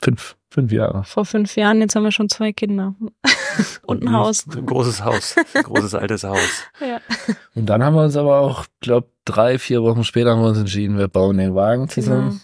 fünf, 0.02 0.36
fünf 0.50 0.72
Jahre. 0.72 1.04
Vor 1.04 1.24
fünf 1.24 1.54
Jahren, 1.54 1.80
jetzt 1.80 1.94
haben 1.94 2.02
wir 2.02 2.10
schon 2.10 2.28
zwei 2.28 2.52
Kinder. 2.52 2.96
Und 3.82 4.02
ein 4.02 4.12
Haus. 4.12 4.44
Ein 4.48 4.66
großes 4.66 5.04
Haus, 5.04 5.36
ein 5.54 5.62
großes 5.62 5.94
altes 5.94 6.24
Haus. 6.24 6.40
Ja. 6.80 7.00
Und 7.54 7.66
dann 7.66 7.84
haben 7.84 7.94
wir 7.94 8.02
uns 8.02 8.16
aber 8.16 8.40
auch, 8.40 8.66
glaube 8.80 9.08
drei, 9.24 9.58
vier 9.58 9.82
Wochen 9.82 10.02
später 10.02 10.30
haben 10.30 10.40
wir 10.40 10.48
uns 10.48 10.58
entschieden, 10.58 10.98
wir 10.98 11.08
bauen 11.08 11.38
den 11.38 11.54
Wagen 11.54 11.88
zusammen. 11.88 12.30
Genau. 12.30 12.40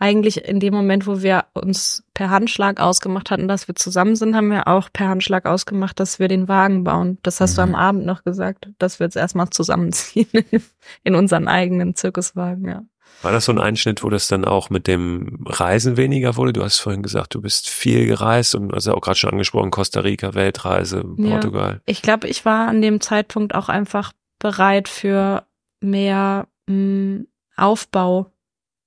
Eigentlich 0.00 0.44
in 0.44 0.60
dem 0.60 0.72
Moment, 0.74 1.06
wo 1.08 1.22
wir 1.22 1.46
uns 1.54 2.04
per 2.14 2.30
Handschlag 2.30 2.78
ausgemacht 2.80 3.30
hatten, 3.32 3.48
dass 3.48 3.66
wir 3.66 3.74
zusammen 3.74 4.14
sind, 4.14 4.36
haben 4.36 4.50
wir 4.50 4.68
auch 4.68 4.88
per 4.92 5.08
Handschlag 5.08 5.44
ausgemacht, 5.44 5.98
dass 5.98 6.18
wir 6.20 6.28
den 6.28 6.46
Wagen 6.46 6.84
bauen. 6.84 7.18
Das 7.22 7.40
hast 7.40 7.58
du 7.58 7.62
Mhm. 7.62 7.74
am 7.74 7.80
Abend 7.80 8.06
noch 8.06 8.22
gesagt, 8.22 8.68
dass 8.78 9.00
wir 9.00 9.06
jetzt 9.06 9.16
erstmal 9.16 9.50
zusammenziehen 9.50 10.28
in 11.04 11.14
unseren 11.16 11.48
eigenen 11.48 11.96
Zirkuswagen, 11.96 12.68
ja. 12.68 12.82
War 13.22 13.32
das 13.32 13.46
so 13.46 13.52
ein 13.52 13.58
Einschnitt, 13.58 14.04
wo 14.04 14.10
das 14.10 14.28
dann 14.28 14.44
auch 14.44 14.70
mit 14.70 14.86
dem 14.86 15.40
Reisen 15.44 15.96
weniger 15.96 16.36
wurde? 16.36 16.52
Du 16.52 16.62
hast 16.62 16.78
vorhin 16.78 17.02
gesagt, 17.02 17.34
du 17.34 17.40
bist 17.40 17.68
viel 17.68 18.06
gereist 18.06 18.54
und 18.54 18.72
also 18.72 18.94
auch 18.94 19.00
gerade 19.00 19.16
schon 19.18 19.30
angesprochen, 19.30 19.72
Costa 19.72 19.98
Rica, 20.00 20.34
Weltreise, 20.34 21.02
Ja. 21.16 21.30
Portugal. 21.30 21.80
Ich 21.86 22.00
glaube, 22.02 22.28
ich 22.28 22.44
war 22.44 22.68
an 22.68 22.80
dem 22.80 23.00
Zeitpunkt 23.00 23.56
auch 23.56 23.68
einfach 23.68 24.12
bereit 24.38 24.86
für 24.88 25.42
mehr 25.80 26.46
mh, 26.68 27.24
Aufbau 27.56 28.30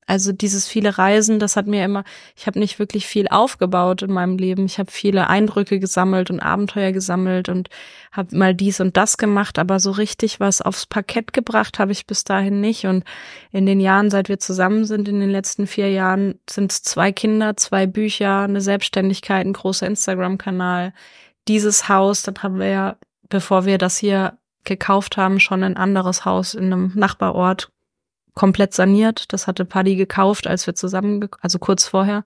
Also 0.07 0.31
dieses 0.31 0.67
viele 0.67 0.97
Reisen, 0.97 1.39
das 1.39 1.55
hat 1.55 1.67
mir 1.67 1.85
immer, 1.85 2.03
ich 2.35 2.47
habe 2.47 2.59
nicht 2.59 2.79
wirklich 2.79 3.05
viel 3.05 3.27
aufgebaut 3.27 4.01
in 4.01 4.11
meinem 4.11 4.37
Leben. 4.37 4.65
Ich 4.65 4.79
habe 4.79 4.91
viele 4.91 5.27
Eindrücke 5.27 5.79
gesammelt 5.79 6.29
und 6.31 6.39
Abenteuer 6.39 6.91
gesammelt 6.91 7.49
und 7.49 7.69
habe 8.11 8.35
mal 8.35 8.53
dies 8.53 8.81
und 8.81 8.97
das 8.97 9.17
gemacht, 9.17 9.59
aber 9.59 9.79
so 9.79 9.91
richtig 9.91 10.39
was 10.39 10.61
aufs 10.61 10.85
Parkett 10.85 11.33
gebracht 11.33 11.79
habe 11.79 11.91
ich 11.91 12.07
bis 12.07 12.23
dahin 12.23 12.59
nicht. 12.59 12.85
Und 12.85 13.03
in 13.51 13.65
den 13.65 13.79
Jahren, 13.79 14.09
seit 14.09 14.27
wir 14.27 14.39
zusammen 14.39 14.85
sind, 14.85 15.07
in 15.07 15.19
den 15.19 15.29
letzten 15.29 15.67
vier 15.67 15.89
Jahren, 15.91 16.39
sind 16.49 16.71
es 16.71 16.81
zwei 16.81 17.11
Kinder, 17.11 17.55
zwei 17.55 17.85
Bücher, 17.85 18.41
eine 18.41 18.61
Selbstständigkeit, 18.61 19.45
ein 19.45 19.53
großer 19.53 19.87
Instagram-Kanal, 19.87 20.93
dieses 21.47 21.89
Haus. 21.89 22.23
Dann 22.23 22.35
haben 22.41 22.59
wir 22.59 22.67
ja, 22.67 22.97
bevor 23.29 23.65
wir 23.65 23.77
das 23.77 23.97
hier 23.97 24.37
gekauft 24.63 25.17
haben, 25.17 25.39
schon 25.39 25.63
ein 25.63 25.77
anderes 25.77 26.25
Haus 26.25 26.53
in 26.53 26.65
einem 26.65 26.91
Nachbarort 26.95 27.71
komplett 28.33 28.73
saniert. 28.73 29.33
Das 29.33 29.47
hatte 29.47 29.65
Paddy 29.65 29.95
gekauft, 29.95 30.47
als 30.47 30.67
wir 30.67 30.75
zusammen, 30.75 31.27
also 31.41 31.59
kurz 31.59 31.87
vorher. 31.87 32.23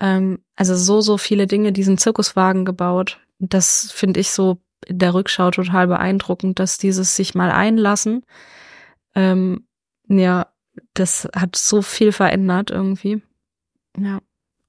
Ähm, 0.00 0.40
also 0.56 0.74
so, 0.76 1.00
so 1.00 1.18
viele 1.18 1.46
Dinge, 1.46 1.72
diesen 1.72 1.98
Zirkuswagen 1.98 2.64
gebaut. 2.64 3.20
Das 3.38 3.90
finde 3.92 4.20
ich 4.20 4.30
so 4.30 4.58
in 4.86 4.98
der 4.98 5.14
Rückschau 5.14 5.50
total 5.50 5.88
beeindruckend, 5.88 6.58
dass 6.58 6.78
dieses 6.78 7.16
sich 7.16 7.34
mal 7.34 7.50
einlassen, 7.50 8.24
ähm, 9.14 9.66
ja, 10.08 10.46
das 10.94 11.28
hat 11.34 11.56
so 11.56 11.82
viel 11.82 12.12
verändert 12.12 12.70
irgendwie. 12.70 13.22
Ja. 13.96 14.20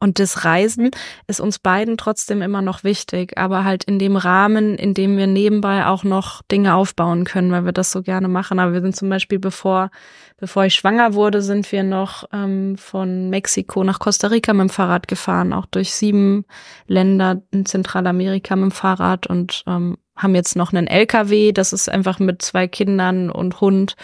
Und 0.01 0.19
das 0.19 0.45
Reisen 0.45 0.91
ist 1.27 1.41
uns 1.41 1.59
beiden 1.59 1.97
trotzdem 1.97 2.41
immer 2.41 2.61
noch 2.61 2.85
wichtig, 2.85 3.37
aber 3.37 3.65
halt 3.65 3.83
in 3.83 3.99
dem 3.99 4.15
Rahmen, 4.15 4.75
in 4.75 4.93
dem 4.93 5.17
wir 5.17 5.27
nebenbei 5.27 5.85
auch 5.85 6.05
noch 6.05 6.41
Dinge 6.43 6.75
aufbauen 6.75 7.25
können, 7.25 7.51
weil 7.51 7.65
wir 7.65 7.73
das 7.73 7.91
so 7.91 8.01
gerne 8.01 8.29
machen. 8.29 8.59
Aber 8.59 8.71
wir 8.71 8.81
sind 8.81 8.95
zum 8.95 9.09
Beispiel, 9.09 9.39
bevor, 9.39 9.91
bevor 10.37 10.63
ich 10.63 10.75
schwanger 10.75 11.15
wurde, 11.15 11.41
sind 11.41 11.69
wir 11.73 11.83
noch 11.83 12.23
ähm, 12.31 12.77
von 12.77 13.29
Mexiko 13.29 13.83
nach 13.83 13.99
Costa 13.99 14.27
Rica 14.27 14.53
mit 14.53 14.69
dem 14.69 14.69
Fahrrad 14.69 15.09
gefahren, 15.09 15.51
auch 15.51 15.65
durch 15.65 15.93
sieben 15.93 16.45
Länder 16.87 17.41
in 17.51 17.65
Zentralamerika 17.65 18.55
mit 18.55 18.71
dem 18.71 18.71
Fahrrad 18.71 19.27
und 19.27 19.63
ähm, 19.67 19.97
haben 20.15 20.35
jetzt 20.35 20.55
noch 20.55 20.71
einen 20.71 20.87
LKW, 20.87 21.51
das 21.51 21.73
ist 21.73 21.89
einfach 21.89 22.19
mit 22.19 22.41
zwei 22.41 22.67
Kindern 22.67 23.29
und 23.29 23.61
Hund 23.61 23.95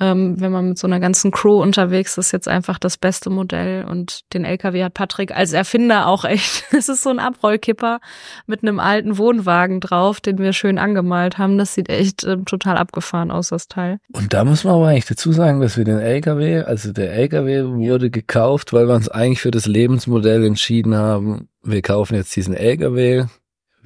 ähm, 0.00 0.40
wenn 0.40 0.50
man 0.50 0.70
mit 0.70 0.78
so 0.78 0.86
einer 0.86 0.98
ganzen 0.98 1.30
Crew 1.30 1.62
unterwegs 1.62 2.18
ist, 2.18 2.32
jetzt 2.32 2.48
einfach 2.48 2.78
das 2.78 2.96
beste 2.96 3.30
Modell. 3.30 3.84
Und 3.84 4.20
den 4.32 4.44
LKW 4.44 4.82
hat 4.82 4.94
Patrick 4.94 5.34
als 5.34 5.52
Erfinder 5.52 6.06
auch 6.08 6.24
echt. 6.24 6.64
Es 6.76 6.88
ist 6.88 7.04
so 7.04 7.10
ein 7.10 7.20
Abrollkipper 7.20 8.00
mit 8.46 8.62
einem 8.62 8.80
alten 8.80 9.16
Wohnwagen 9.16 9.80
drauf, 9.80 10.20
den 10.20 10.38
wir 10.38 10.52
schön 10.52 10.78
angemalt 10.78 11.38
haben. 11.38 11.56
Das 11.56 11.74
sieht 11.74 11.88
echt 11.88 12.24
ähm, 12.24 12.44
total 12.44 12.76
abgefahren 12.76 13.30
aus, 13.30 13.48
das 13.50 13.68
Teil. 13.68 13.98
Und 14.12 14.34
da 14.34 14.44
muss 14.44 14.64
man 14.64 14.74
aber 14.74 14.88
eigentlich 14.88 15.06
dazu 15.06 15.32
sagen, 15.32 15.60
dass 15.60 15.76
wir 15.76 15.84
den 15.84 16.00
LKW, 16.00 16.62
also 16.62 16.92
der 16.92 17.12
LKW 17.12 17.64
wurde 17.64 18.10
gekauft, 18.10 18.72
weil 18.72 18.88
wir 18.88 18.94
uns 18.94 19.08
eigentlich 19.08 19.40
für 19.40 19.52
das 19.52 19.66
Lebensmodell 19.66 20.44
entschieden 20.44 20.96
haben. 20.96 21.48
Wir 21.62 21.80
kaufen 21.80 22.16
jetzt 22.16 22.34
diesen 22.34 22.54
LKW, 22.54 23.26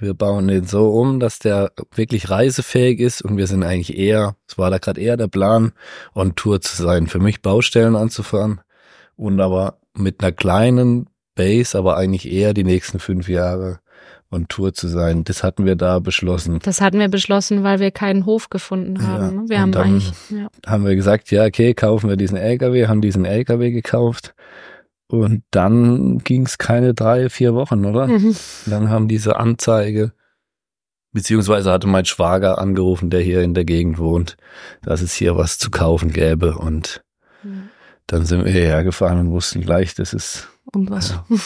wir 0.01 0.15
bauen 0.15 0.49
den 0.49 0.65
so 0.65 0.91
um, 0.91 1.21
dass 1.21 1.39
der 1.39 1.73
wirklich 1.95 2.31
reisefähig 2.31 3.01
ist 3.01 3.23
und 3.23 3.37
wir 3.37 3.47
sind 3.47 3.63
eigentlich 3.63 3.99
eher, 3.99 4.37
es 4.47 4.57
war 4.57 4.71
da 4.71 4.79
gerade 4.79 5.01
eher 5.01 5.17
der 5.17 5.29
Plan, 5.29 5.73
on 6.15 6.35
Tour 6.37 6.61
zu 6.61 6.81
sein. 6.83 7.07
Für 7.09 7.19
mich 7.19 7.43
Baustellen 7.43 7.97
anzufahren 7.97 8.61
und 9.17 9.41
aber 9.41 9.79
mit 9.95 10.23
einer 10.23 10.33
kleinen 10.33 11.09
Base, 11.35 11.77
aber 11.77 11.97
eigentlich 11.97 12.31
eher 12.31 12.55
die 12.55 12.65
nächsten 12.65 13.01
fünf 13.01 13.29
Jahre 13.29 13.81
on 14.31 14.47
Tour 14.47 14.75
zu 14.75 14.89
sein. 14.89 15.25
Das 15.25 15.43
hatten 15.43 15.65
wir 15.65 15.75
da 15.75 15.99
beschlossen. 15.99 16.61
Das 16.63 16.81
hatten 16.81 16.99
wir 16.99 17.09
beschlossen, 17.09 17.65
weil 17.65 17.81
wir 17.81 17.91
keinen 17.91 18.27
Hof 18.27 18.51
gefunden 18.51 19.07
haben. 19.07 19.23
Ja, 19.23 19.43
ne? 19.43 19.49
wir 19.49 19.61
haben 19.61 19.75
eigentlich, 19.75 20.13
ja. 20.31 20.49
haben 20.67 20.85
wir 20.85 20.95
gesagt, 20.95 21.31
ja, 21.31 21.45
okay, 21.45 21.75
kaufen 21.75 22.09
wir 22.09 22.17
diesen 22.17 22.37
LKW, 22.37 22.87
haben 22.87 23.01
diesen 23.01 23.25
LKW 23.25 23.71
gekauft 23.71 24.35
und 25.09 25.43
dann 25.51 26.19
ging 26.19 26.47
es 26.47 26.59
keine 26.59 26.95
drei, 26.95 27.31
vier 27.31 27.55
Wochen, 27.55 27.85
oder? 27.85 28.07
Mhm. 28.07 28.37
Dann 28.67 28.91
haben 28.91 29.09
diese 29.09 29.37
Anzeige, 29.37 30.13
beziehungsweise 31.13 31.73
hatte 31.73 31.89
mein 31.89 32.05
Schwager 32.05 32.59
angerufen, 32.59 33.11
der 33.11 33.21
hier 33.21 33.43
in 33.43 33.55
der 33.55 33.65
Gegend 33.65 33.99
wohnt, 33.99 34.37
dass 34.83 35.01
es 35.01 35.15
hier 35.15 35.37
was 35.37 35.59
zu 35.59 35.71
kaufen 35.71 36.13
gäbe. 36.13 36.57
Und 36.57 37.03
mhm. 37.43 37.71
dann 38.07 38.27
sind 38.27 38.45
wir 38.45 38.53
hierher 38.53 38.85
gefahren 38.85 39.19
und 39.19 39.31
wussten 39.31 39.63
gleich, 39.63 39.95
das 39.95 40.13
ist. 40.13 40.49
Und 40.73 40.91
was? 40.91 41.11
Ja. 41.11 41.25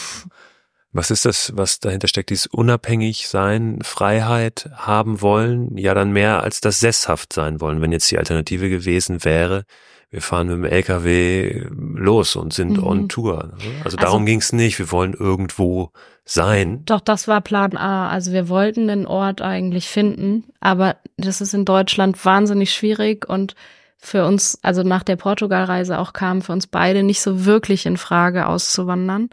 Was 0.95 1.09
ist 1.09 1.25
das, 1.25 1.51
was 1.55 1.79
dahinter 1.79 2.07
steckt? 2.07 2.29
Dieses 2.29 2.45
unabhängig 2.45 3.27
sein, 3.27 3.79
Freiheit 3.81 4.69
haben 4.75 5.21
wollen, 5.21 5.75
ja 5.75 5.95
dann 5.95 6.11
mehr 6.11 6.43
als 6.43 6.61
das 6.61 6.79
sesshaft 6.79 7.33
sein 7.33 7.59
wollen. 7.59 7.81
Wenn 7.81 7.91
jetzt 7.91 8.11
die 8.11 8.19
Alternative 8.19 8.69
gewesen 8.69 9.25
wäre, 9.25 9.65
wir 10.13 10.21
fahren 10.21 10.45
mit 10.45 10.57
dem 10.57 10.65
LKW 10.65 11.65
los 11.71 12.35
und 12.35 12.53
sind 12.53 12.77
mhm. 12.77 12.83
on 12.83 13.09
Tour. 13.09 13.49
Also, 13.51 13.67
also 13.83 13.97
darum 13.97 14.27
ging 14.27 14.37
es 14.37 14.53
nicht. 14.53 14.77
Wir 14.77 14.91
wollen 14.91 15.15
irgendwo 15.15 15.89
sein. 16.23 16.85
Doch, 16.85 16.99
das 16.99 17.27
war 17.27 17.41
Plan 17.41 17.75
A. 17.75 18.09
Also 18.09 18.31
wir 18.31 18.47
wollten 18.47 18.87
den 18.87 19.07
Ort 19.07 19.41
eigentlich 19.41 19.87
finden, 19.87 20.43
aber 20.59 20.97
das 21.17 21.41
ist 21.41 21.55
in 21.55 21.65
Deutschland 21.65 22.23
wahnsinnig 22.23 22.71
schwierig 22.71 23.27
und 23.27 23.55
für 23.97 24.27
uns, 24.27 24.59
also 24.61 24.83
nach 24.83 25.01
der 25.01 25.15
Portugalreise 25.15 25.97
auch 25.97 26.13
kam 26.13 26.43
für 26.43 26.51
uns 26.51 26.67
beide 26.67 27.01
nicht 27.01 27.21
so 27.21 27.45
wirklich 27.45 27.87
in 27.87 27.97
Frage 27.97 28.45
auszuwandern. 28.45 29.29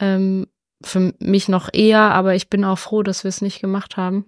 Ähm, 0.00 0.48
für 0.82 1.14
mich 1.20 1.48
noch 1.48 1.68
eher, 1.72 2.00
aber 2.00 2.34
ich 2.34 2.50
bin 2.50 2.64
auch 2.64 2.80
froh, 2.80 3.04
dass 3.04 3.22
wir 3.22 3.28
es 3.28 3.42
nicht 3.42 3.60
gemacht 3.60 3.96
haben 3.96 4.24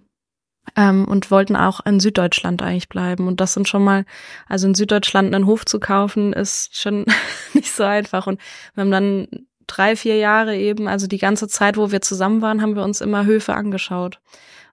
ähm, 0.75 1.05
und 1.05 1.31
wollten 1.31 1.55
auch 1.55 1.85
in 1.85 1.99
Süddeutschland 1.99 2.61
eigentlich 2.61 2.89
bleiben. 2.89 3.27
Und 3.27 3.41
das 3.41 3.53
sind 3.53 3.67
schon 3.67 3.83
mal, 3.83 4.05
also 4.47 4.67
in 4.67 4.75
Süddeutschland 4.75 5.33
einen 5.33 5.45
Hof 5.45 5.65
zu 5.65 5.79
kaufen, 5.79 6.33
ist 6.33 6.79
schon 6.79 7.05
nicht 7.53 7.71
so 7.71 7.83
einfach. 7.83 8.27
Und 8.27 8.39
wir 8.73 8.81
haben 8.81 8.91
dann 8.91 9.27
drei, 9.67 9.95
vier 9.95 10.17
Jahre 10.17 10.57
eben, 10.57 10.87
also 10.87 11.07
die 11.07 11.17
ganze 11.17 11.47
Zeit, 11.47 11.77
wo 11.77 11.91
wir 11.91 12.01
zusammen 12.01 12.41
waren, 12.41 12.61
haben 12.61 12.75
wir 12.75 12.83
uns 12.83 13.01
immer 13.01 13.25
Höfe 13.25 13.53
angeschaut. 13.53 14.19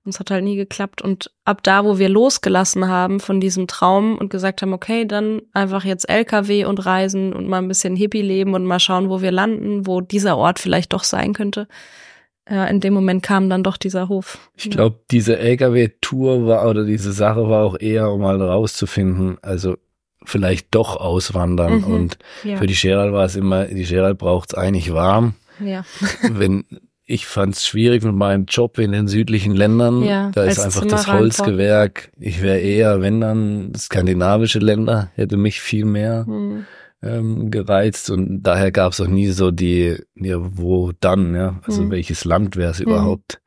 Und 0.05 0.15
es 0.15 0.21
hat 0.21 0.31
halt 0.31 0.45
nie 0.45 0.57
geklappt. 0.57 1.03
Und 1.03 1.31
ab 1.45 1.63
da, 1.63 1.85
wo 1.85 1.99
wir 1.99 2.09
losgelassen 2.09 2.89
haben 2.89 3.21
von 3.21 3.39
diesem 3.39 3.67
Traum 3.67 4.17
und 4.17 4.31
gesagt 4.31 4.63
haben, 4.63 4.73
okay, 4.73 5.05
dann 5.05 5.43
einfach 5.53 5.85
jetzt 5.85 6.09
LKW 6.09 6.65
und 6.65 6.85
reisen 6.87 7.35
und 7.35 7.49
mal 7.49 7.59
ein 7.59 7.69
bisschen 7.69 7.97
Hippie 7.97 8.23
leben 8.23 8.55
und 8.55 8.65
mal 8.65 8.81
schauen, 8.81 9.11
wo 9.11 9.21
wir 9.21 9.31
landen, 9.31 9.87
wo 9.87 10.01
dieser 10.01 10.39
Ort 10.39 10.59
vielleicht 10.59 10.95
doch 10.95 11.05
sein 11.05 11.35
könnte, 11.35 11.69
ja, 12.51 12.65
in 12.67 12.81
dem 12.81 12.93
Moment 12.93 13.23
kam 13.23 13.49
dann 13.49 13.63
doch 13.63 13.77
dieser 13.77 14.09
Hof. 14.09 14.39
Ich 14.57 14.71
glaube, 14.71 14.99
diese 15.11 15.39
LKW-Tour 15.39 16.47
war 16.47 16.69
oder 16.69 16.85
diese 16.85 17.13
Sache 17.13 17.49
war 17.49 17.65
auch 17.65 17.79
eher, 17.79 18.11
um 18.11 18.23
mal 18.23 18.43
rauszufinden, 18.43 19.39
also 19.41 19.77
vielleicht 20.25 20.75
doch 20.75 20.97
auswandern. 20.97 21.79
Mhm, 21.79 21.85
und 21.85 22.19
ja. 22.43 22.57
für 22.57 22.67
die 22.67 22.75
Gerald 22.75 23.13
war 23.13 23.25
es 23.25 23.37
immer, 23.37 23.67
die 23.67 23.85
Gerald 23.85 24.19
braucht 24.19 24.53
es 24.53 24.59
eigentlich 24.59 24.93
warm. 24.93 25.35
Ja. 25.65 25.85
Wenn 26.23 26.65
ich 27.05 27.27
fand 27.27 27.57
es 27.57 27.67
schwierig 27.67 28.05
mit 28.05 28.15
meinem 28.15 28.45
Job 28.45 28.79
in 28.79 28.93
den 28.93 29.09
südlichen 29.09 29.55
Ländern. 29.55 30.05
Ja, 30.05 30.31
da 30.33 30.45
ist 30.45 30.61
einfach 30.61 30.87
das 30.87 31.09
Holzgewerk. 31.09 32.13
Ich 32.21 32.41
wäre 32.41 32.61
eher, 32.61 33.01
wenn 33.01 33.21
dann 33.21 33.73
skandinavische 33.77 34.61
Länder, 34.61 35.11
hätte 35.17 35.37
mich 35.37 35.61
viel 35.61 35.87
mehr. 35.87 36.25
Mhm 36.29 36.67
ähm, 37.03 37.51
gereizt 37.51 38.11
und 38.11 38.43
daher 38.43 38.73
gab 38.73 38.93
es 38.93 39.01
auch 39.01 39.07
nie 39.07 39.29
so 39.29 39.51
die, 39.51 39.97
ja, 40.15 40.37
wo 40.39 40.93
dann, 40.93 41.35
ja, 41.35 41.61
also 41.67 41.83
mhm. 41.83 41.91
welches 41.91 42.25
Land 42.25 42.57
wäre 42.57 42.73
es 42.73 42.81
mhm. 42.81 42.87
überhaupt. 42.87 43.41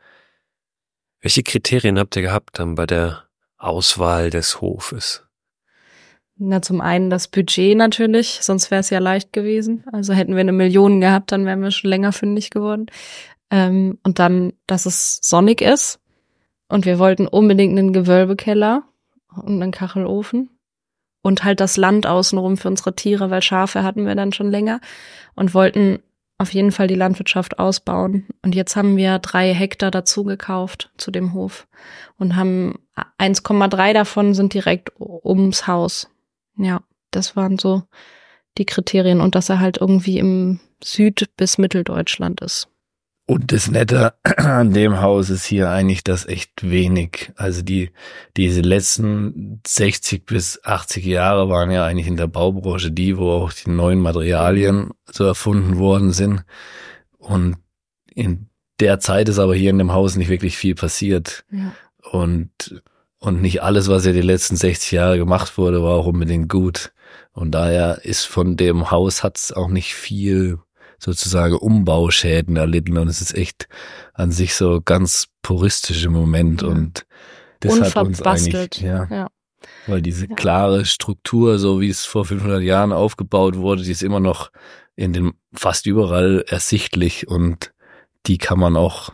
Welche 1.22 1.44
Kriterien 1.44 2.00
habt 2.00 2.16
ihr 2.16 2.22
gehabt 2.22 2.60
dann 2.60 2.76
bei 2.76 2.86
der 2.86 3.24
Auswahl 3.58 4.30
des 4.30 4.60
Hofes? 4.60 5.24
Na, 6.36 6.62
zum 6.62 6.82
einen 6.82 7.10
das 7.10 7.28
Budget 7.28 7.78
natürlich, 7.78 8.40
sonst 8.42 8.72
wäre 8.72 8.82
es 8.82 8.90
ja 8.90 9.00
leicht 9.00 9.32
gewesen. 9.34 9.86
Also 9.92 10.14
hätten 10.14 10.34
wir 10.34 10.42
eine 10.42 10.52
Million 10.52 11.00
gehabt, 11.00 11.32
dann 11.32 11.46
wären 11.46 11.62
wir 11.62 11.72
schon 11.72 11.90
länger 11.90 12.12
fündig 12.12 12.50
geworden. 12.50 12.88
Ähm, 13.52 14.00
und 14.04 14.18
dann, 14.20 14.54
dass 14.66 14.86
es 14.88 15.20
sonnig 15.22 15.62
ist. 15.62 16.00
Und 16.68 16.86
wir 16.86 16.98
wollten 16.98 17.28
unbedingt 17.28 17.78
einen 17.78 17.94
Gewölbekeller 17.94 18.84
und 19.36 19.62
einen 19.62 19.72
Kachelofen 19.72 20.50
und 21.24 21.44
halt 21.44 21.60
das 21.60 21.78
Land 21.78 22.06
außenrum 22.06 22.58
für 22.58 22.68
unsere 22.68 22.96
Tiere, 22.96 23.32
weil 23.32 23.42
Schafe 23.42 23.82
hatten 23.82 24.06
wir 24.06 24.14
dann 24.14 24.34
schon 24.34 24.52
länger 24.52 24.80
und 25.34 25.56
wollten 25.56 26.00
auf 26.38 26.54
jeden 26.54 26.72
Fall 26.72 26.88
die 26.88 26.96
Landwirtschaft 26.96 27.58
ausbauen. 27.58 28.28
Und 28.44 28.54
jetzt 28.54 28.76
haben 28.76 28.98
wir 28.98 29.18
drei 29.20 29.54
Hektar 29.54 29.90
dazu 29.90 30.24
gekauft 30.24 30.92
zu 30.98 31.10
dem 31.10 31.34
Hof 31.34 31.68
und 32.18 32.36
haben 32.36 32.80
1,3 33.18 33.94
davon 33.94 34.34
sind 34.34 34.54
direkt 34.54 34.92
ums 35.00 35.66
Haus. 35.66 36.10
Ja, 36.58 36.82
das 37.12 37.36
waren 37.36 37.58
so 37.58 37.84
die 38.58 38.66
Kriterien 38.66 39.22
und 39.22 39.36
dass 39.36 39.50
er 39.50 39.60
halt 39.60 39.78
irgendwie 39.78 40.20
im 40.20 40.60
Süd- 40.84 41.30
bis 41.38 41.58
Mitteldeutschland 41.58 42.42
ist. 42.42 42.68
Und 43.26 43.54
das 43.54 43.72
Nette 43.72 44.16
an 44.38 44.74
dem 44.74 45.00
Haus 45.00 45.30
ist 45.30 45.46
hier 45.46 45.70
eigentlich, 45.70 46.04
dass 46.04 46.26
echt 46.26 46.70
wenig, 46.70 47.32
also 47.36 47.62
die, 47.62 47.92
diese 48.36 48.62
letzten 48.62 49.62
60 49.66 50.26
bis 50.26 50.64
80 50.64 51.06
Jahre 51.06 51.48
waren 51.48 51.72
ja 51.72 51.86
eigentlich 51.86 52.08
in 52.08 52.18
der 52.18 52.28
Baubranche 52.28 52.92
die, 52.92 53.18
wo 53.18 53.32
auch 53.32 53.54
die 53.54 53.70
neuen 53.70 54.00
Materialien 54.00 54.92
so 55.10 55.24
erfunden 55.24 55.78
worden 55.78 56.12
sind. 56.12 56.44
Und 57.18 57.56
in 58.14 58.50
der 58.80 59.00
Zeit 59.00 59.30
ist 59.30 59.40
aber 59.40 59.56
hier 59.56 59.70
in 59.70 59.78
dem 59.78 59.94
Haus 59.94 60.18
nicht 60.18 60.30
wirklich 60.30 60.58
viel 60.58 60.76
passiert. 60.76 61.46
Ja. 61.50 61.74
Und, 62.12 62.84
und 63.20 63.42
nicht 63.42 63.64
alles, 63.64 63.88
was 63.88 64.06
ja 64.06 64.12
die 64.12 64.22
letzten 64.22 64.58
60 64.58 64.92
Jahre 64.92 65.18
gemacht 65.18 65.58
wurde, 65.58 65.82
war 65.82 65.94
auch 65.94 66.08
unbedingt 66.08 66.50
gut. 66.50 66.92
Und 67.32 67.52
daher 67.52 68.04
ist 68.04 68.26
von 68.26 68.58
dem 68.58 68.92
Haus 68.92 69.24
hat's 69.24 69.54
auch 69.54 69.70
nicht 69.70 69.96
viel 69.96 70.60
sozusagen 71.04 71.56
Umbauschäden 71.56 72.56
erlitten 72.56 72.98
und 72.98 73.08
es 73.08 73.22
ist 73.22 73.36
echt 73.36 73.68
an 74.14 74.32
sich 74.32 74.56
so 74.56 74.82
ganz 74.84 75.28
puristisch 75.42 76.06
im 76.06 76.14
Moment 76.14 76.62
Ja. 76.62 76.70
und 76.70 77.06
das 77.60 77.80
hat 77.96 78.06
uns 78.06 78.22
eigentlich, 78.22 78.82
ja, 78.82 79.08
ja. 79.10 79.28
weil 79.88 80.02
diese 80.02 80.28
Ja. 80.28 80.36
klare 80.36 80.86
Struktur, 80.86 81.60
so 81.60 81.80
wie 81.82 81.90
es 81.90 82.06
vor 82.06 82.26
500 82.26 82.62
Jahren 82.62 82.92
aufgebaut 82.92 83.58
wurde, 83.58 83.84
die 83.84 83.92
ist 83.92 84.04
immer 84.04 84.20
noch 84.20 84.52
in 84.96 85.14
dem 85.14 85.34
fast 85.54 85.86
überall 85.86 86.44
ersichtlich 86.48 87.28
und 87.28 87.74
die 88.26 88.38
kann 88.38 88.60
man 88.60 88.76
auch 88.78 89.12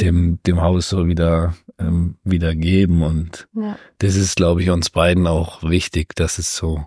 dem 0.00 0.38
dem 0.46 0.60
Haus 0.60 0.88
so 0.88 1.06
wieder 1.06 1.54
ähm, 1.78 2.16
wieder 2.24 2.54
geben 2.54 3.02
und 3.02 3.48
ja. 3.54 3.76
das 3.98 4.16
ist, 4.16 4.36
glaube 4.36 4.62
ich, 4.62 4.70
uns 4.70 4.90
beiden 4.90 5.26
auch 5.26 5.62
wichtig, 5.62 6.14
dass 6.14 6.38
es 6.38 6.56
so, 6.56 6.86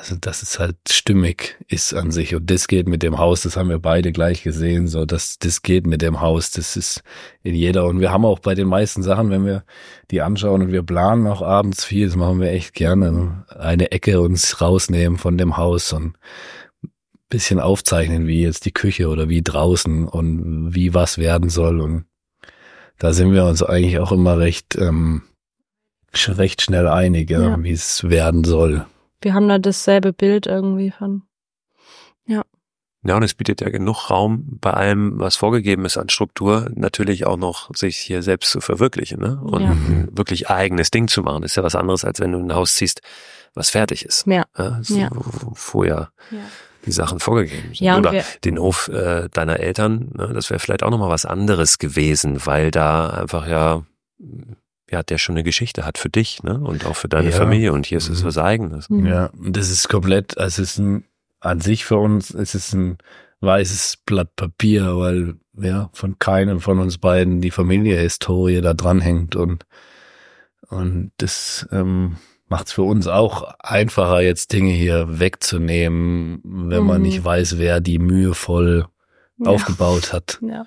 also 0.00 0.16
dass 0.16 0.42
es 0.42 0.58
halt 0.58 0.76
stimmig 0.90 1.58
ist 1.68 1.92
an 1.92 2.10
sich. 2.10 2.34
Und 2.34 2.50
das 2.50 2.68
geht 2.68 2.88
mit 2.88 3.02
dem 3.02 3.18
Haus, 3.18 3.42
das 3.42 3.56
haben 3.58 3.68
wir 3.68 3.78
beide 3.78 4.12
gleich 4.12 4.42
gesehen, 4.42 4.88
so 4.88 5.04
dass 5.04 5.38
das 5.38 5.60
geht 5.60 5.86
mit 5.86 6.00
dem 6.00 6.22
Haus, 6.22 6.50
das 6.50 6.74
ist 6.76 7.02
in 7.42 7.54
jeder. 7.54 7.84
Und 7.86 8.00
wir 8.00 8.10
haben 8.10 8.24
auch 8.24 8.38
bei 8.38 8.54
den 8.54 8.66
meisten 8.66 9.02
Sachen, 9.02 9.28
wenn 9.30 9.44
wir 9.44 9.62
die 10.10 10.22
anschauen 10.22 10.62
und 10.62 10.72
wir 10.72 10.82
planen 10.82 11.26
auch 11.26 11.42
abends 11.42 11.84
viel, 11.84 12.06
das 12.06 12.16
machen 12.16 12.40
wir 12.40 12.50
echt 12.50 12.72
gerne, 12.74 13.44
eine 13.50 13.92
Ecke 13.92 14.20
uns 14.22 14.62
rausnehmen 14.62 15.18
von 15.18 15.36
dem 15.36 15.58
Haus 15.58 15.92
und 15.92 16.16
bisschen 17.28 17.60
aufzeichnen, 17.60 18.26
wie 18.26 18.42
jetzt 18.42 18.64
die 18.64 18.72
Küche 18.72 19.08
oder 19.08 19.28
wie 19.28 19.42
draußen 19.42 20.08
und 20.08 20.74
wie 20.74 20.94
was 20.94 21.18
werden 21.18 21.50
soll. 21.50 21.80
Und 21.80 22.06
da 22.98 23.12
sind 23.12 23.32
wir 23.34 23.44
uns 23.44 23.62
eigentlich 23.62 23.98
auch 23.98 24.12
immer 24.12 24.38
recht, 24.38 24.76
ähm, 24.76 25.22
recht 26.14 26.62
schnell 26.62 26.88
einig, 26.88 27.30
Ja. 27.30 27.62
wie 27.62 27.70
es 27.70 28.08
werden 28.08 28.44
soll. 28.44 28.86
Wir 29.20 29.34
haben 29.34 29.48
da 29.48 29.58
dasselbe 29.58 30.12
Bild 30.12 30.46
irgendwie 30.46 30.90
von. 30.90 31.22
Ja, 33.02 33.16
und 33.16 33.22
es 33.22 33.32
bietet 33.32 33.62
ja 33.62 33.70
genug 33.70 34.10
Raum 34.10 34.58
bei 34.60 34.72
allem, 34.74 35.18
was 35.18 35.34
vorgegeben 35.36 35.86
ist 35.86 35.96
an 35.96 36.10
Struktur, 36.10 36.70
natürlich 36.74 37.24
auch 37.24 37.38
noch 37.38 37.74
sich 37.74 37.96
hier 37.96 38.22
selbst 38.22 38.50
zu 38.50 38.60
verwirklichen, 38.60 39.20
ne? 39.20 39.40
Und 39.42 39.62
Ja. 39.62 39.70
ein 39.70 40.08
wirklich 40.12 40.50
eigenes 40.50 40.90
Ding 40.90 41.08
zu 41.08 41.22
machen. 41.22 41.42
ist 41.42 41.56
ja 41.56 41.62
was 41.62 41.74
anderes, 41.76 42.04
als 42.04 42.20
wenn 42.20 42.32
du 42.32 42.38
ein 42.38 42.52
Haus 42.54 42.74
ziehst, 42.74 43.00
was 43.54 43.70
fertig 43.70 44.04
ist. 44.04 44.26
Ja. 44.26 44.44
Ja, 44.58 44.80
so, 44.82 44.98
Ja. 44.98 45.08
wo 45.14 45.54
Vorher 45.54 46.12
Ja. 46.30 46.40
die 46.84 46.92
Sachen 46.92 47.20
vorgegeben 47.20 47.68
sind. 47.68 47.80
Ja, 47.80 47.96
Oder 47.96 48.22
den 48.44 48.58
Hof 48.58 48.88
äh, 48.88 49.30
deiner 49.30 49.60
Eltern, 49.60 50.10
ne? 50.14 50.32
das 50.34 50.50
wäre 50.50 50.60
vielleicht 50.60 50.82
auch 50.82 50.90
nochmal 50.90 51.08
was 51.08 51.24
anderes 51.24 51.78
gewesen, 51.78 52.44
weil 52.44 52.70
da 52.70 53.08
einfach 53.08 53.48
ja, 53.48 53.82
ja, 54.90 55.02
der 55.02 55.18
schon 55.18 55.34
eine 55.36 55.44
Geschichte 55.44 55.84
hat 55.86 55.98
für 55.98 56.08
dich, 56.10 56.42
ne? 56.42 56.58
Und 56.58 56.84
auch 56.86 56.96
für 56.96 57.08
deine 57.08 57.30
Ja. 57.30 57.36
Familie. 57.36 57.72
Und 57.72 57.86
hier 57.86 57.98
ist 57.98 58.08
es 58.08 58.22
Mhm. 58.22 58.26
was 58.26 58.38
Eigenes. 58.38 58.90
Mhm. 58.90 59.06
Ja, 59.06 59.26
und 59.26 59.56
das 59.56 59.70
ist 59.70 59.88
komplett, 59.88 60.36
also 60.38 60.62
es 60.62 60.72
ist 60.72 60.78
ein, 60.78 61.04
an 61.40 61.60
sich 61.60 61.84
für 61.84 61.96
uns, 61.96 62.30
es 62.34 62.54
ist 62.54 62.72
ein 62.74 62.98
weißes 63.40 63.98
Blatt 64.04 64.34
Papier, 64.36 64.96
weil 64.98 65.34
ja 65.54 65.90
von 65.94 66.18
keinem 66.18 66.60
von 66.60 66.78
uns 66.78 66.98
beiden 66.98 67.40
die 67.40 67.50
Familienhistorie 67.50 68.60
da 68.60 68.74
dranhängt 68.74 69.36
und 69.36 69.64
und 70.68 71.10
das 71.16 71.66
ähm, 71.72 72.16
macht 72.48 72.66
es 72.68 72.72
für 72.72 72.82
uns 72.82 73.06
auch 73.06 73.54
einfacher, 73.58 74.20
jetzt 74.20 74.52
Dinge 74.52 74.72
hier 74.72 75.18
wegzunehmen, 75.20 76.40
wenn 76.44 76.84
man 76.84 76.98
Mhm. 76.98 77.02
nicht 77.08 77.24
weiß, 77.24 77.58
wer 77.58 77.80
die 77.80 77.98
mühevoll 77.98 78.86
aufgebaut 79.44 80.12
hat. 80.12 80.38
Ja. 80.42 80.66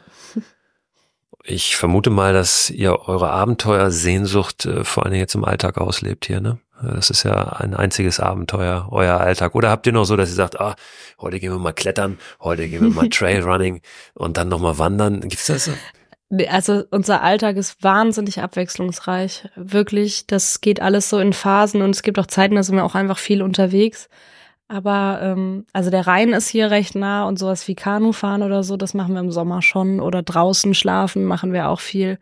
Ich 1.45 1.75
vermute 1.75 2.09
mal, 2.09 2.33
dass 2.33 2.69
ihr 2.69 3.07
eure 3.07 3.29
Abenteuersehnsucht 3.31 4.65
äh, 4.65 4.83
vor 4.83 5.03
allen 5.03 5.11
Dingen 5.11 5.23
jetzt 5.23 5.35
im 5.35 5.43
Alltag 5.43 5.77
auslebt 5.77 6.25
hier, 6.25 6.39
ne? 6.41 6.59
Das 6.81 7.09
ist 7.09 7.23
ja 7.23 7.33
ein 7.33 7.73
einziges 7.75 8.19
Abenteuer, 8.19 8.89
euer 8.91 9.17
Alltag. 9.17 9.55
Oder 9.55 9.69
habt 9.69 9.87
ihr 9.87 9.93
noch 9.93 10.03
so, 10.03 10.17
dass 10.17 10.29
ihr 10.29 10.35
sagt, 10.35 10.59
ah, 10.59 10.75
heute 11.19 11.39
gehen 11.39 11.51
wir 11.51 11.59
mal 11.59 11.71
klettern, 11.71 12.17
heute 12.41 12.67
gehen 12.67 12.81
wir 12.81 12.89
mal 12.89 13.09
Trailrunning 13.11 13.81
und 14.15 14.35
dann 14.35 14.49
nochmal 14.49 14.77
wandern? 14.79 15.21
Gibt's 15.21 15.47
das? 15.47 15.65
so? 15.65 15.71
Also 16.49 16.83
unser 16.89 17.21
Alltag 17.21 17.55
ist 17.57 17.83
wahnsinnig 17.83 18.41
abwechslungsreich. 18.41 19.49
Wirklich, 19.55 20.27
das 20.27 20.61
geht 20.61 20.81
alles 20.81 21.09
so 21.09 21.19
in 21.19 21.31
Phasen 21.31 21.81
und 21.81 21.91
es 21.91 22.03
gibt 22.03 22.19
auch 22.19 22.27
Zeiten, 22.27 22.55
da 22.55 22.63
sind 22.63 22.75
wir 22.75 22.83
auch 22.83 22.95
einfach 22.95 23.19
viel 23.19 23.41
unterwegs. 23.41 24.09
Aber 24.73 25.19
ähm, 25.21 25.65
also 25.71 25.91
der 25.91 26.07
Rhein 26.07 26.33
ist 26.33 26.47
hier 26.47 26.71
recht 26.71 26.95
nah 26.95 27.27
und 27.27 27.37
sowas 27.37 27.67
wie 27.67 27.75
Kanufahren 27.75 28.41
oder 28.41 28.63
so, 28.63 28.75
das 28.75 28.95
machen 28.95 29.13
wir 29.13 29.21
im 29.21 29.31
Sommer 29.31 29.61
schon. 29.61 29.99
Oder 29.99 30.23
draußen 30.23 30.73
schlafen 30.73 31.25
machen 31.25 31.53
wir 31.53 31.69
auch 31.69 31.79
viel. 31.79 32.17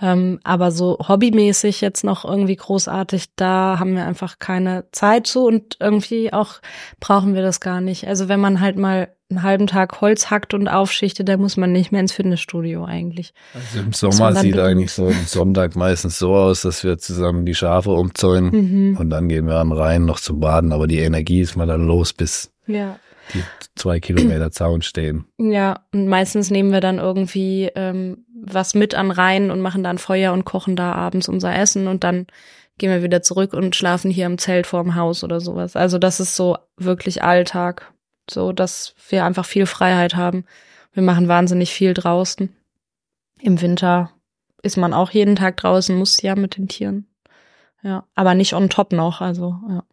Ähm, 0.00 0.38
aber 0.44 0.70
so 0.70 0.96
hobbymäßig 1.06 1.80
jetzt 1.80 2.04
noch 2.04 2.24
irgendwie 2.24 2.54
großartig, 2.56 3.34
da 3.34 3.78
haben 3.80 3.96
wir 3.96 4.06
einfach 4.06 4.38
keine 4.38 4.84
Zeit 4.92 5.26
zu 5.26 5.44
und 5.44 5.76
irgendwie 5.80 6.32
auch 6.32 6.60
brauchen 7.00 7.34
wir 7.34 7.42
das 7.42 7.60
gar 7.60 7.80
nicht. 7.80 8.06
Also 8.06 8.28
wenn 8.28 8.40
man 8.40 8.60
halt 8.60 8.78
mal 8.78 9.08
einen 9.32 9.42
halben 9.42 9.66
Tag 9.66 10.00
Holz 10.00 10.30
hackt 10.30 10.54
und 10.54 10.68
aufschichtet, 10.68 11.28
dann 11.28 11.40
muss 11.40 11.56
man 11.56 11.72
nicht 11.72 11.92
mehr 11.92 12.00
ins 12.00 12.12
Fitnessstudio 12.12 12.84
eigentlich. 12.84 13.32
Also 13.54 13.80
im 13.80 13.92
Sommer 13.92 14.34
sieht 14.36 14.58
eigentlich 14.58 14.92
so 14.92 15.06
ein 15.06 15.24
Sonntag 15.26 15.74
meistens 15.76 16.18
so 16.18 16.34
aus, 16.34 16.62
dass 16.62 16.84
wir 16.84 16.98
zusammen 16.98 17.44
die 17.46 17.54
Schafe 17.54 17.90
umzäunen 17.90 18.50
Mhm. 18.90 18.96
und 18.98 19.10
dann 19.10 19.28
gehen 19.28 19.46
wir 19.46 19.56
an 19.56 19.70
den 19.70 19.78
Rhein 19.78 20.04
noch 20.04 20.20
zum 20.20 20.40
Baden, 20.40 20.72
aber 20.72 20.86
die 20.86 20.98
Energie 20.98 21.40
ist 21.40 21.56
mal 21.56 21.66
dann 21.66 21.86
los, 21.86 22.12
bis 22.12 22.52
Ja. 22.66 22.98
die 23.34 23.42
zwei 23.74 24.00
Kilometer 24.00 24.50
Zaun 24.50 24.82
stehen. 24.82 25.24
Ja, 25.38 25.80
und 25.92 26.08
meistens 26.08 26.50
nehmen 26.50 26.72
wir 26.72 26.80
dann 26.80 26.98
irgendwie 26.98 27.70
ähm, 27.74 28.24
was 28.44 28.74
mit 28.74 28.94
an 28.94 29.10
Rhein 29.10 29.50
und 29.50 29.60
machen 29.60 29.84
dann 29.84 29.98
Feuer 29.98 30.32
und 30.32 30.44
kochen 30.44 30.76
da 30.76 30.92
abends 30.92 31.28
unser 31.28 31.54
Essen 31.56 31.86
und 31.86 32.02
dann 32.04 32.26
gehen 32.78 32.90
wir 32.90 33.02
wieder 33.02 33.22
zurück 33.22 33.52
und 33.52 33.76
schlafen 33.76 34.10
hier 34.10 34.26
im 34.26 34.38
Zelt 34.38 34.66
vorm 34.66 34.96
Haus 34.96 35.22
oder 35.22 35.40
sowas. 35.40 35.76
Also 35.76 35.98
das 35.98 36.18
ist 36.18 36.34
so 36.34 36.56
wirklich 36.76 37.22
Alltag, 37.22 37.91
so 38.30 38.52
dass 38.52 38.94
wir 39.08 39.24
einfach 39.24 39.44
viel 39.44 39.66
Freiheit 39.66 40.14
haben. 40.14 40.44
Wir 40.92 41.02
machen 41.02 41.28
wahnsinnig 41.28 41.72
viel 41.72 41.94
draußen. 41.94 42.54
Im 43.40 43.60
Winter 43.60 44.10
ist 44.62 44.76
man 44.76 44.92
auch 44.92 45.10
jeden 45.10 45.36
Tag 45.36 45.56
draußen, 45.56 45.96
muss 45.96 46.22
ja 46.22 46.36
mit 46.36 46.56
den 46.56 46.68
Tieren. 46.68 47.06
Ja, 47.82 48.06
aber 48.14 48.34
nicht 48.34 48.54
on 48.54 48.68
top 48.68 48.92
noch, 48.92 49.20
also 49.20 49.56
ja. 49.68 49.84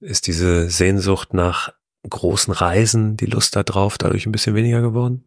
Ist 0.00 0.26
diese 0.26 0.68
Sehnsucht 0.68 1.32
nach 1.32 1.72
großen 2.08 2.52
Reisen, 2.52 3.16
die 3.16 3.26
Lust 3.26 3.56
da 3.56 3.62
drauf, 3.62 3.98
dadurch 3.98 4.26
ein 4.26 4.32
bisschen 4.32 4.54
weniger 4.54 4.80
geworden? 4.82 5.24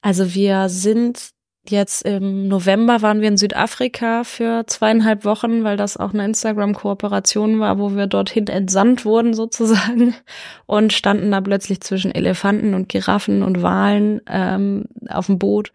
Also 0.00 0.34
wir 0.34 0.68
sind 0.68 1.30
jetzt 1.68 2.02
im 2.02 2.48
November 2.48 3.02
waren 3.02 3.20
wir 3.20 3.28
in 3.28 3.36
Südafrika 3.36 4.24
für 4.24 4.64
zweieinhalb 4.66 5.24
Wochen, 5.24 5.62
weil 5.62 5.76
das 5.76 5.96
auch 5.96 6.12
eine 6.14 6.24
Instagram-Kooperation 6.24 7.60
war, 7.60 7.78
wo 7.78 7.94
wir 7.94 8.06
dorthin 8.06 8.46
entsandt 8.46 9.04
wurden 9.04 9.34
sozusagen 9.34 10.14
und 10.66 10.92
standen 10.92 11.30
da 11.30 11.40
plötzlich 11.40 11.80
zwischen 11.80 12.14
Elefanten 12.14 12.74
und 12.74 12.88
Giraffen 12.88 13.42
und 13.42 13.62
Walen 13.62 14.20
ähm, 14.26 14.86
auf 15.08 15.26
dem 15.26 15.38
Boot 15.38 15.72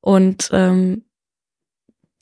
und 0.00 0.48
ähm, 0.52 1.04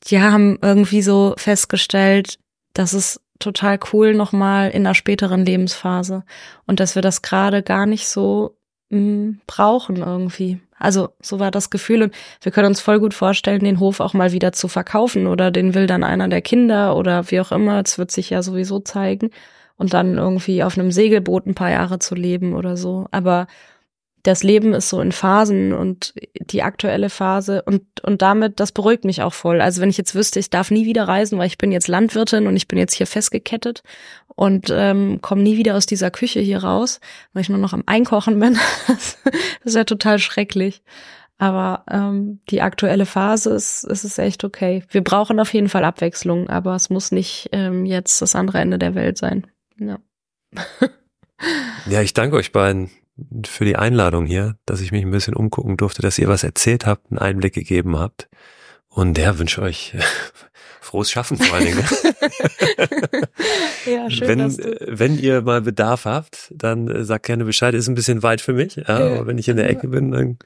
ja, 0.05 0.31
haben 0.31 0.59
irgendwie 0.61 1.01
so 1.01 1.33
festgestellt, 1.37 2.39
dass 2.73 2.93
es 2.93 3.21
total 3.39 3.79
cool 3.93 4.13
nochmal 4.13 4.69
in 4.69 4.85
einer 4.85 4.95
späteren 4.95 5.45
Lebensphase 5.45 6.23
und 6.65 6.79
dass 6.79 6.95
wir 6.95 7.01
das 7.01 7.21
gerade 7.21 7.63
gar 7.63 7.85
nicht 7.85 8.07
so 8.07 8.57
mh, 8.89 9.35
brauchen 9.47 9.97
irgendwie. 9.97 10.59
Also 10.79 11.09
so 11.21 11.39
war 11.39 11.51
das 11.51 11.69
Gefühl 11.69 12.03
und 12.03 12.13
wir 12.41 12.51
können 12.51 12.67
uns 12.67 12.81
voll 12.81 12.99
gut 12.99 13.13
vorstellen, 13.13 13.63
den 13.63 13.79
Hof 13.79 13.99
auch 13.99 14.13
mal 14.13 14.31
wieder 14.31 14.51
zu 14.51 14.67
verkaufen 14.67 15.27
oder 15.27 15.51
den 15.51 15.73
will 15.73 15.87
dann 15.87 16.03
einer 16.03 16.27
der 16.27 16.41
Kinder 16.41 16.95
oder 16.95 17.29
wie 17.31 17.39
auch 17.39 17.51
immer. 17.51 17.81
Es 17.83 17.97
wird 17.97 18.11
sich 18.11 18.29
ja 18.29 18.43
sowieso 18.43 18.79
zeigen 18.79 19.31
und 19.77 19.93
dann 19.93 20.17
irgendwie 20.17 20.63
auf 20.63 20.77
einem 20.77 20.91
Segelboot 20.91 21.47
ein 21.47 21.55
paar 21.55 21.71
Jahre 21.71 21.99
zu 21.99 22.15
leben 22.15 22.53
oder 22.53 22.77
so. 22.77 23.07
Aber 23.11 23.47
das 24.27 24.43
Leben 24.43 24.73
ist 24.73 24.89
so 24.89 24.99
in 24.99 25.13
Phasen 25.13 25.71
und 25.71 26.13
die 26.35 26.61
aktuelle 26.61 27.09
Phase 27.09 27.61
und, 27.61 27.83
und 28.03 28.21
damit, 28.21 28.59
das 28.59 28.73
beruhigt 28.73 29.05
mich 29.05 29.21
auch 29.21 29.33
voll. 29.33 29.61
Also 29.61 29.81
wenn 29.81 29.89
ich 29.89 29.97
jetzt 29.97 30.15
wüsste, 30.15 30.39
ich 30.39 30.49
darf 30.49 30.69
nie 30.69 30.85
wieder 30.85 31.07
reisen, 31.07 31.39
weil 31.39 31.47
ich 31.47 31.57
bin 31.57 31.71
jetzt 31.71 31.87
Landwirtin 31.87 32.45
und 32.45 32.57
ich 32.57 32.67
bin 32.67 32.77
jetzt 32.77 32.93
hier 32.93 33.07
festgekettet 33.07 33.83
und 34.35 34.67
ähm, 34.69 35.21
komme 35.21 35.43
nie 35.43 35.57
wieder 35.57 35.75
aus 35.75 35.85
dieser 35.85 36.11
Küche 36.11 36.41
hier 36.41 36.61
raus, 36.61 36.99
weil 37.31 37.41
ich 37.41 37.49
nur 37.49 37.57
noch 37.57 37.71
am 37.71 37.83
Einkochen 37.85 38.37
bin, 38.39 38.59
das 38.87 39.17
ist 39.63 39.75
ja 39.75 39.85
total 39.85 40.19
schrecklich. 40.19 40.83
Aber 41.37 41.85
ähm, 41.89 42.41
die 42.49 42.61
aktuelle 42.61 43.05
Phase 43.05 43.51
ist, 43.51 43.83
ist 43.83 44.03
es 44.03 44.17
echt 44.17 44.43
okay. 44.43 44.83
Wir 44.89 45.03
brauchen 45.03 45.39
auf 45.39 45.53
jeden 45.53 45.69
Fall 45.69 45.85
Abwechslung, 45.85 46.49
aber 46.49 46.75
es 46.75 46.89
muss 46.89 47.11
nicht 47.11 47.49
ähm, 47.53 47.85
jetzt 47.85 48.21
das 48.21 48.35
andere 48.35 48.57
Ende 48.57 48.77
der 48.77 48.95
Welt 48.95 49.17
sein. 49.17 49.47
Ja. 49.79 49.99
Ja, 51.85 52.01
ich 52.01 52.15
danke 52.15 52.35
euch 52.35 52.51
beiden 52.51 52.89
für 53.45 53.65
die 53.65 53.75
Einladung 53.75 54.25
hier, 54.25 54.57
dass 54.65 54.81
ich 54.81 54.91
mich 54.91 55.03
ein 55.03 55.11
bisschen 55.11 55.35
umgucken 55.35 55.77
durfte, 55.77 56.01
dass 56.01 56.19
ihr 56.19 56.27
was 56.27 56.43
erzählt 56.43 56.85
habt, 56.85 57.11
einen 57.11 57.19
Einblick 57.19 57.53
gegeben 57.53 57.97
habt. 57.97 58.29
Und 58.89 59.17
ja, 59.17 59.37
wünsche 59.37 59.61
euch 59.61 59.95
frohes 60.81 61.11
Schaffen 61.11 61.37
vor 61.37 61.55
allen 61.55 61.65
Dingen. 61.65 61.83
ja, 63.85 64.09
schön, 64.09 64.27
wenn, 64.27 64.39
äh, 64.39 64.77
wenn 64.87 65.19
ihr 65.19 65.41
mal 65.41 65.61
Bedarf 65.61 66.05
habt, 66.05 66.51
dann 66.55 66.87
äh, 66.87 67.03
sagt 67.03 67.25
gerne 67.25 67.45
Bescheid. 67.45 67.73
Ist 67.73 67.87
ein 67.87 67.95
bisschen 67.95 68.23
weit 68.23 68.41
für 68.41 68.53
mich, 68.53 68.75
ja, 68.75 68.85
aber 68.87 69.27
wenn 69.27 69.37
ich 69.37 69.49
in 69.49 69.57
der 69.57 69.69
Ecke 69.69 69.87
bin, 69.87 70.11
dann 70.11 70.37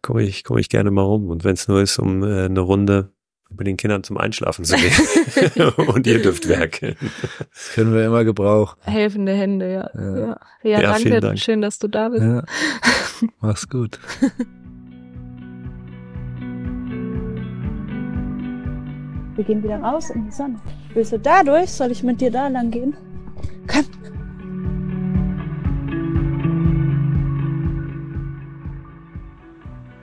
komme 0.00 0.22
ich, 0.22 0.44
komme 0.44 0.60
ich 0.60 0.68
gerne 0.68 0.90
mal 0.90 1.02
rum. 1.02 1.28
Und 1.28 1.44
wenn 1.44 1.54
es 1.54 1.68
nur 1.68 1.82
ist, 1.82 1.98
um 1.98 2.22
äh, 2.22 2.44
eine 2.44 2.60
Runde 2.60 3.12
mit 3.58 3.66
den 3.66 3.76
Kindern 3.76 4.02
zum 4.04 4.18
Einschlafen 4.18 4.64
zu 4.64 4.76
gehen. 4.76 5.70
und 5.88 6.06
ihr 6.06 6.22
dürft 6.22 6.48
werkeln. 6.48 6.96
Das 7.38 7.72
können 7.74 7.94
wir 7.94 8.06
immer 8.06 8.24
gebrauchen. 8.24 8.76
Helfende 8.82 9.32
Hände, 9.32 9.72
ja. 9.72 9.90
Ja. 9.94 10.18
Ja, 10.18 10.38
ja, 10.62 10.80
Ja, 10.80 10.92
danke. 10.92 11.20
Dank. 11.20 11.38
Schön, 11.38 11.60
dass 11.60 11.78
du 11.78 11.88
da 11.88 12.08
bist. 12.08 12.22
Ja. 12.22 12.44
Mach's 13.40 13.68
gut. 13.68 13.98
Wir 19.34 19.44
gehen 19.44 19.62
wieder 19.62 19.80
raus 19.80 20.10
in 20.10 20.26
die 20.26 20.30
Sonne. 20.30 20.60
Willst 20.94 21.12
du 21.12 21.18
da 21.18 21.42
durch? 21.42 21.70
Soll 21.70 21.90
ich 21.90 22.02
mit 22.02 22.20
dir 22.20 22.30
da 22.30 22.48
lang 22.48 22.70
gehen? 22.70 22.94
Komm. 23.66 23.86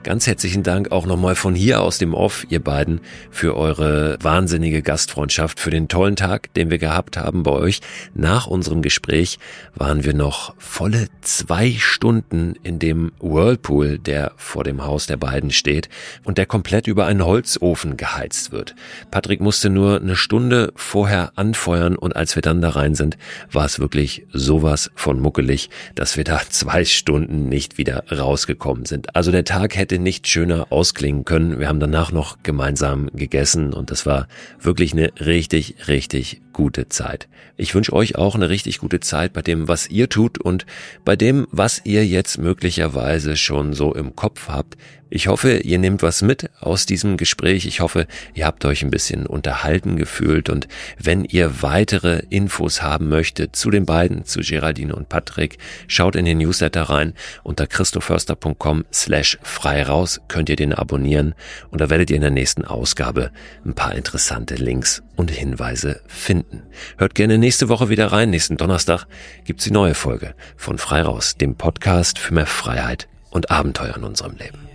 Ganz 0.02 0.26
herzlichen 0.26 0.62
Dank 0.62 0.92
auch 0.92 1.04
nochmal 1.04 1.34
von 1.34 1.54
hier 1.54 1.82
aus 1.82 1.98
dem 1.98 2.14
Off, 2.14 2.46
ihr 2.48 2.60
beiden, 2.64 3.02
für 3.30 3.54
eure 3.54 4.16
wahnsinnige 4.22 4.80
Gastfreundschaft, 4.80 5.60
für 5.60 5.68
den 5.68 5.88
tollen 5.88 6.16
Tag, 6.16 6.54
den 6.54 6.70
wir 6.70 6.78
gehabt 6.78 7.18
haben 7.18 7.42
bei 7.42 7.50
euch. 7.50 7.80
Nach 8.14 8.46
unserem 8.46 8.80
Gespräch 8.80 9.38
waren 9.74 10.02
wir 10.02 10.14
noch 10.14 10.54
volle 10.56 11.08
zwei 11.20 11.72
Stunden 11.72 12.54
in 12.62 12.78
dem 12.78 13.12
Whirlpool, 13.20 13.98
der 13.98 14.32
vor 14.36 14.64
dem 14.64 14.86
Haus 14.86 15.06
der 15.06 15.18
beiden 15.18 15.50
steht 15.50 15.90
und 16.24 16.38
der 16.38 16.46
komplett 16.46 16.86
über 16.86 17.04
einen 17.04 17.24
Holzofen 17.26 17.98
geheizt 17.98 18.52
wird. 18.52 18.74
Patrick 19.10 19.42
musste 19.42 19.68
nur 19.68 20.00
eine 20.00 20.16
Stunde 20.16 20.72
vorher 20.76 21.32
anfeuern 21.36 21.96
und 21.96 22.16
als 22.16 22.36
wir 22.36 22.42
dann 22.42 22.62
da 22.62 22.70
rein 22.70 22.94
sind, 22.94 23.18
war 23.52 23.66
es 23.66 23.80
wirklich 23.80 24.26
sowas 24.32 24.90
von 24.94 25.20
muckelig, 25.20 25.68
dass 25.94 26.16
wir 26.16 26.24
da 26.24 26.40
zwei 26.48 26.86
Stunden 26.86 27.50
nicht 27.50 27.76
wieder 27.76 28.04
rausgekommen 28.10 28.86
sind. 28.86 29.14
Also 29.14 29.30
der 29.30 29.44
Tag 29.44 29.76
hätte 29.76 29.90
nicht 30.02 30.28
schöner 30.28 30.70
ausklingen 30.70 31.24
können. 31.24 31.58
Wir 31.58 31.68
haben 31.68 31.80
danach 31.80 32.12
noch 32.12 32.42
gemeinsam 32.42 33.10
gegessen 33.14 33.72
und 33.72 33.90
das 33.90 34.06
war 34.06 34.28
wirklich 34.60 34.92
eine 34.92 35.12
richtig, 35.20 35.88
richtig 35.88 36.40
gute 36.52 36.88
Zeit. 36.88 37.28
Ich 37.56 37.74
wünsche 37.74 37.92
euch 37.92 38.16
auch 38.16 38.34
eine 38.34 38.48
richtig 38.48 38.78
gute 38.78 39.00
Zeit 39.00 39.32
bei 39.32 39.42
dem, 39.42 39.68
was 39.68 39.88
ihr 39.88 40.08
tut 40.08 40.38
und 40.38 40.66
bei 41.04 41.16
dem, 41.16 41.46
was 41.50 41.82
ihr 41.84 42.06
jetzt 42.06 42.38
möglicherweise 42.38 43.36
schon 43.36 43.72
so 43.72 43.94
im 43.94 44.16
Kopf 44.16 44.48
habt. 44.48 44.76
Ich 45.12 45.26
hoffe, 45.26 45.56
ihr 45.56 45.80
nehmt 45.80 46.02
was 46.02 46.22
mit 46.22 46.48
aus 46.60 46.86
diesem 46.86 47.16
Gespräch. 47.16 47.66
Ich 47.66 47.80
hoffe, 47.80 48.06
ihr 48.32 48.46
habt 48.46 48.64
euch 48.64 48.84
ein 48.84 48.92
bisschen 48.92 49.26
unterhalten 49.26 49.96
gefühlt 49.96 50.48
und 50.48 50.68
wenn 50.98 51.24
ihr 51.24 51.62
weitere 51.62 52.22
Infos 52.30 52.80
haben 52.80 53.08
möchtet 53.08 53.56
zu 53.56 53.72
den 53.72 53.86
beiden, 53.86 54.24
zu 54.24 54.38
Geraldine 54.38 54.94
und 54.94 55.08
Patrick, 55.08 55.58
schaut 55.88 56.14
in 56.14 56.26
den 56.26 56.38
Newsletter 56.38 56.82
rein 56.82 57.14
unter 57.42 57.66
christoförster.com 57.66 58.84
slash 58.92 59.36
frei 59.42 59.82
raus 59.82 60.20
könnt 60.28 60.48
ihr 60.48 60.54
den 60.54 60.72
abonnieren 60.72 61.34
und 61.70 61.80
da 61.80 61.90
werdet 61.90 62.10
ihr 62.10 62.16
in 62.16 62.22
der 62.22 62.30
nächsten 62.30 62.64
Ausgabe 62.64 63.32
ein 63.64 63.74
paar 63.74 63.96
interessante 63.96 64.54
Links 64.54 65.02
und 65.16 65.32
Hinweise 65.32 66.02
finden. 66.06 66.62
Hört 66.98 67.16
gerne 67.16 67.36
nächste 67.36 67.68
Woche 67.68 67.88
wieder 67.88 68.12
rein. 68.12 68.30
Nächsten 68.30 68.56
Donnerstag 68.56 69.06
gibt's 69.44 69.64
die 69.64 69.72
neue 69.72 69.94
Folge 69.94 70.36
von 70.56 70.78
Frei 70.78 71.02
raus, 71.02 71.34
dem 71.36 71.56
Podcast 71.56 72.20
für 72.20 72.32
mehr 72.32 72.46
Freiheit 72.46 73.08
und 73.30 73.50
Abenteuer 73.50 73.96
in 73.96 74.04
unserem 74.04 74.36
Leben. 74.36 74.69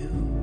you. 0.00 0.39